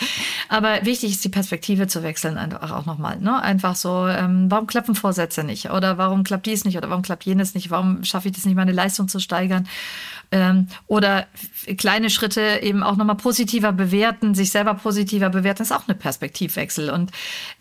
[0.50, 3.18] Aber wichtig ist, die Perspektive zu wechseln, einfach auch nochmal.
[3.20, 3.42] Ne?
[3.42, 5.72] Einfach so, ähm, warum klappen Vorsätze nicht?
[5.72, 6.78] Oder warum klappt dies nicht?
[6.78, 7.72] Oder warum klappt jenes nicht?
[7.72, 9.68] Warum schaffe ich das nicht, meine Leistung zu steigern?
[10.36, 11.28] Ähm, oder
[11.78, 16.90] kleine Schritte eben auch nochmal positiver bewerten, sich selber positiver bewerten, ist auch eine Perspektivwechsel.
[16.90, 17.12] Und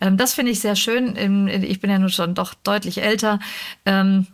[0.01, 1.15] ähm, das finde ich sehr schön.
[1.63, 3.39] Ich bin ja nun schon doch deutlich älter.
[3.85, 4.27] Ähm,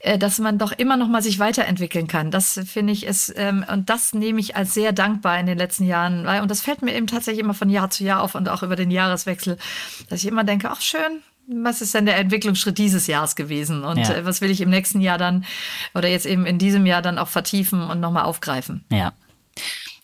[0.00, 2.32] äh, dass man doch immer noch mal sich weiterentwickeln kann.
[2.32, 5.84] Das finde ich ist ähm, und das nehme ich als sehr dankbar in den letzten
[5.84, 6.26] Jahren.
[6.40, 8.74] Und das fällt mir eben tatsächlich immer von Jahr zu Jahr auf und auch über
[8.74, 9.56] den Jahreswechsel,
[10.08, 13.98] dass ich immer denke, ach schön, was ist denn der Entwicklungsschritt dieses Jahres gewesen und
[13.98, 14.14] ja.
[14.14, 15.44] Äh, was will ich im nächsten Jahr dann
[15.94, 18.84] oder jetzt eben in diesem Jahr dann auch vertiefen und nochmal aufgreifen.
[18.90, 19.12] Ja.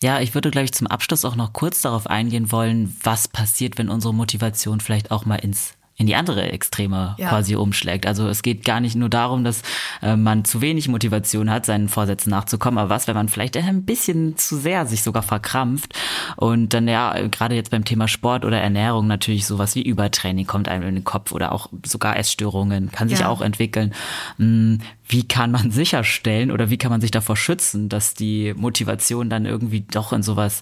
[0.01, 3.77] Ja, ich würde, glaube ich, zum Abschluss auch noch kurz darauf eingehen wollen, was passiert,
[3.77, 7.29] wenn unsere Motivation vielleicht auch mal ins in die andere Extreme ja.
[7.29, 8.05] quasi umschlägt.
[8.05, 9.61] Also es geht gar nicht nur darum, dass
[10.01, 13.85] äh, man zu wenig Motivation hat, seinen Vorsätzen nachzukommen, aber was, wenn man vielleicht ein
[13.85, 15.97] bisschen zu sehr sich sogar verkrampft
[16.35, 20.67] und dann ja, gerade jetzt beim Thema Sport oder Ernährung natürlich sowas wie Übertraining kommt
[20.67, 23.29] einem in den Kopf oder auch sogar Essstörungen kann sich ja.
[23.29, 23.93] auch entwickeln.
[24.39, 29.29] Hm, wie kann man sicherstellen oder wie kann man sich davor schützen, dass die Motivation
[29.29, 30.61] dann irgendwie doch in sowas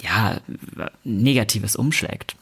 [0.00, 0.36] ja,
[1.02, 2.36] Negatives umschlägt?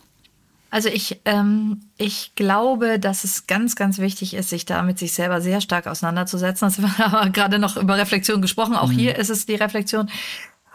[0.74, 5.12] Also ich, ähm, ich glaube, dass es ganz, ganz wichtig ist, sich da mit sich
[5.12, 6.66] selber sehr stark auseinanderzusetzen.
[6.66, 8.74] Das haben wir gerade noch über Reflexion gesprochen.
[8.74, 8.98] Auch mhm.
[8.98, 10.10] hier ist es die Reflexion.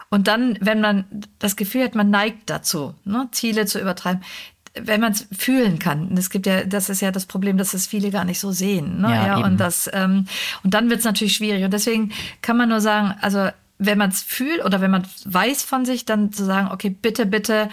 [0.08, 1.04] Und dann, wenn man
[1.38, 4.24] das Gefühl hat, man neigt dazu, ne, Ziele zu übertreiben,
[4.72, 6.16] wenn man es fühlen kann.
[6.16, 9.02] Es gibt ja, das ist ja das Problem, dass es viele gar nicht so sehen.
[9.02, 9.08] Ne?
[9.08, 10.24] Ja, ja und das ähm,
[10.64, 11.62] und dann wird es natürlich schwierig.
[11.62, 15.62] Und deswegen kann man nur sagen, also wenn man es fühlt oder wenn man weiß
[15.62, 17.68] von sich, dann zu sagen, okay, bitte, bitte.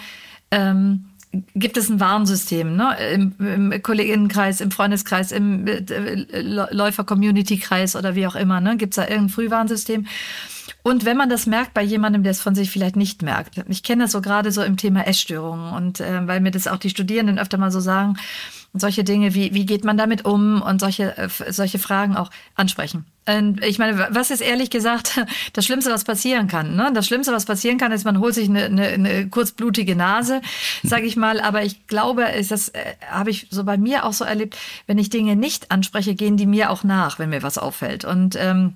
[0.50, 1.07] Ähm,
[1.54, 2.96] gibt es ein Warnsystem, ne?
[3.12, 8.76] Im, im Kolleginnenkreis, im Freundeskreis, im äh, Läufer-Community-Kreis oder wie auch immer, ne?
[8.76, 10.06] Gibt es da irgendein Frühwarnsystem?
[10.82, 13.62] Und wenn man das merkt bei jemandem, der es von sich vielleicht nicht merkt.
[13.68, 16.78] Ich kenne das so gerade so im Thema Essstörungen und äh, weil mir das auch
[16.78, 18.16] die Studierenden öfter mal so sagen,
[18.74, 23.06] solche Dinge wie, wie geht man damit um und solche, äh, solche Fragen auch ansprechen.
[23.26, 25.20] Und ich meine, was ist ehrlich gesagt
[25.52, 26.76] das Schlimmste, was passieren kann?
[26.76, 26.90] Ne?
[26.94, 30.40] Das Schlimmste, was passieren kann, ist, man holt sich eine, eine, eine kurzblutige Nase,
[30.82, 31.40] sage ich mal.
[31.40, 34.56] Aber ich glaube, ist das äh, habe ich so bei mir auch so erlebt,
[34.86, 38.04] wenn ich Dinge nicht anspreche, gehen die mir auch nach, wenn mir was auffällt.
[38.04, 38.74] Und ähm.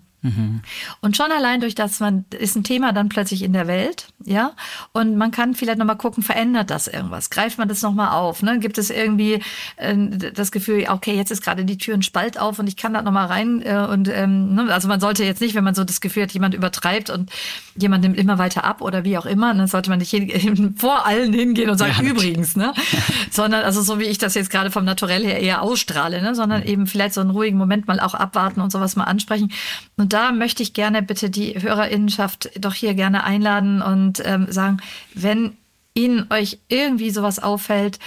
[1.00, 4.52] Und schon allein durch das, man ist ein Thema dann plötzlich in der Welt, ja,
[4.92, 7.28] und man kann vielleicht nochmal gucken, verändert das irgendwas?
[7.30, 8.40] Greift man das nochmal auf?
[8.42, 8.60] Ne?
[8.60, 9.40] Gibt es irgendwie
[9.76, 9.96] äh,
[10.32, 13.02] das Gefühl, okay, jetzt ist gerade die Tür ein Spalt auf und ich kann da
[13.02, 14.72] nochmal rein äh, und ähm, ne?
[14.72, 17.30] also man sollte jetzt nicht, wenn man so das Gefühl hat, jemand übertreibt und
[17.76, 21.04] jemand nimmt immer weiter ab oder wie auch immer, dann sollte man nicht hin, vor
[21.04, 22.72] allen hingehen und sagen, ja, übrigens, ne?
[23.32, 26.36] sondern also so wie ich das jetzt gerade vom Naturell her eher ausstrahle, ne?
[26.36, 26.68] sondern mhm.
[26.68, 29.50] eben vielleicht so einen ruhigen Moment mal auch abwarten und sowas mal ansprechen
[29.96, 34.78] und da möchte ich gerne bitte die Hörerinnenschaft doch hier gerne einladen und ähm, sagen,
[35.14, 35.56] wenn
[35.94, 37.98] Ihnen euch irgendwie sowas auffällt,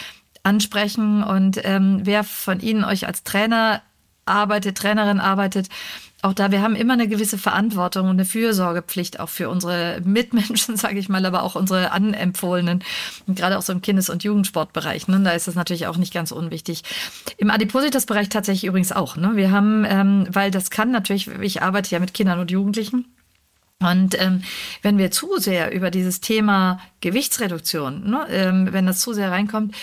[0.43, 3.81] ansprechen und ähm, wer von Ihnen euch als Trainer
[4.25, 5.69] arbeitet, Trainerin arbeitet,
[6.25, 10.75] auch da, wir haben immer eine gewisse Verantwortung und eine Fürsorgepflicht auch für unsere Mitmenschen,
[10.75, 12.83] sage ich mal, aber auch unsere Anempfohlenen.
[13.27, 15.07] Gerade auch so im Kindes- und Jugendsportbereich.
[15.07, 16.83] Ne, da ist das natürlich auch nicht ganz unwichtig.
[17.37, 19.17] Im Adipositas-Bereich tatsächlich übrigens auch.
[19.17, 19.33] Ne?
[19.35, 23.05] Wir haben, ähm, weil das kann natürlich, ich arbeite ja mit Kindern und Jugendlichen.
[23.79, 24.41] Und ähm,
[24.81, 29.75] wenn wir zu sehr über dieses Thema Gewichtsreduktion, ne, ähm, wenn das zu sehr reinkommt,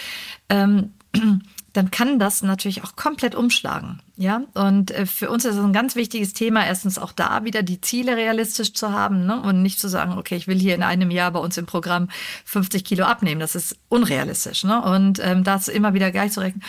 [0.48, 0.94] ähm,
[1.72, 4.00] dann kann das natürlich auch komplett umschlagen.
[4.16, 7.62] Ja, und äh, für uns ist es ein ganz wichtiges Thema, erstens auch da wieder
[7.62, 9.40] die Ziele realistisch zu haben ne?
[9.40, 12.08] und nicht zu sagen, okay, ich will hier in einem Jahr bei uns im Programm
[12.44, 13.40] 50 Kilo abnehmen.
[13.40, 14.64] Das ist unrealistisch.
[14.64, 14.82] Ne?
[14.82, 16.62] Und ähm, das immer wieder gleich zu rechnen.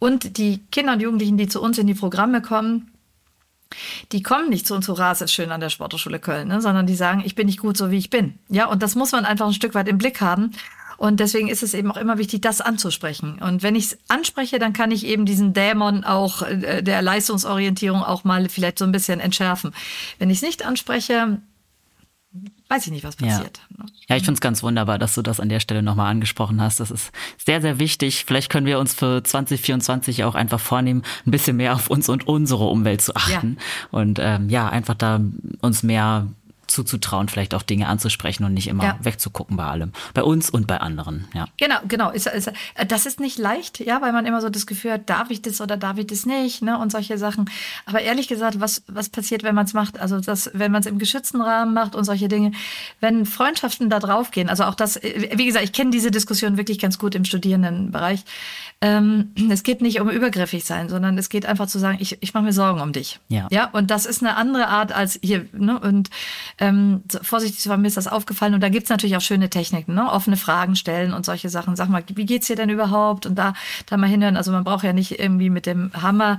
[0.00, 2.90] Und die Kinder und Jugendlichen, die zu uns in die Programme kommen,
[4.12, 6.60] die kommen nicht zu uns, hurra, es ist schön an der Sporthochschule Köln, ne?
[6.60, 8.38] sondern die sagen, ich bin nicht gut so, wie ich bin.
[8.48, 10.52] Ja, und das muss man einfach ein Stück weit im Blick haben.
[10.98, 13.38] Und deswegen ist es eben auch immer wichtig, das anzusprechen.
[13.40, 18.02] Und wenn ich es anspreche, dann kann ich eben diesen Dämon auch äh, der Leistungsorientierung
[18.02, 19.72] auch mal vielleicht so ein bisschen entschärfen.
[20.18, 21.38] Wenn ich es nicht anspreche,
[22.68, 23.60] weiß ich nicht, was passiert.
[23.70, 23.90] Ja, ne?
[24.08, 26.80] ja ich finde es ganz wunderbar, dass du das an der Stelle nochmal angesprochen hast.
[26.80, 27.12] Das ist
[27.44, 28.24] sehr, sehr wichtig.
[28.26, 32.26] Vielleicht können wir uns für 2024 auch einfach vornehmen, ein bisschen mehr auf uns und
[32.26, 33.56] unsere Umwelt zu achten.
[33.58, 33.98] Ja.
[33.98, 35.20] Und ähm, ja, einfach da
[35.60, 36.26] uns mehr
[36.68, 38.98] zuzutrauen, vielleicht auch Dinge anzusprechen und nicht immer ja.
[39.02, 39.92] wegzugucken bei allem.
[40.14, 41.46] Bei uns und bei anderen, ja.
[41.58, 42.10] Genau, genau.
[42.10, 42.30] Ist,
[42.86, 45.60] das ist nicht leicht, ja, weil man immer so das Gefühl hat, darf ich das
[45.60, 47.50] oder darf ich das nicht, ne, und solche Sachen.
[47.86, 49.98] Aber ehrlich gesagt, was, was passiert, wenn man es macht?
[49.98, 52.52] Also, das, wenn man es im geschützten Rahmen macht und solche Dinge,
[53.00, 56.78] wenn Freundschaften da drauf gehen, also auch das, wie gesagt, ich kenne diese Diskussion wirklich
[56.78, 58.24] ganz gut im Studierendenbereich.
[58.80, 62.34] Ähm, es geht nicht um übergriffig sein, sondern es geht einfach zu sagen, ich, ich
[62.34, 63.18] mache mir Sorgen um dich.
[63.28, 63.48] Ja.
[63.50, 63.68] ja.
[63.70, 66.10] Und das ist eine andere Art als hier, ne, und
[66.58, 68.54] ähm, vorsichtig zu war, mir ist das aufgefallen.
[68.54, 70.10] Und da gibt's natürlich auch schöne Techniken, ne?
[70.10, 71.76] offene Fragen stellen und solche Sachen.
[71.76, 73.26] Sag mal, wie geht's dir denn überhaupt?
[73.26, 73.54] Und da,
[73.86, 74.36] da mal hinhören.
[74.36, 76.38] Also man braucht ja nicht irgendwie mit dem Hammer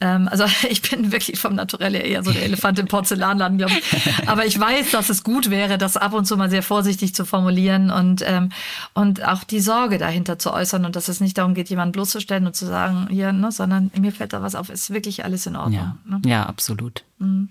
[0.00, 4.28] ähm, also ich bin wirklich vom Naturell eher so der Elefant im Porzellanladen, glaube ich.
[4.28, 7.24] Aber ich weiß, dass es gut wäre, das ab und zu mal sehr vorsichtig zu
[7.24, 8.50] formulieren und, ähm,
[8.92, 12.46] und auch die Sorge dahinter zu äußern und dass es nicht darum geht, jemanden bloßzustellen
[12.46, 15.56] und zu sagen, hier, ne, sondern mir fällt da was auf, ist wirklich alles in
[15.56, 15.74] Ordnung.
[15.74, 16.20] Ja, ne?
[16.26, 17.04] ja absolut.
[17.18, 17.48] Mhm.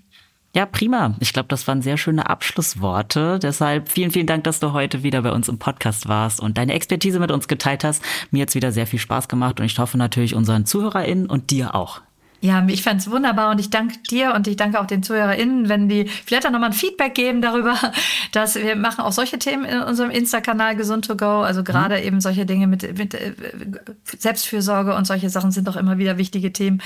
[0.56, 1.16] Ja, prima.
[1.20, 3.40] Ich glaube, das waren sehr schöne Abschlussworte.
[3.40, 6.74] Deshalb vielen, vielen Dank, dass du heute wieder bei uns im Podcast warst und deine
[6.74, 8.02] Expertise mit uns geteilt hast.
[8.32, 11.76] Mir jetzt wieder sehr viel Spaß gemacht und ich hoffe natürlich unseren ZuhörerInnen und dir
[11.76, 12.00] auch.
[12.46, 15.68] Ja, ich fand es wunderbar und ich danke dir und ich danke auch den ZuhörerInnen,
[15.68, 17.76] wenn die vielleicht auch nochmal ein Feedback geben darüber,
[18.34, 21.42] dass wir machen auch solche Themen in unserem Insta-Kanal Gesund to Go.
[21.42, 22.04] Also gerade mhm.
[22.04, 23.34] eben solche Dinge mit, mit äh,
[24.20, 26.84] Selbstfürsorge und solche Sachen sind doch immer wieder wichtige Themen,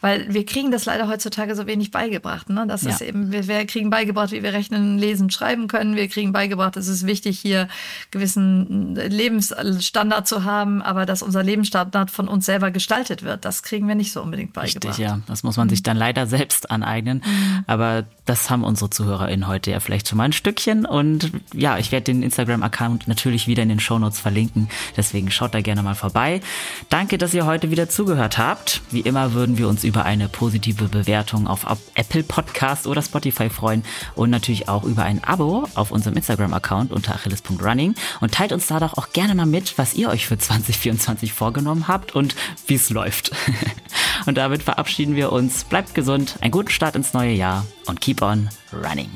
[0.00, 2.50] weil wir kriegen das leider heutzutage so wenig beigebracht.
[2.50, 2.64] Ne?
[2.66, 2.90] Das ja.
[2.90, 5.94] ist eben, wir, wir kriegen beigebracht, wie wir rechnen, lesen, schreiben können.
[5.94, 7.68] Wir kriegen beigebracht, es ist wichtig, hier
[8.10, 13.86] gewissen Lebensstandard zu haben, aber dass unser Lebensstandard von uns selber gestaltet wird, das kriegen
[13.86, 14.84] wir nicht so unbedingt beigebracht.
[14.84, 15.20] Richtig, ja.
[15.26, 17.22] Das muss man sich dann leider selbst aneignen.
[17.24, 17.64] Mhm.
[17.66, 20.84] Aber das haben unsere ZuhörerInnen heute ja vielleicht schon mal ein Stückchen.
[20.84, 24.68] Und ja, ich werde den Instagram-Account natürlich wieder in den Shownotes verlinken.
[24.96, 26.40] Deswegen schaut da gerne mal vorbei.
[26.88, 28.82] Danke, dass ihr heute wieder zugehört habt.
[28.90, 33.84] Wie immer würden wir uns über eine positive Bewertung auf Apple Podcast oder Spotify freuen
[34.14, 38.80] und natürlich auch über ein Abo auf unserem Instagram-Account unter achilles.running und teilt uns da
[38.80, 42.34] doch auch gerne mal mit, was ihr euch für 2024 vorgenommen habt und
[42.66, 43.32] wie es läuft.
[44.26, 45.64] und damit verabschieden wir uns.
[45.64, 49.10] Bleibt gesund, einen guten Start ins neue Jahr und keep on running.